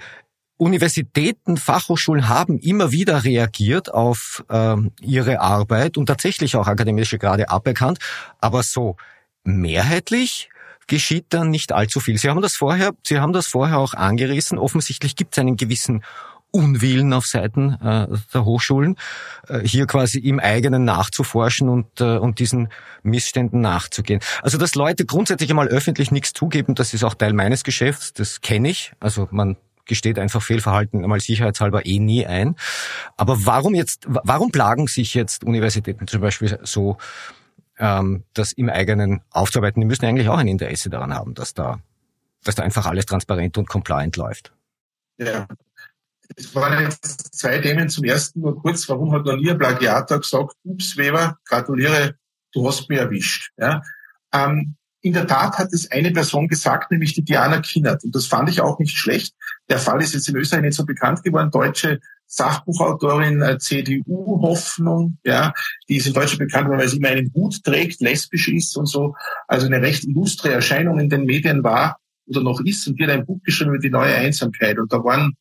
[0.61, 7.48] Universitäten, Fachhochschulen haben immer wieder reagiert auf ähm, ihre Arbeit und tatsächlich auch akademische Grade
[7.48, 7.98] aberkannt.
[8.40, 8.96] Aber so
[9.42, 10.50] mehrheitlich
[10.86, 12.18] geschieht dann nicht allzu viel.
[12.18, 14.58] Sie haben das vorher, Sie haben das vorher auch angerissen.
[14.58, 16.04] Offensichtlich gibt es einen gewissen
[16.50, 18.96] Unwillen auf Seiten äh, der Hochschulen,
[19.48, 22.68] äh, hier quasi im eigenen nachzuforschen und, äh, und diesen
[23.02, 24.20] Missständen nachzugehen.
[24.42, 28.42] Also dass Leute grundsätzlich einmal öffentlich nichts zugeben, das ist auch Teil meines Geschäfts, das
[28.42, 28.92] kenne ich.
[29.00, 29.56] Also man
[29.91, 32.57] gesteht einfach Fehlverhalten einmal sicherheitshalber eh nie ein.
[33.18, 36.97] Aber warum jetzt, warum plagen sich jetzt Universitäten zum Beispiel so
[37.80, 39.80] ähm, das im eigenen aufzuarbeiten.
[39.80, 41.80] Die müssen eigentlich auch ein Interesse daran haben, dass da,
[42.45, 44.53] dass da einfach alles transparent und compliant läuft.
[45.16, 45.49] Ja.
[46.36, 47.88] Es waren jetzt zwei Themen.
[47.88, 52.14] Zum ersten nur kurz, warum hat noch nie ein Plagiator gesagt, ups, Weber, gratuliere,
[52.53, 53.51] du hast mich erwischt.
[53.59, 53.82] Ja?
[54.32, 58.05] Ähm, in der Tat hat es eine Person gesagt, nämlich die Diana Kinnert.
[58.05, 59.34] Und das fand ich auch nicht schlecht.
[59.68, 61.51] Der Fall ist jetzt in Österreich nicht so bekannt geworden.
[61.51, 65.53] Deutsche Sachbuchautorin äh, CDU-Hoffnung, ja,
[65.88, 69.14] die ist in Deutschland bekannt, weil sie immer einen Hut trägt, lesbisch ist und so.
[69.48, 72.86] Also eine recht illustre Erscheinung in den Medien war oder noch ist.
[72.86, 74.78] Und die hat ein Buch geschrieben über die neue Einsamkeit.
[74.78, 75.34] Und da waren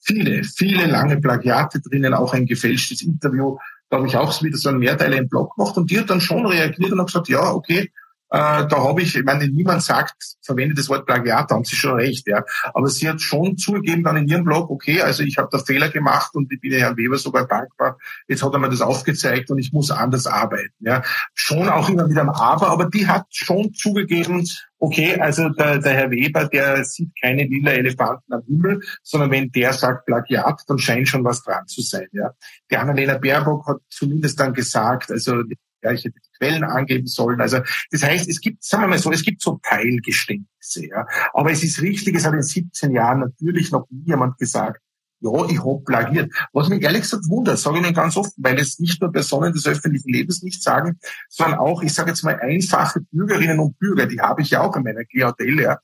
[0.00, 3.56] viele, viele lange Plagiate drinnen, auch ein gefälschtes Interview.
[3.88, 5.76] Da habe ich auch wieder so einen Mehrteiler im Blog gemacht.
[5.76, 7.90] Und die hat dann schon reagiert und hat gesagt, ja, okay,
[8.30, 11.76] äh, da habe ich, ich meine, niemand sagt, verwendet das Wort Plagiat, da haben Sie
[11.76, 12.44] schon recht, ja.
[12.74, 15.90] Aber sie hat schon zugegeben dann in ihrem Blog, okay, also ich habe da Fehler
[15.90, 17.98] gemacht und ich bin Herrn Weber sogar dankbar.
[18.26, 21.02] Jetzt hat er mir das aufgezeigt und ich muss anders arbeiten, ja.
[21.34, 24.44] Schon auch immer mit einem Aber, aber die hat schon zugegeben,
[24.78, 29.50] okay, also der, der Herr Weber, der sieht keine lila Elefanten am Himmel, sondern wenn
[29.52, 32.32] der sagt Plagiat, dann scheint schon was dran zu sein, ja.
[32.70, 35.42] Die Annalena Baerbock hat zumindest dann gesagt, also
[35.82, 37.40] ja, ich hätte Quellen angeben sollen.
[37.40, 37.60] Also
[37.90, 40.86] das heißt, es gibt, sagen wir mal so, es gibt so Teilgeständnisse.
[40.86, 41.06] Ja.
[41.32, 44.80] Aber es ist richtig, es hat in 17 Jahren natürlich noch nie jemand gesagt,
[45.20, 46.32] ja, ich hab plagiert.
[46.52, 49.52] Was mich ehrlich gesagt wundert, sage ich Ihnen ganz oft, weil es nicht nur Personen
[49.52, 54.06] des öffentlichen Lebens nicht sagen, sondern auch, ich sage jetzt mal, einfache Bürgerinnen und Bürger,
[54.06, 55.78] die habe ich ja auch in meiner Klientel, ja.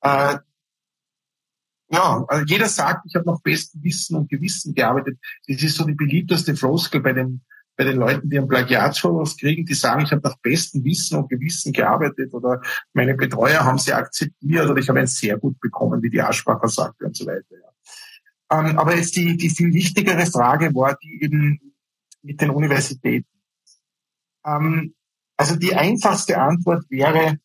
[0.00, 0.38] Äh,
[1.90, 5.18] ja, also jeder sagt, ich habe nach bestem Wissen und Gewissen gearbeitet.
[5.46, 7.42] Das ist so die beliebteste Floskel bei den
[7.76, 11.28] bei den Leuten, die einen Plagiatsvorwurf kriegen, die sagen, ich habe nach bestem Wissen und
[11.28, 12.60] Gewissen gearbeitet oder
[12.92, 16.68] meine Betreuer haben sie akzeptiert oder ich habe ein sehr gut bekommen, wie die Aschbacher
[16.68, 17.44] sagte und so weiter.
[17.50, 18.58] Ja.
[18.58, 21.60] Ähm, aber jetzt die, die viel wichtigere Frage war die eben
[22.22, 23.26] mit den Universitäten.
[24.44, 24.94] Ähm,
[25.36, 27.38] also die einfachste Antwort wäre,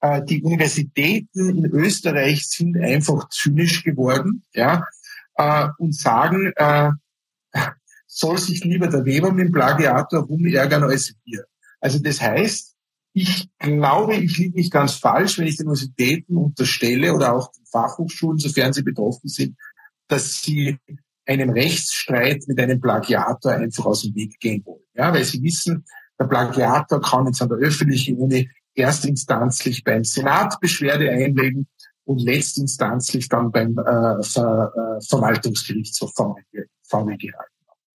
[0.00, 4.84] äh, die Universitäten in Österreich sind einfach zynisch geworden ja,
[5.36, 6.90] äh, und sagen, äh,
[8.10, 11.44] soll sich lieber der Weber mit dem Plagiator rumärgern als wir.
[11.80, 12.74] Also das heißt,
[13.12, 17.64] ich glaube, ich liege nicht ganz falsch, wenn ich den Universitäten unterstelle oder auch den
[17.66, 19.56] Fachhochschulen, sofern sie betroffen sind,
[20.08, 20.76] dass sie
[21.24, 24.82] einem Rechtsstreit mit einem Plagiator einfach aus dem Weg gehen wollen.
[24.94, 25.84] Ja, weil sie wissen,
[26.18, 31.68] der Plagiator kann jetzt an der öffentlichen Uni erstinstanzlich beim Senat Beschwerde einlegen
[32.04, 37.32] und letztinstanzlich dann beim äh, Ver, äh, Verwaltungsgerichtshof VWG halten.
[37.32, 37.49] Äh,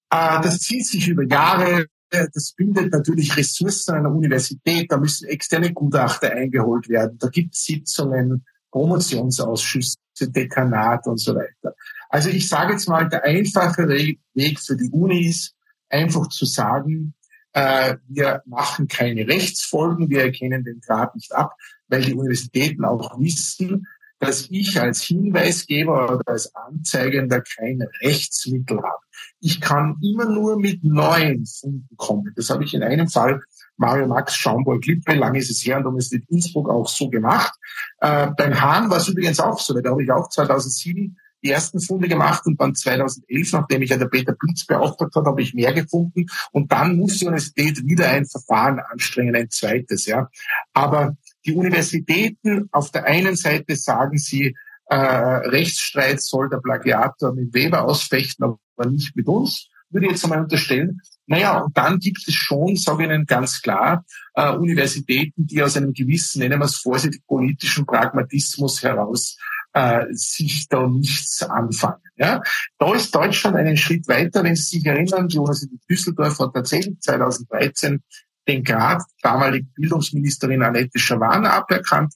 [0.10, 1.88] das zieht sich über Jahre.
[2.10, 4.92] Das bindet natürlich Ressourcen einer Universität.
[4.92, 7.18] Da müssen externe Gutachter eingeholt werden.
[7.20, 11.76] Da gibt es Sitzungen, Promotionsausschüsse, Dekanat und so weiter.
[12.10, 15.56] Also ich sage jetzt mal, der einfache Weg für die Uni ist,
[15.90, 17.14] einfach zu sagen,
[17.54, 21.56] äh, wir machen keine Rechtsfolgen, wir erkennen den Grad nicht ab,
[21.88, 23.88] weil die Universitäten auch wissen,
[24.20, 29.04] dass ich als Hinweisgeber oder als Anzeigender kein Rechtsmittel habe.
[29.40, 32.32] Ich kann immer nur mit neuen Funden kommen.
[32.36, 33.42] Das habe ich in einem Fall
[33.78, 37.54] Mario Max Schaumburg-Lippe, lange ist es her und es in Innsbruck auch so gemacht.
[38.00, 41.80] Äh, beim Hahn war es übrigens auch so, da habe ich auch 2007 die ersten
[41.80, 45.54] Funde gemacht und dann 2011, nachdem ich ja der Peter Blitz beauftragt hat, habe ich
[45.54, 50.30] mehr gefunden und dann muss die Universität wieder ein Verfahren anstrengen, ein zweites, ja.
[50.74, 51.16] Aber
[51.46, 54.56] die Universitäten auf der einen Seite sagen sie,
[54.88, 60.24] äh, Rechtsstreit soll der Plagiator mit Weber ausfechten, aber nicht mit uns, würde ich jetzt
[60.24, 61.00] einmal unterstellen.
[61.28, 65.78] Naja, und dann gibt es schon, sage ich Ihnen ganz klar, äh, Universitäten, die aus
[65.78, 69.38] einem gewissen, nennen wir es vorsichtig, politischen Pragmatismus heraus
[69.74, 72.02] äh, sich da nichts anfangen.
[72.16, 72.42] Ja?
[72.78, 77.00] Da ist Deutschland einen Schritt weiter, wenn Sie sich erinnern, die Universität Düsseldorf hat tatsächlich
[77.02, 78.02] 2013
[78.48, 82.14] den Grad damalige Bildungsministerin Annette Schawan aberkannt.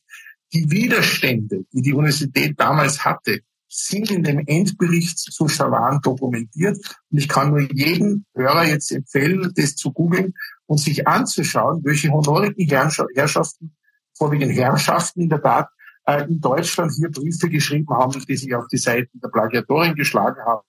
[0.54, 6.78] Die Widerstände, die die Universität damals hatte, sind in dem Endbericht zu Schawan dokumentiert.
[7.12, 10.34] Und ich kann nur jedem Hörer jetzt empfehlen, das zu googeln
[10.66, 13.76] und sich anzuschauen, welche honorigen Herrschaften,
[14.18, 15.70] vorwiegend Herrschaften in der Tat,
[16.06, 20.42] äh, in Deutschland hier Briefe geschrieben haben, die sich auf die Seiten der Plagiatorin geschlagen
[20.44, 20.66] haben.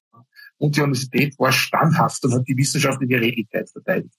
[0.58, 4.14] Und die Universität war standhaft und hat die wissenschaftliche Redlichkeit verteidigt.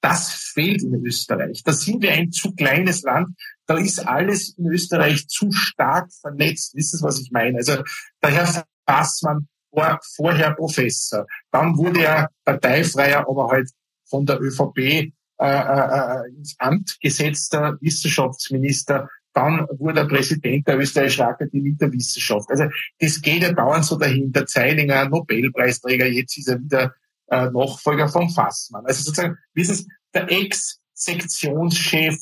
[0.00, 1.62] Das fehlt in Österreich.
[1.64, 3.28] Da sind wir ein zu kleines Land.
[3.66, 6.74] Da ist alles in Österreich zu stark vernetzt.
[6.74, 7.58] Wissen Sie, was ich meine?
[7.58, 7.82] Also
[8.22, 11.26] der Herr Fassmann war vorher Professor.
[11.50, 13.68] Dann wurde er parteifreier, aber halt
[14.08, 19.08] von der ÖVP äh, äh, äh, ins Amt gesetzter Wissenschaftsminister.
[19.32, 22.50] Dann wurde er Präsident der Österreichischen Akademie der Wissenschaft.
[22.50, 22.64] Also
[22.98, 24.32] das geht ja dauernd so dahin.
[24.32, 26.94] Der Zeilinger, Nobelpreisträger, jetzt ist er wieder
[27.30, 28.86] äh, Nachfolger von Fassmann.
[28.86, 32.16] Also sozusagen, wissen Sie, der Ex-Sektionschef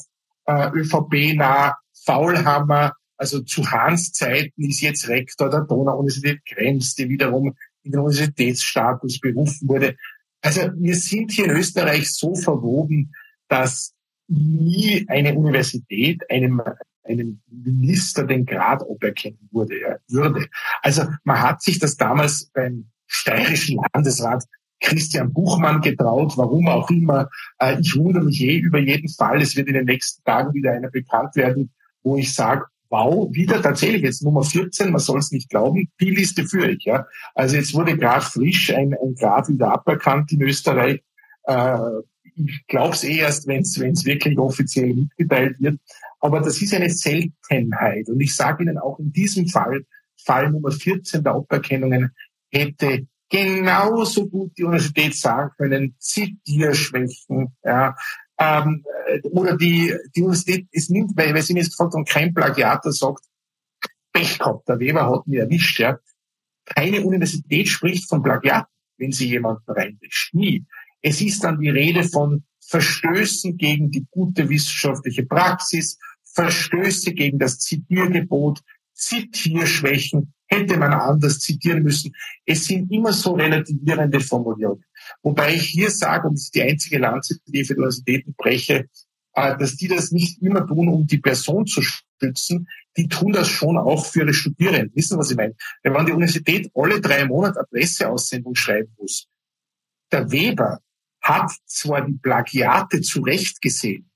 [0.46, 7.57] äh, ÖVP-nah Faulhammer, also zu Hans Zeiten ist jetzt Rektor der Donau-Universität Krems, die wiederum
[7.82, 9.96] in den Universitätsstatus berufen wurde.
[10.42, 13.12] Also wir sind hier in Österreich so verwoben,
[13.48, 13.94] dass
[14.28, 16.62] nie eine Universität einem,
[17.04, 20.46] einem Minister den Grad aberkennen wurde, würde.
[20.82, 24.44] Also man hat sich das damals beim steirischen Landesrat
[24.81, 27.29] Christian Buchmann getraut, warum auch immer.
[27.59, 29.41] Äh, ich wundere mich eh über jeden Fall.
[29.41, 31.72] Es wird in den nächsten Tagen wieder einer bekannt werden,
[32.03, 36.11] wo ich sage, wow, wieder tatsächlich jetzt Nummer 14, man soll es nicht glauben, die
[36.11, 36.85] Liste führe ich.
[36.85, 37.07] Ja.
[37.35, 41.03] Also jetzt wurde gerade frisch ein, ein Grad wieder aberkannt in Österreich.
[41.45, 41.79] Äh,
[42.37, 45.81] ich glaube es eh erst, wenn es wirklich offiziell mitgeteilt wird.
[46.20, 48.09] Aber das ist eine Seltenheit.
[48.09, 49.85] Und ich sage Ihnen auch in diesem Fall,
[50.22, 52.11] Fall Nummer 14 der Aberkennungen,
[52.51, 57.97] hätte genauso gut die Universität sagen können, Zitierschwächen, ja,
[58.39, 58.85] ähm,
[59.24, 62.93] oder die, die Universität, es nimmt, weil, weil sie mir jetzt gefragt haben, kein Plagiator
[62.93, 63.24] sagt,
[64.12, 65.99] Pech gehabt, der Weber hat mich erwischt, ja.
[66.64, 68.66] Keine Universität spricht von Plagiat,
[68.99, 70.35] wenn sie jemanden reinwäscht.
[70.35, 70.64] Nie.
[71.01, 77.59] Es ist dann die Rede von Verstößen gegen die gute wissenschaftliche Praxis, Verstöße gegen das
[77.59, 78.61] Zitiergebot,
[78.95, 82.14] Zitierschwächen, hätte man anders zitieren müssen.
[82.44, 84.84] Es sind immer so relativierende Formulierungen.
[85.22, 88.88] Wobei ich hier sage, und das ist die einzige Lanze, die ich für Universitäten breche,
[89.34, 93.49] äh, dass die das nicht immer tun, um die Person zu schützen, die tun das
[93.49, 94.92] schon auch für ihre Studierenden.
[94.94, 95.55] Wissen Sie, was ich meine?
[95.82, 99.28] Wenn man die Universität alle drei Monate eine Presseaussendung schreiben muss,
[100.11, 100.80] der Weber
[101.20, 104.11] hat zwar die Plagiate zurecht gesehen,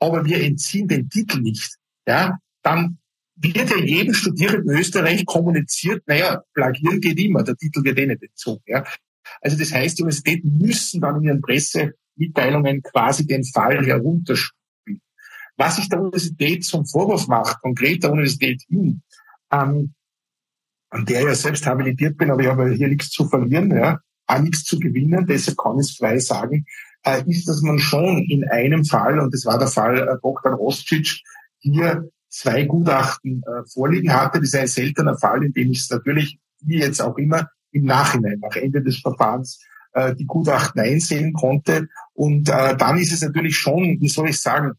[0.00, 2.98] aber wir entziehen den Titel nicht, ja, dann
[3.40, 8.06] wird ja jedem Studierenden in Österreich kommuniziert, naja, plagieren geht immer, der Titel wird eh
[8.06, 8.62] nicht entzogen.
[8.66, 8.84] Ja.
[9.40, 15.00] Also das heißt, die Universitäten müssen dann in ihren Pressemitteilungen quasi den Fall herunterspielen.
[15.56, 19.02] Was ich der Universität zum Vorwurf macht, konkret der Universität Wien,
[19.52, 19.94] ähm,
[20.90, 24.00] an der ich ja selbst habilitiert bin, aber ich habe hier nichts zu verlieren, ja,
[24.26, 26.64] auch nichts zu gewinnen, deshalb kann ich es frei sagen,
[27.04, 30.52] äh, ist, dass man schon in einem Fall, und das war der Fall äh, Dr.
[30.52, 31.22] Rostschitsch,
[31.60, 34.40] hier zwei Gutachten äh, vorliegen hatte.
[34.40, 37.84] Das ist ein seltener Fall, in dem ich es natürlich, wie jetzt auch immer, im
[37.84, 39.60] Nachhinein, nach Ende des Verfahrens,
[39.92, 41.88] äh, die Gutachten einsehen konnte.
[42.14, 44.72] Und äh, dann ist es natürlich schon, wie soll ich sagen,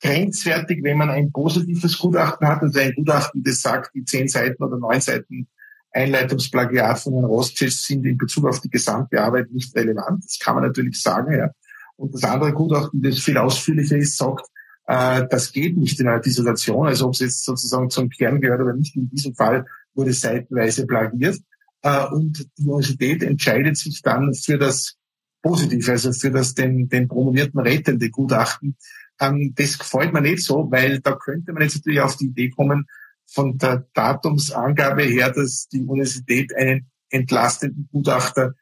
[0.00, 4.62] grenzwertig, wenn man ein positives Gutachten hat, also ein Gutachten, das sagt, die zehn Seiten
[4.62, 5.48] oder neun Seiten
[5.90, 10.24] Einleitungsplagiat von Herrn Rostschitz sind in Bezug auf die gesamte Arbeit nicht relevant.
[10.24, 11.50] Das kann man natürlich sagen, ja.
[11.96, 14.46] Und das andere Gutachten, das viel ausführlicher ist, sagt,
[14.88, 18.62] äh, das geht nicht in einer Dissertation, also ob es jetzt sozusagen zum Kern gehört
[18.62, 18.96] oder nicht.
[18.96, 21.38] In diesem Fall wurde seitenweise plagiert.
[21.82, 24.96] Äh, und die Universität entscheidet sich dann für das
[25.42, 28.76] Positive, also für das den, den promovierten rettende Gutachten.
[29.20, 32.48] Ähm, das gefällt mir nicht so, weil da könnte man jetzt natürlich auf die Idee
[32.48, 32.86] kommen,
[33.26, 38.54] von der Datumsangabe her, dass die Universität einen entlastenden Gutachter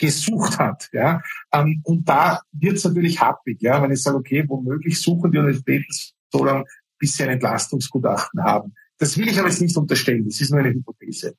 [0.00, 0.88] gesucht hat.
[0.92, 1.22] Ja?
[1.52, 3.82] Ähm, und da wird es natürlich happig, ja?
[3.82, 5.92] wenn ich sage, okay, womöglich suchen die Universitäten
[6.32, 6.64] so lange,
[6.98, 8.74] bis sie ein Entlastungsgutachten haben.
[8.98, 11.34] Das will ich aber jetzt nicht unterstellen, das ist nur eine Hypothese.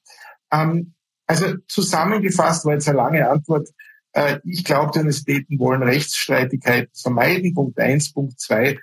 [0.51, 0.93] Ähm,
[1.27, 3.69] also zusammengefasst war jetzt eine lange Antwort.
[4.13, 7.53] Äh, ich glaube, die Universitäten wollen Rechtsstreitigkeiten vermeiden.
[7.53, 8.79] Punkt eins, Punkt zwei,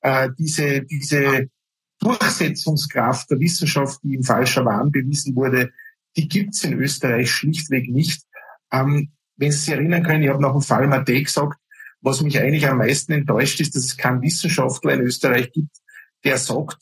[0.00, 1.48] äh, diese, diese
[2.00, 5.70] Durchsetzungskraft der Wissenschaft, die in falscher Wahn bewiesen wurde,
[6.16, 8.24] die gibt's in Österreich schlichtweg nicht.
[8.72, 9.12] Ähm,
[9.42, 11.58] wenn Sie sich erinnern können, ich habe nach dem Fall Matej gesagt,
[12.00, 15.76] was mich eigentlich am meisten enttäuscht ist, dass es keinen Wissenschaftler in Österreich gibt,
[16.24, 16.78] der sagt,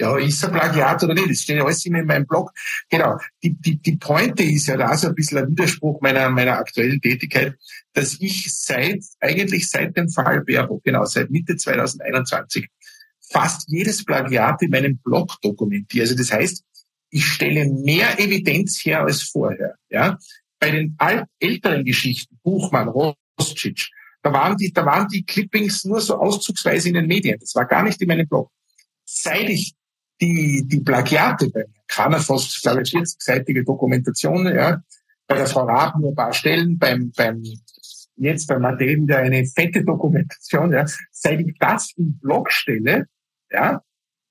[0.00, 1.28] ja, ist er Plagiat oder nicht?
[1.28, 2.52] Das steht ja alles immer in meinem Blog.
[2.88, 3.18] Genau.
[3.42, 7.02] Die, die, die Pointe ist ja da so ein bisschen ein Widerspruch meiner, meiner aktuellen
[7.02, 7.54] Tätigkeit,
[7.92, 12.66] dass ich seit, eigentlich seit dem Fall Baerbock, genau, seit Mitte 2021,
[13.30, 16.04] fast jedes Plagiat in meinem Blog dokumentiere.
[16.04, 16.64] Also das heißt,
[17.10, 19.74] ich stelle mehr Evidenz her als vorher.
[19.90, 20.18] Ja?
[20.60, 23.90] Bei den alt, älteren Geschichten, Buchmann, Rostschitsch,
[24.22, 27.38] da waren die, da waren die Clippings nur so auszugsweise in den Medien.
[27.40, 28.50] Das war gar nicht in meinem Blog.
[29.04, 29.74] Seit ich
[30.20, 34.82] die, die Plagiate bei Kranerfoss, glaube ich, 40-seitige Dokumentation, ja,
[35.26, 37.42] bei der Frau Raab nur ein paar Stellen, beim, beim,
[38.16, 43.06] jetzt bei Matej wieder eine fette Dokumentation, ja, seit ich das im Blog stelle,
[43.50, 43.80] ja,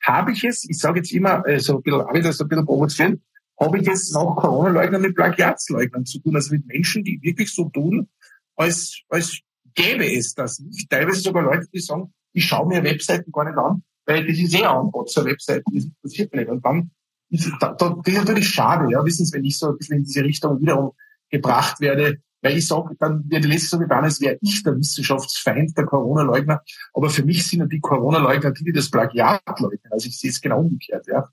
[0.03, 2.47] habe ich es, ich sage jetzt immer, äh, so ein bisschen, habe ich das ein
[2.47, 3.21] bisschen provozieren,
[3.59, 7.69] habe ich es nach Corona-Leugnern mit Plagiatsleugnern zu tun, also mit Menschen, die wirklich so
[7.69, 8.07] tun,
[8.55, 9.39] als, als
[9.73, 10.89] gäbe es das nicht.
[10.89, 14.55] Teilweise sogar Leute, die sagen, ich schaue mir Webseiten gar nicht an, weil das ist
[14.55, 16.51] eh ein Botzer-Webseite, das interessiert mich nicht.
[16.51, 16.91] Und dann
[17.29, 19.97] ist da, da, das ist natürlich schade, ja, wissen Sie, wenn ich so ein bisschen
[19.97, 20.91] in diese Richtung wiederum
[21.29, 24.77] gebracht werde, weil ich sage, dann wird die letzte so getan, als wäre ich der
[24.77, 26.61] Wissenschaftsfeind, der Corona-Leugner.
[26.93, 29.91] Aber für mich sind die Corona-Leugner die, die das Plagiat leugnen.
[29.91, 31.29] Also ich sehe es genau umgekehrt, ja.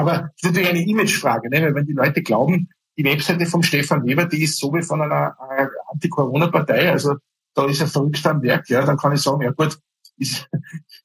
[0.00, 1.60] Aber das ist natürlich eine Imagefrage, ne?
[1.60, 5.02] weil wenn die Leute glauben, die Webseite vom Stefan Weber, die ist so wie von
[5.02, 7.16] einer, einer Anti-Corona-Partei, also
[7.54, 9.78] da ist er verrückt am Werk, ja, dann kann ich sagen, ja gut,
[10.16, 10.48] ist,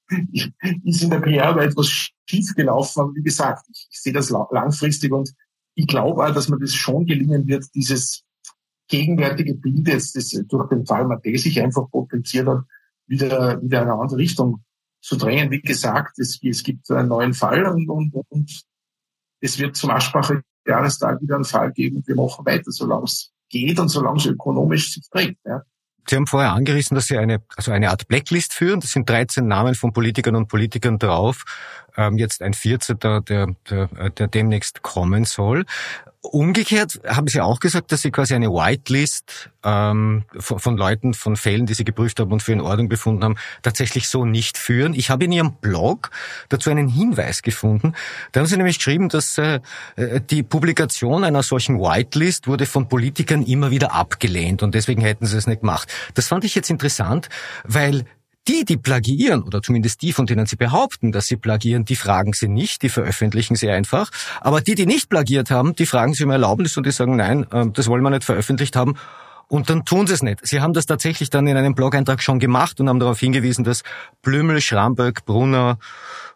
[0.86, 5.12] ist in der PR etwas schief gelaufen, aber wie gesagt, ich, ich sehe das langfristig
[5.12, 5.34] und
[5.74, 8.24] ich glaube auch, dass mir das schon gelingen wird, dieses
[8.88, 12.64] gegenwärtige Bild jetzt, das durch den Fall Matthä sich einfach potenziert hat,
[13.08, 14.64] wieder, wieder in eine andere Richtung
[15.02, 15.52] zu drängen.
[15.52, 18.66] Wie gesagt, es, es gibt einen neuen Fall und, und, und
[19.46, 22.04] es wird zum Aschbacher Jahrestag wieder einen Fall geben.
[22.06, 25.38] Wir machen weiter, solange es geht und solange es ökonomisch sich trägt.
[25.46, 25.62] Ja.
[26.08, 28.80] Sie haben vorher angerissen, dass Sie eine, also eine Art Blacklist führen.
[28.80, 31.44] Das sind 13 Namen von Politikern und Politikern drauf.
[31.98, 32.98] Ähm, jetzt ein 14.
[33.00, 33.48] Der, der,
[34.10, 35.66] der demnächst kommen soll.
[36.32, 41.36] Umgekehrt haben Sie auch gesagt, dass Sie quasi eine Whitelist ähm, von, von, Leuten, von
[41.36, 44.94] Fällen, die Sie geprüft haben und für in Ordnung befunden haben, tatsächlich so nicht führen.
[44.94, 46.12] Ich habe in Ihrem Blog
[46.50, 47.94] dazu einen Hinweis gefunden.
[48.32, 49.60] Da haben Sie nämlich geschrieben, dass äh,
[50.30, 55.38] die Publikation einer solchen Whitelist wurde von Politikern immer wieder abgelehnt und deswegen hätten Sie
[55.38, 55.92] es nicht gemacht.
[56.16, 57.30] Das fand ich jetzt interessant,
[57.64, 58.06] weil
[58.48, 62.34] die, die plagiieren, oder zumindest die, von denen sie behaupten, dass sie plagieren, die fragen
[62.34, 64.12] sie nicht, die veröffentlichen sie einfach.
[64.42, 67.48] Aber die, die nicht plagiert haben, die fragen sie um Erlaubnis und die sagen, nein,
[67.52, 68.96] ähm, das wollen wir nicht veröffentlicht haben.
[69.48, 70.46] Und dann tun sie es nicht.
[70.46, 73.84] Sie haben das tatsächlich dann in einem Blog-Eintrag schon gemacht und haben darauf hingewiesen, dass
[74.22, 75.78] Blümel, Schramböck, Brunner,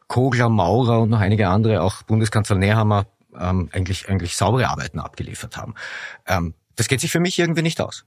[0.08, 3.06] Kogler, Maurer und noch einige andere, auch Bundeskanzler Nehammer,
[3.40, 5.76] ähm, eigentlich, eigentlich saubere Arbeiten abgeliefert haben.
[6.28, 8.06] Ähm, das geht sich für mich irgendwie nicht aus.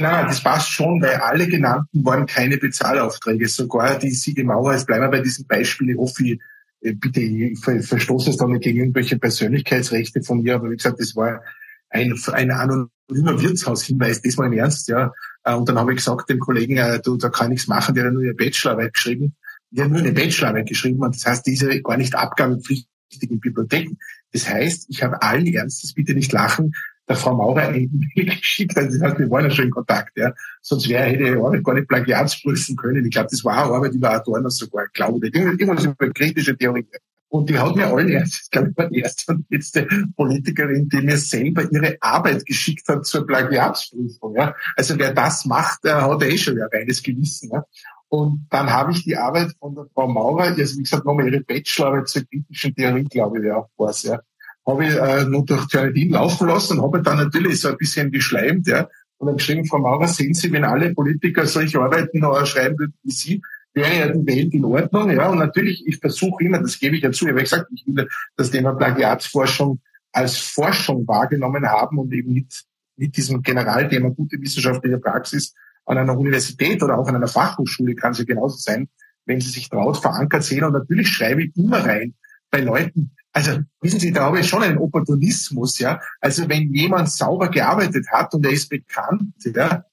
[0.00, 3.46] Nein, das passt schon, weil alle genannten waren keine Bezahlaufträge.
[3.48, 6.40] Sogar die Siege Mauer, jetzt bleiben wir bei diesem Beispiel, ich hoffe, ich,
[6.80, 11.00] äh, bitte, ich verstoße es da nicht gegen irgendwelche Persönlichkeitsrechte von ihr, aber wie gesagt,
[11.00, 11.42] das war
[11.90, 15.12] ein, ein anonymer Wirtshaushinweis, das war im Ernst, ja.
[15.44, 18.06] Äh, und dann habe ich gesagt dem Kollegen, äh, du, da kann nichts machen, der
[18.06, 19.36] hat nur eine Bachelorarbeit geschrieben.
[19.70, 23.98] Der hat nur eine Bachelorarbeit geschrieben und das heißt, diese gar nicht abgabepflichtigen Bibliotheken.
[24.32, 26.72] Das heißt, ich habe allen Ernstes, bitte nicht lachen,
[27.10, 28.76] der Frau Maurer eine E-Mail geschickt.
[28.76, 30.16] Also das heißt, wir waren ja schon in Kontakt.
[30.16, 30.32] Ja.
[30.62, 33.04] Sonst wäre, hätte ich Arbeit gar nicht plagiatsprüfen können.
[33.04, 35.34] Ich glaube, das war eine Arbeit über Adorno sogar, glaube ich.
[35.34, 36.86] Irgendwas über kritische Theorie.
[37.28, 39.86] Und die hat mir allen erst, ich glaube, die erste und letzte
[40.16, 44.34] Politikerin, die mir selber ihre Arbeit geschickt hat zur Plagiatsprüfung.
[44.34, 44.54] Ja.
[44.76, 47.50] Also wer das macht, der hat eh schon ein reines Gewissen.
[47.52, 47.64] Ja.
[48.08, 51.44] Und dann habe ich die Arbeit von der Frau Maurer, also wie gesagt, nochmal ihre
[51.44, 54.20] Bachelorarbeit zur kritischen Theorie, glaube ich, ja, war es, ja
[54.66, 58.10] habe ich äh, nur durch Tyranidin laufen lassen und habe dann natürlich so ein bisschen
[58.10, 58.88] geschleimt, ja,
[59.18, 62.94] und dann geschrieben, Frau Maurer, sehen Sie, wenn alle Politiker solche Arbeiten noch schreiben würden
[63.02, 63.42] wie Sie,
[63.74, 67.02] wäre ja die Welt in Ordnung, ja, und natürlich, ich versuche immer, das gebe ich
[67.02, 69.80] ja zu, ich habe gesagt, ich will das Thema Plagiatsforschung
[70.12, 72.64] als Forschung wahrgenommen haben und eben mit,
[72.96, 75.54] mit diesem Generalthema gute wissenschaftliche Praxis
[75.86, 78.88] an einer Universität oder auch an einer Fachhochschule kann sie genauso sein,
[79.26, 80.64] wenn sie sich traut, verankert sehen.
[80.64, 82.14] Und natürlich schreibe ich immer rein
[82.50, 86.00] bei Leuten, also wissen Sie, da habe ich schon einen Opportunismus, ja.
[86.20, 89.84] Also wenn jemand sauber gearbeitet hat und er ist bekannt, ja,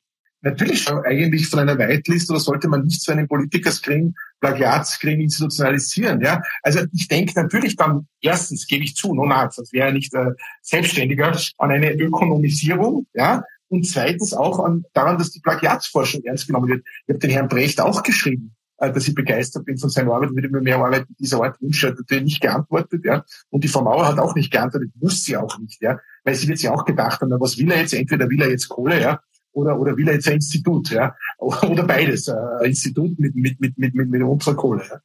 [0.41, 6.21] natürlich schon eigentlich von einer Whitelist oder sollte man nicht zu einem Politikerscreen, Plagiatscreen institutionalisieren,
[6.21, 6.41] ja.
[6.63, 10.31] Also ich denke natürlich dann, erstens gebe ich zu, no, na, das wäre nicht äh,
[10.61, 13.43] selbstständiger, an eine Ökonomisierung, ja.
[13.69, 16.85] Und zweitens auch an, daran, dass die Plagiatsforschung ernst genommen wird.
[17.05, 18.55] Ich habe den Herrn Brecht auch geschrieben.
[18.77, 21.89] Äh, dass ich begeistert bin von seiner Arbeit, würde mir mehr Arbeit dieser Art wünschen,
[21.89, 23.23] hat natürlich nicht geantwortet, ja.
[23.49, 25.99] Und die Frau Mauer hat auch nicht geantwortet, muss sie auch nicht, ja.
[26.23, 27.93] Weil sie wird sich auch gedacht haben, was will er jetzt?
[27.93, 29.19] Entweder will er jetzt Kohle, ja,
[29.51, 31.15] oder, oder will er jetzt ein Institut, ja.
[31.39, 34.99] Oder beides, äh, ein Institut mit, mit, mit, mit, mit, mit unserer Kohle, ja.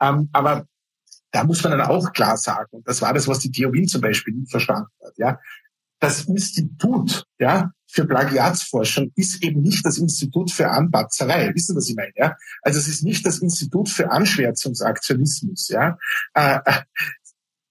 [0.00, 0.66] Ähm, aber
[1.30, 3.86] da muss man dann auch klar sagen, und das war das, was die Theo Wien
[3.86, 5.38] zum Beispiel nicht verstanden hat, ja.
[6.00, 11.52] Das Institut, ja, für Plagiatsforschung ist eben nicht das Institut für Anbatzerei.
[11.54, 12.12] Wissen Sie, was ich meine?
[12.16, 12.36] Ja?
[12.62, 15.68] Also es ist nicht das Institut für Anschwärzungsaktionismus.
[15.68, 15.98] Ja?
[16.34, 16.60] Äh,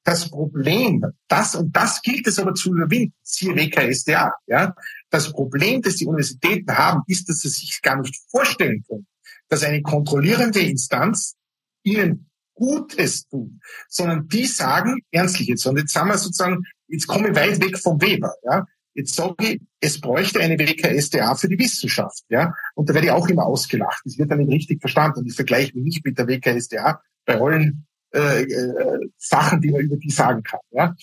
[0.03, 4.33] das Problem, das und das gilt es aber zu überwinden, siehe WKSDA.
[4.47, 4.75] Ja?
[5.11, 9.05] Das Problem, das die Universitäten haben, ist, dass sie sich gar nicht vorstellen können,
[9.49, 11.35] dass eine kontrollierende Instanz
[11.83, 13.51] ihnen Gutes tut,
[13.87, 17.77] sondern die sagen, ernstlich jetzt, und jetzt sagen wir sozusagen, jetzt komme ich weit weg
[17.77, 18.65] vom Weber, ja,
[18.97, 22.23] Jetzt sage ich, es bräuchte eine WKSDA für die Wissenschaft.
[22.29, 22.55] Ja?
[22.73, 24.01] Und da werde ich auch immer ausgelacht.
[24.03, 25.19] Das wird dann nicht richtig verstanden.
[25.19, 29.81] Und ich vergleiche mich nicht mit der WKSDA bei allen äh, äh, Sachen, die man
[29.81, 30.61] über die sagen kann.
[30.71, 30.95] Ja?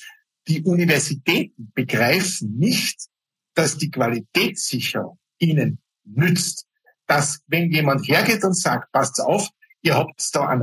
[0.49, 3.07] Die Universitäten begreifen nicht,
[3.55, 6.66] dass die Qualitätssicherung ihnen nützt.
[7.07, 9.49] Dass wenn jemand hergeht und sagt, passt auf,
[9.82, 10.62] ihr habt da einen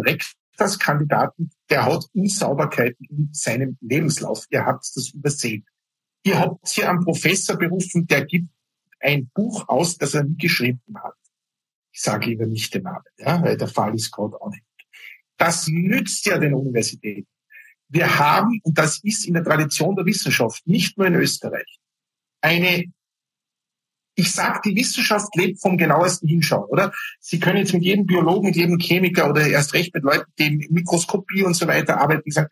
[0.61, 4.45] Rektorskandidaten, der hat Unsauberkeiten in seinem Lebenslauf.
[4.49, 5.65] Ihr habt das übersehen.
[6.23, 8.49] Ihr habt hier einen Professor berufen, der gibt
[8.99, 11.15] ein Buch aus, das er nie geschrieben hat.
[11.91, 14.63] Ich sage lieber nicht den Namen, ja, weil der Fall ist gerade auch nicht.
[15.37, 17.27] Das nützt ja den Universitäten.
[17.89, 21.79] Wir haben, und das ist in der Tradition der Wissenschaft, nicht nur in Österreich,
[22.39, 22.85] eine,
[24.15, 26.91] ich sage, die Wissenschaft lebt vom genauesten Hinschauen, oder?
[27.19, 30.67] Sie können jetzt mit jedem Biologen, mit jedem Chemiker oder erst recht mit Leuten, die
[30.69, 32.49] Mikroskopie und so weiter arbeiten, sagen,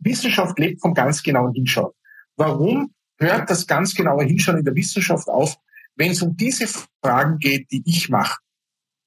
[0.00, 1.92] Wissenschaft lebt vom ganz genauen Hinschauen.
[2.36, 2.92] Warum?
[3.18, 5.56] hört das ganz genaue Hinschauen in der Wissenschaft auf,
[5.96, 6.66] wenn es um diese
[7.02, 8.38] Fragen geht, die ich mache.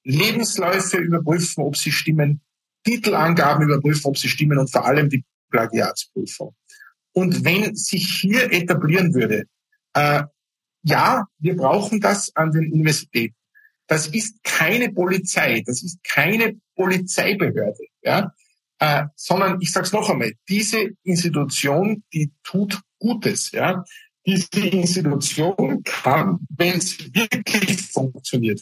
[0.03, 2.41] Lebensläufe überprüfen, ob sie stimmen,
[2.83, 6.55] Titelangaben überprüfen, ob sie stimmen und vor allem die Plagiatsprüfung.
[7.13, 9.45] Und wenn sich hier etablieren würde,
[9.93, 10.23] äh,
[10.83, 13.35] ja, wir brauchen das an den Universitäten.
[13.87, 18.33] Das ist keine Polizei, das ist keine Polizeibehörde, ja,
[18.79, 23.51] äh, sondern ich sage es noch einmal: Diese Institution, die tut Gutes.
[23.51, 23.83] Ja?
[24.25, 28.61] Diese Institution kann, wenn es wirklich funktioniert,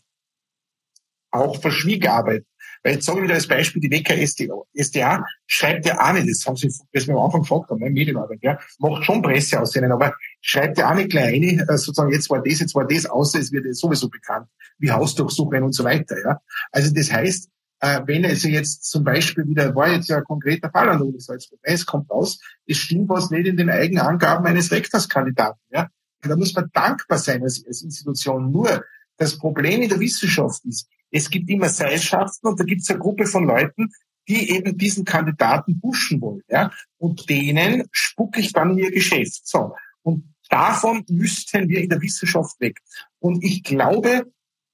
[1.32, 2.48] auch verschwiegen arbeiten.
[2.84, 6.56] Weil jetzt sage ich wieder als Beispiel die WKSDA, schreibt ja auch nicht, das haben
[6.56, 9.92] Sie, das wir am Anfang gefragt haben, ne, Medienarbeit, ja, macht schon Presse aus denen,
[9.92, 13.06] aber schreibt ja auch nicht gleich eine, äh, sozusagen, jetzt war das, jetzt war das,
[13.06, 16.40] außer es wird sowieso bekannt, wie Hausdurchsuchungen und so weiter, ja.
[16.72, 17.50] Also das heißt,
[17.82, 21.08] äh, wenn es jetzt zum Beispiel wieder, war jetzt ja ein konkreter Fall an der
[21.08, 25.62] Uni Salzburg, es kommt raus, es stimmt was nicht in den eigenen Angaben eines Rektorskandidaten.
[25.70, 25.90] Ja?
[26.22, 28.52] Da muss man dankbar sein als, als Institution.
[28.52, 28.84] Nur
[29.18, 33.00] das Problem in der Wissenschaft ist, es gibt immer Seilschaften und da gibt es eine
[33.00, 33.92] Gruppe von Leuten,
[34.28, 36.44] die eben diesen Kandidaten pushen wollen.
[36.50, 36.72] Ja?
[36.98, 39.48] Und denen spucke ich dann in ihr Geschäft.
[39.48, 39.76] So.
[40.04, 42.80] Und davon müssten wir in der Wissenschaft weg.
[43.20, 44.32] Und ich glaube,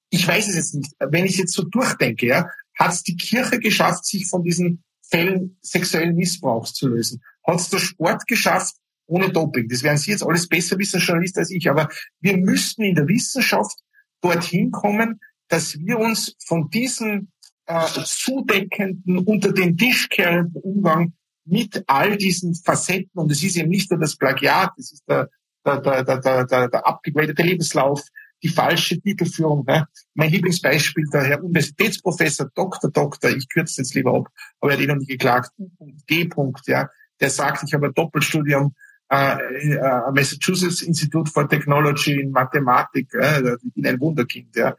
[0.10, 3.60] ich weiß es jetzt nicht, wenn ich jetzt so durchdenke, ja, hat es die Kirche
[3.60, 7.22] geschafft, sich von diesen Fällen sexuellen Missbrauchs zu lösen?
[7.46, 8.76] Hat es der Sport geschafft,
[9.08, 9.70] ohne Doping?
[9.70, 11.70] Das werden Sie jetzt alles besser wissen, Journalist, als ich.
[11.70, 13.78] Aber wir müssten in der Wissenschaft
[14.22, 17.30] dorthin kommen, dass wir uns von diesem
[17.66, 21.14] äh, zudeckenden, unter den Tisch kehrenden Umgang
[21.46, 25.30] mit all diesen Facetten, und es ist eben nicht nur das Plagiat, es ist der,
[25.66, 28.02] der, der, der, der, der abgegradete Lebenslauf,
[28.43, 29.64] die falsche Titelführung.
[29.66, 29.88] Ne?
[30.14, 34.28] Mein Lieblingsbeispiel, der Herr Universitätsprofessor, Doktor, Doktor, ich kürze jetzt lieber ab,
[34.60, 36.30] aber er hat eh noch nicht geklagt, U.G.
[36.68, 38.76] Ja, der sagt, ich habe ein Doppelstudium
[39.10, 44.56] äh, äh, Massachusetts Institute for Technology in Mathematik, äh, bin ein Wunderkind.
[44.56, 44.76] Ja.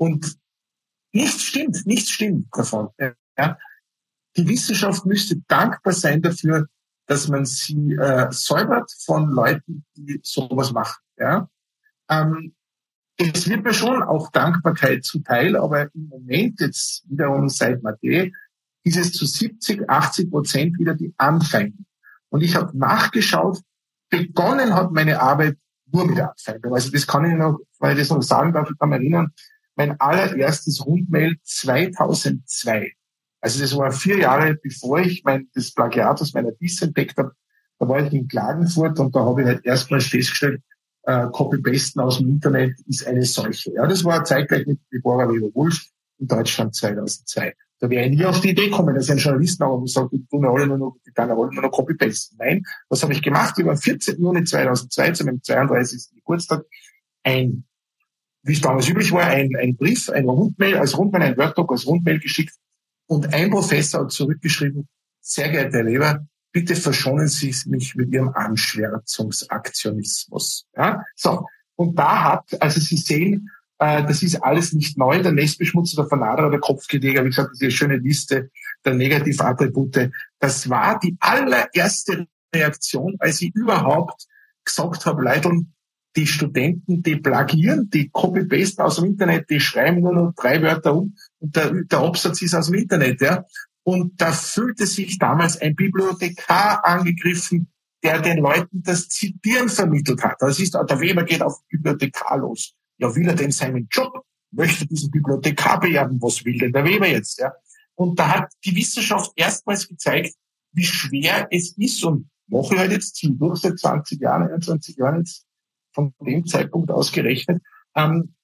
[0.00, 0.38] Und
[1.12, 2.88] nichts stimmt, nichts stimmt davon.
[3.36, 3.58] Ja.
[4.34, 6.68] Die Wissenschaft müsste dankbar sein dafür,
[7.06, 11.02] dass man sie äh, säubert von Leuten, die sowas machen.
[11.18, 11.50] Ja.
[12.08, 12.54] Ähm,
[13.18, 18.32] es wird mir schon auch Dankbarkeit zuteil, aber im Moment jetzt wiederum seit Mathe
[18.82, 21.84] ist es zu 70, 80 Prozent wieder die Anfeindung.
[22.30, 23.60] Und ich habe nachgeschaut,
[24.08, 25.58] begonnen hat meine Arbeit
[25.92, 26.72] nur mit der Anfeindung.
[26.72, 29.34] Also das kann ich noch, weil ich das noch sagen darf, ich kann mich erinnern,
[29.76, 32.92] mein allererstes Rundmail 2002.
[33.40, 37.32] Also das war vier Jahre bevor ich mein, das Plagiat aus meiner Diss entdeckt habe.
[37.78, 40.62] Da war ich in Klagenfurt und da habe ich halt erstmals festgestellt,
[41.04, 43.72] äh, Copy-Pasten aus dem Internet ist eine solche.
[43.72, 45.86] Ja, das war zeitgleich mit Deborah Weber-Wulff
[46.18, 47.54] in Deutschland 2002.
[47.78, 50.44] Da wäre ich nie auf die Idee gekommen, dass ein Journalist aber sagt, die tun
[50.44, 52.36] alle nur noch, die kann alle nur noch Copy-Pasten.
[52.38, 53.58] Nein, was habe ich gemacht?
[53.58, 54.20] Ich war am 14.
[54.20, 56.16] Juni 2002 zu meinem 32.
[56.16, 56.66] Geburtstag
[57.22, 57.64] ein,
[58.42, 61.84] wie es damals üblich war, ein, ein Brief, ein Rundmail, als Rundmail, ein Word-Doc als
[61.86, 62.54] Rundmail geschickt
[63.06, 64.88] Und ein Professor hat zurückgeschrieben,
[65.20, 70.66] sehr geehrter Herr Weber, bitte verschonen Sie mich mit Ihrem Anschwärzungsaktionismus.
[70.76, 71.04] Ja?
[71.14, 71.46] So.
[71.76, 75.22] Und da hat, also Sie sehen, äh, das ist alles nicht neu.
[75.22, 78.50] Der Nestbeschmutzer, der Vernaderer, der Kopfgedeger, wie gesagt, diese schöne Liste
[78.84, 80.10] der Negativattribute.
[80.38, 84.26] Das war die allererste Reaktion, als ich überhaupt
[84.64, 85.64] gesagt habe, Leute,
[86.16, 90.94] die Studenten, die plagieren, die copy-pasten aus dem Internet, die schreiben nur noch drei Wörter
[90.94, 93.20] um und der, der Absatz ist aus dem Internet.
[93.20, 93.44] Ja.
[93.82, 97.70] Und da fühlte sich damals ein Bibliothekar angegriffen,
[98.02, 100.36] der den Leuten das Zitieren vermittelt hat.
[100.40, 102.74] Das ist, der Weber geht auf Bibliothekar los.
[102.98, 104.24] Ja, will er denn seinen Job?
[104.52, 106.20] Möchte diesen Bibliothekar beerben?
[106.20, 107.38] Was will denn der Weber jetzt?
[107.38, 107.52] Ja?
[107.94, 110.34] Und da hat die Wissenschaft erstmals gezeigt,
[110.72, 114.96] wie schwer es ist und mache ich halt jetzt Ziel durch seit 20 Jahren, 21
[114.96, 115.46] Jahren jetzt
[115.92, 117.62] von dem Zeitpunkt ausgerechnet,
[117.94, 118.34] ähm,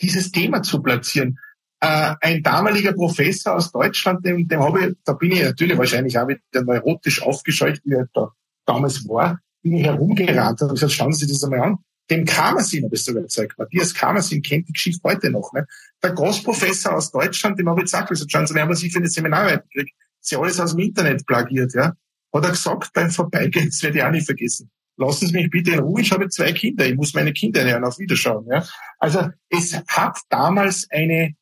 [0.00, 1.38] dieses Thema zu platzieren.
[1.80, 6.18] Äh, ein damaliger Professor aus Deutschland, dem, dem habe ich, da bin ich natürlich wahrscheinlich
[6.18, 8.32] auch wieder neurotisch aufgescheucht, wie er da
[8.66, 11.78] damals war, bin ich herumgerannt und gesagt, schauen Sie sich das einmal an.
[12.10, 13.56] Dem Kamersin habe ich sogar gezeigt.
[13.56, 15.52] Matthias Kamersin kennt die Geschichte heute noch.
[15.52, 15.66] Ne?
[16.02, 18.98] Der Großprofessor aus Deutschland, dem habe ich gesagt, gesagt, schauen Sie, wir haben Sie für
[18.98, 19.96] eine Seminararbeit gekriegt.
[20.20, 21.94] Sie alles aus dem Internet plagiert, ja.
[22.32, 25.72] Hat er gesagt beim Vorbeigehen, das werde ich auch nicht vergessen lassen Sie mich bitte
[25.72, 28.46] in Ruhe, ich habe zwei Kinder, ich muss meine Kinder ernähren, auf Wiederschauen.
[28.50, 28.66] Ja?
[28.98, 31.34] Also es hat damals eine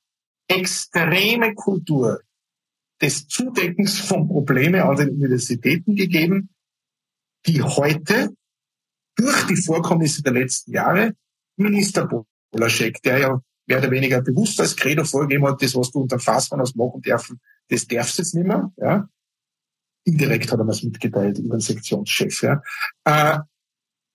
[0.49, 2.21] extreme Kultur
[3.01, 6.51] des Zudeckens von Problemen an den Universitäten gegeben,
[7.47, 8.35] die heute
[9.17, 11.15] durch die Vorkommnisse der letzten Jahre
[11.57, 12.09] Minister
[12.51, 16.19] Polaschek, der ja mehr oder weniger bewusst als Credo vorgegeben hat, das, was du unter
[16.19, 18.73] Fassmann aus machen dürfen, das darfst du jetzt nicht mehr.
[18.79, 19.09] Ja?
[20.09, 22.43] Indirekt hat er das mitgeteilt über den Sektionschef.
[22.43, 22.63] Ja.
[23.05, 23.39] Äh,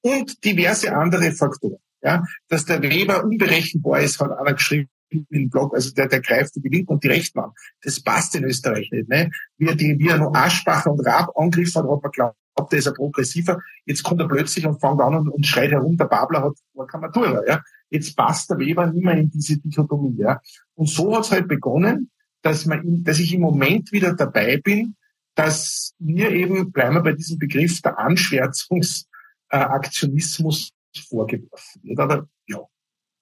[0.01, 1.77] und diverse andere Faktoren.
[2.01, 2.23] Ja.
[2.49, 4.89] Dass der Weber unberechenbar ist, hat einer geschrieben
[5.29, 7.51] im Blog, also der, der greift die Linken und die Rechten an.
[7.83, 9.07] Das passt in Österreich nicht.
[9.09, 9.29] Ne?
[9.57, 12.37] Wie, er die, wie er noch Aschbacher und Raab angriffen hat, hat man geglaubt,
[12.71, 13.61] der ist ein Progressiver.
[13.85, 16.87] Jetzt kommt er plötzlich und fängt an und, und schreit herum, der Babler hat war
[16.87, 17.41] kein Matura.
[17.47, 17.61] Ja?
[17.89, 20.17] Jetzt passt der Weber nicht mehr in diese Dichotomie.
[20.17, 20.41] Ja?
[20.75, 22.09] Und so hat es halt begonnen,
[22.41, 24.95] dass, man, dass ich im Moment wieder dabei bin,
[25.35, 30.71] dass mir eben, bleiben wir bei diesem Begriff, der Anschwärzungsaktionismus
[31.09, 31.99] vorgeworfen wird.
[31.99, 32.59] Aber ja,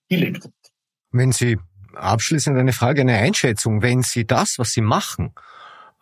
[0.09, 0.53] gelebt wird.
[1.11, 1.57] Wenn Sie
[1.93, 5.33] abschließend eine Frage, eine Einschätzung, wenn Sie das, was Sie machen,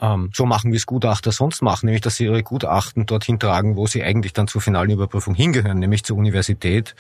[0.02, 3.76] ähm, so machen, wie es Gutachter sonst machen, nämlich dass sie ihre Gutachten dorthin tragen,
[3.76, 6.96] wo sie eigentlich dann zur finalen Überprüfung hingehören, nämlich zur Universität.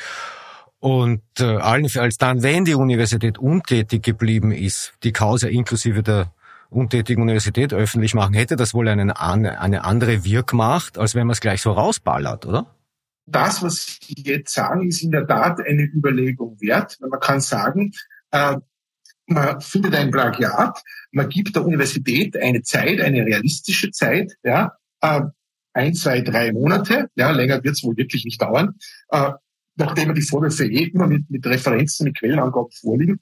[0.79, 6.31] Und äh, allenfalls dann, wenn die Universität untätig geblieben ist, die Causa inklusive der
[6.69, 11.41] untätigen Universität öffentlich machen, hätte das wohl einen, eine andere Wirkmacht, als wenn man es
[11.41, 12.75] gleich so rausballert, oder?
[13.25, 16.97] Das, was Sie jetzt sagen, ist in der Tat eine Überlegung wert.
[16.99, 17.91] Man kann sagen,
[18.31, 18.57] äh,
[19.27, 20.81] man findet ein Plagiat,
[21.11, 25.21] man gibt der Universität eine Zeit, eine realistische Zeit, ja, äh,
[25.73, 28.75] ein, zwei, drei Monate, ja, länger wird es wohl wirklich nicht dauern,
[29.09, 29.31] äh,
[29.75, 33.21] nachdem die Vorwürfe eh immer mit, mit Referenzen, mit Quellenangaben vorliegen,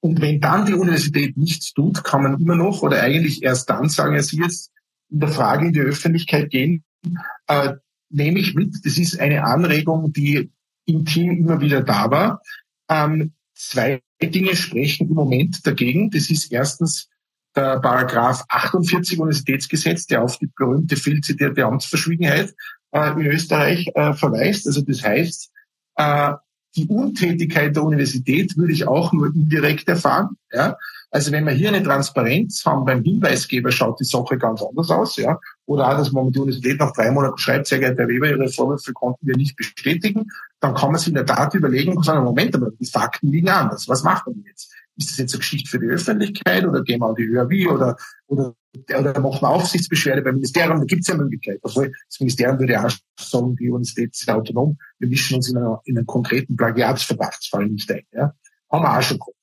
[0.00, 3.88] und wenn dann die Universität nichts tut, kann man immer noch oder eigentlich erst dann
[3.88, 4.70] sagen, ja, Sie jetzt
[5.10, 6.84] in der Frage in die Öffentlichkeit gehen,
[7.46, 7.74] äh,
[8.10, 8.74] nehme ich mit.
[8.84, 10.50] Das ist eine Anregung, die
[10.86, 12.42] im Team immer wieder da war.
[12.88, 16.10] Ähm, zwei Dinge sprechen im Moment dagegen.
[16.10, 17.08] Das ist erstens
[17.56, 22.54] der Paragraph 48 Universitätsgesetz, der auf die berühmte viel zitierte Amtsverschwiegenheit
[22.92, 24.66] äh, in Österreich äh, verweist.
[24.66, 25.50] Also das heißt,
[25.96, 26.34] äh,
[26.76, 30.36] die Untätigkeit der Universität würde ich auch nur indirekt erfahren.
[30.52, 30.76] Ja?
[31.10, 35.16] Also wenn wir hier eine Transparenz haben beim Hinweisgeber, schaut die Sache ganz anders aus.
[35.16, 35.38] Ja?
[35.64, 38.92] Oder auch, dass man die Universität nach drei Monaten schreibt, sehr geehrter Weber, Ihre Vorwürfe
[38.92, 40.26] konnten wir nicht bestätigen,
[40.60, 43.48] dann kann man sich in der Tat überlegen und sagen, Moment, aber die Fakten liegen
[43.48, 43.88] anders.
[43.88, 44.70] Was machen wir jetzt?
[44.96, 47.96] Ist das jetzt eine Geschichte für die Öffentlichkeit oder gehen wir an die ÖRW oder,
[48.26, 48.54] oder,
[48.98, 50.80] oder machen wir Aufsichtsbeschwerde beim Ministerium?
[50.80, 51.60] Da gibt es ja Möglichkeiten.
[51.62, 54.76] Also das Ministerium würde auch sagen, die Universität ist autonom.
[54.98, 58.02] Wir mischen uns in, einer, in einen konkreten Plagiatsverdachtsfall nicht ein.
[58.12, 58.32] Ja?
[58.70, 59.37] Haben wir auch schon gehabt.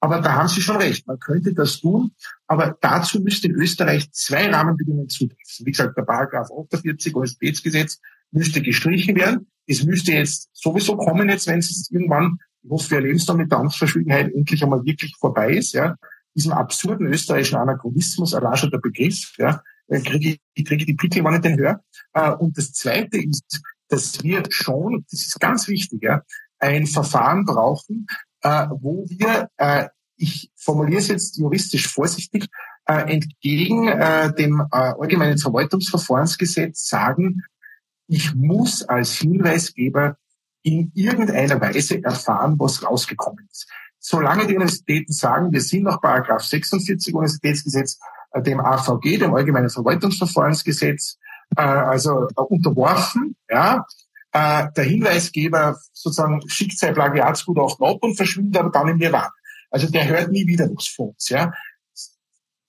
[0.00, 1.06] Aber da haben Sie schon recht.
[1.06, 2.12] Man könnte das tun.
[2.46, 5.66] Aber dazu müsste in Österreich zwei Rahmenbedingungen zutreffen.
[5.66, 8.00] Wie gesagt, der Paragraph 48 Universitätsgesetz
[8.30, 9.46] müsste gestrichen werden.
[9.66, 13.36] Es müsste jetzt sowieso kommen jetzt, wenn es irgendwann ich hoffe, wir erleben es dann
[13.38, 15.96] mit der Amtsverschwiegenheit endlich einmal wirklich vorbei ist, ja,
[16.34, 21.58] diesem absurden österreichischen Anachronismus, der Begriff, ja, kriege ich, kriege die Pickel, wann ich den
[21.58, 21.82] höre.
[22.12, 26.22] Äh, und das Zweite ist, dass wir schon, das ist ganz wichtig, ja,
[26.58, 28.06] ein Verfahren brauchen,
[28.42, 32.48] äh, wo wir, äh, ich formuliere es jetzt juristisch vorsichtig,
[32.86, 33.86] entgegen
[34.36, 37.42] dem Allgemeinen Verwaltungsverfahrensgesetz sagen,
[38.06, 40.16] ich muss als Hinweisgeber
[40.62, 43.68] in irgendeiner Weise erfahren, was rausgekommen ist.
[44.02, 47.98] solange die Universitäten sagen, wir sind nach Paragraph 46 Universitätsgesetz,
[48.32, 51.18] äh, dem AVG, dem Allgemeinen Verwaltungsverfahrensgesetz,
[51.56, 53.84] äh, also äh, unterworfen, ja,
[54.32, 59.32] äh, der Hinweisgeber sozusagen schickt sein Plagiatsgutachten ab und verschwindet aber dann im Nirvana.
[59.70, 61.52] Also der hört nie wieder was von uns, ja.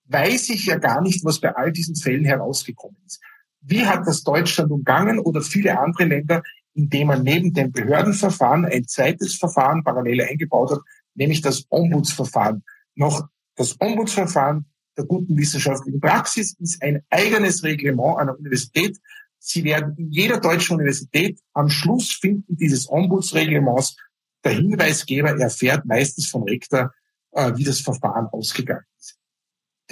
[0.06, 3.22] Weiß ich ja gar nicht, was bei all diesen Fällen herausgekommen ist.
[3.62, 6.44] Wie hat das Deutschland umgangen oder viele andere Länder,
[6.74, 10.80] indem man neben dem Behördenverfahren ein zweites Verfahren parallel eingebaut hat,
[11.14, 12.64] nämlich das Ombudsverfahren.
[12.96, 14.66] Noch das Ombudsverfahren
[14.98, 18.98] der guten wissenschaftlichen Praxis ist ein eigenes Reglement einer Universität.
[19.44, 23.98] Sie werden in jeder deutschen Universität am Schluss finden dieses Ombudsreglements.
[24.44, 26.94] Der Hinweisgeber erfährt meistens vom Rektor,
[27.32, 29.18] äh, wie das Verfahren ausgegangen ist.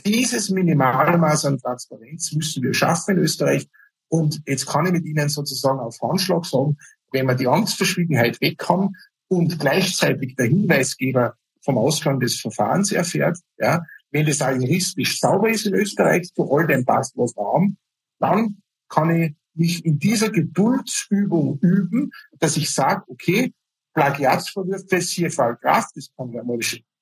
[0.06, 3.68] Dieses Minimalmaß an Transparenz müssen wir schaffen in Österreich.
[4.08, 6.78] Und jetzt kann ich mit Ihnen sozusagen auf Handschlag sagen,
[7.12, 8.96] wenn man die Amtsverschwiegenheit wegkommt
[9.30, 15.50] und gleichzeitig der Hinweisgeber vom Ausgang des Verfahrens erfährt, ja, wenn das auch juristisch sauber
[15.50, 17.78] ist in Österreich, zu all dem passt, was wir haben,
[18.20, 23.54] dann kann ich mich in dieser Geduldsübung üben, dass ich sage, okay,
[23.94, 26.60] Plagiatsvorwürfe, Fall Graf, das kann ja mal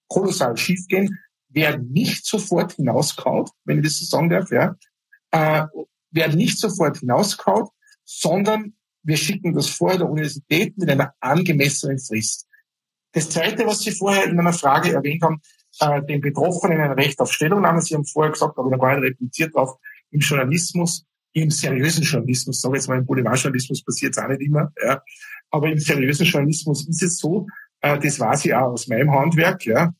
[0.08, 1.20] kolossal schiefgehen,
[1.50, 4.76] werden nicht sofort hinauskaut, wenn ich das so sagen darf, ja,
[5.32, 5.66] äh,
[6.12, 7.70] werden nicht sofort hinauskaut,
[8.04, 12.48] sondern wir schicken das vor der Universität mit einer angemessenen Frist.
[13.14, 15.42] Das Zweite, was Sie vorher in einer Frage erwähnt haben,
[15.80, 17.82] äh, den Betroffenen ein Recht auf Stellungnahme.
[17.82, 19.78] Sie haben vorher gesagt, aber da gar nicht repliziert drauf,
[20.12, 24.72] im Journalismus, im seriösen Journalismus, sage jetzt mal, im Boulevardjournalismus passiert es auch nicht immer,
[24.84, 25.02] ja,
[25.52, 27.48] aber im seriösen Journalismus ist es so,
[27.82, 29.94] äh, das weiß ich auch aus meinem Handwerk, ja,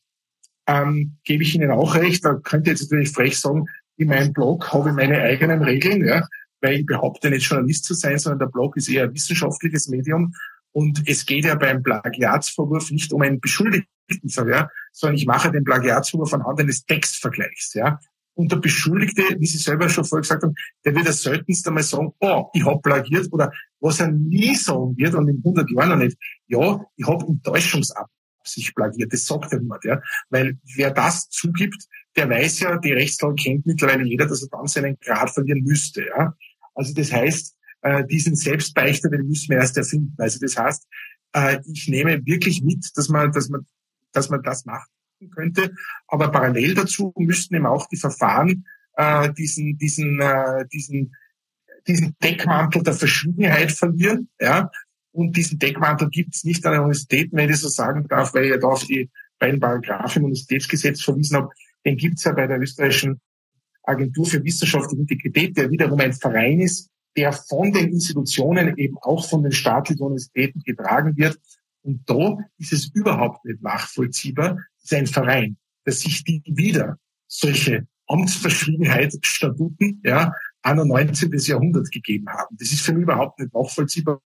[0.68, 2.24] ähm, gebe ich Ihnen auch recht.
[2.24, 6.22] Da könnte jetzt natürlich frech sagen, in meinem Blog habe ich meine eigenen Regeln, ja,
[6.60, 10.34] weil ich behaupte nicht Journalist zu sein, sondern der Blog ist eher ein wissenschaftliches Medium.
[10.72, 13.88] Und es geht ja beim Plagiatsvorwurf nicht um einen Beschuldigten,
[14.48, 17.74] ja, sondern ich mache den Plagiatsvorwurf anhand eines Textvergleichs.
[17.74, 17.98] Ja.
[18.38, 20.54] Und der Beschuldigte, wie Sie selber schon vorher gesagt haben,
[20.84, 23.50] der wird das seltenst einmal sagen, oh, ich habe plagiert oder
[23.80, 26.16] was er nie sagen wird und in 100 Jahren noch nicht,
[26.46, 28.06] ja, ich habe Enttäuschungsab
[28.44, 29.12] sich plagiert.
[29.12, 30.00] Das sagt ja niemand, ja.
[30.30, 31.82] Weil wer das zugibt,
[32.14, 36.06] der weiß ja, die Rechtslage kennt mittlerweile jeder, dass er dann seinen Grad verlieren müsste,
[36.06, 36.32] ja.
[36.76, 40.14] Also das heißt, äh, diesen Selbstbeichter, den müssen wir erst erfinden.
[40.16, 40.86] Also das heißt,
[41.32, 43.66] äh, ich nehme wirklich mit, dass man, dass man,
[44.12, 44.86] dass man das machen
[45.26, 45.72] könnte.
[46.06, 48.64] Aber parallel dazu müssten eben auch die Verfahren
[48.96, 51.14] äh, diesen, diesen, äh, diesen,
[51.86, 54.70] diesen Deckmantel der Verschwiegenheit verlieren, ja,
[55.12, 58.44] und diesen Deckmantel gibt es nicht an den Universitäten, wenn ich so sagen darf, weil
[58.44, 61.48] ich ja da auf die beiden Paragraphen im Universitätsgesetz verwiesen habe.
[61.84, 63.20] Den gibt es ja bei der österreichischen
[63.82, 69.28] Agentur für wissenschaftliche Integrität, der wiederum ein Verein ist, der von den Institutionen, eben auch
[69.28, 71.38] von den staatlichen Universitäten getragen wird.
[71.82, 74.58] Und da ist es überhaupt nicht nachvollziehbar,
[74.88, 80.32] sein Verein, dass sich die wieder solche Amtsverschwiegenheitsstatuten, ja,
[80.62, 81.30] anno 19.
[81.38, 82.56] Jahrhundert gegeben haben.
[82.58, 84.20] Das ist für mich überhaupt nicht nachvollziehbar.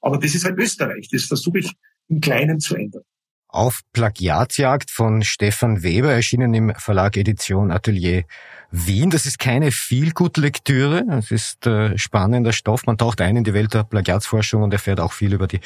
[0.00, 1.08] Aber das ist halt Österreich.
[1.10, 1.72] Das versuche ich
[2.08, 3.02] im Kleinen zu ändern.
[3.48, 8.24] Auf Plagiatsjagd von Stefan Weber erschienen im Verlag Edition Atelier
[8.70, 9.10] Wien.
[9.10, 11.04] Das ist keine viel gute Lektüre.
[11.10, 12.86] Es ist äh, spannender Stoff.
[12.86, 15.60] Man taucht ein in die Welt der Plagiatsforschung und erfährt auch viel über die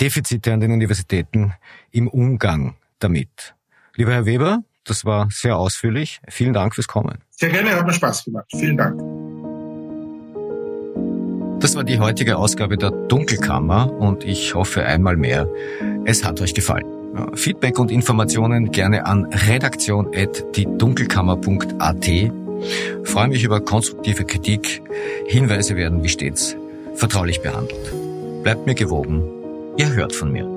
[0.00, 1.54] Defizite an den Universitäten
[1.90, 3.54] im Umgang damit.
[3.96, 6.20] Lieber Herr Weber, das war sehr ausführlich.
[6.28, 7.18] Vielen Dank fürs Kommen.
[7.30, 8.46] Sehr gerne, hat mir Spaß gemacht.
[8.50, 9.00] Vielen Dank.
[11.60, 15.48] Das war die heutige Ausgabe der Dunkelkammer und ich hoffe einmal mehr,
[16.04, 16.84] es hat euch gefallen.
[17.34, 22.06] Feedback und Informationen gerne an redaktion.diedunkelkammer.at.
[23.04, 24.82] Freue mich über konstruktive Kritik.
[25.26, 26.54] Hinweise werden wie stets
[26.94, 27.90] vertraulich behandelt.
[28.42, 29.22] Bleibt mir gewogen.
[29.78, 30.55] Ihr hört von mir.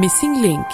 [0.00, 0.66] Missing Link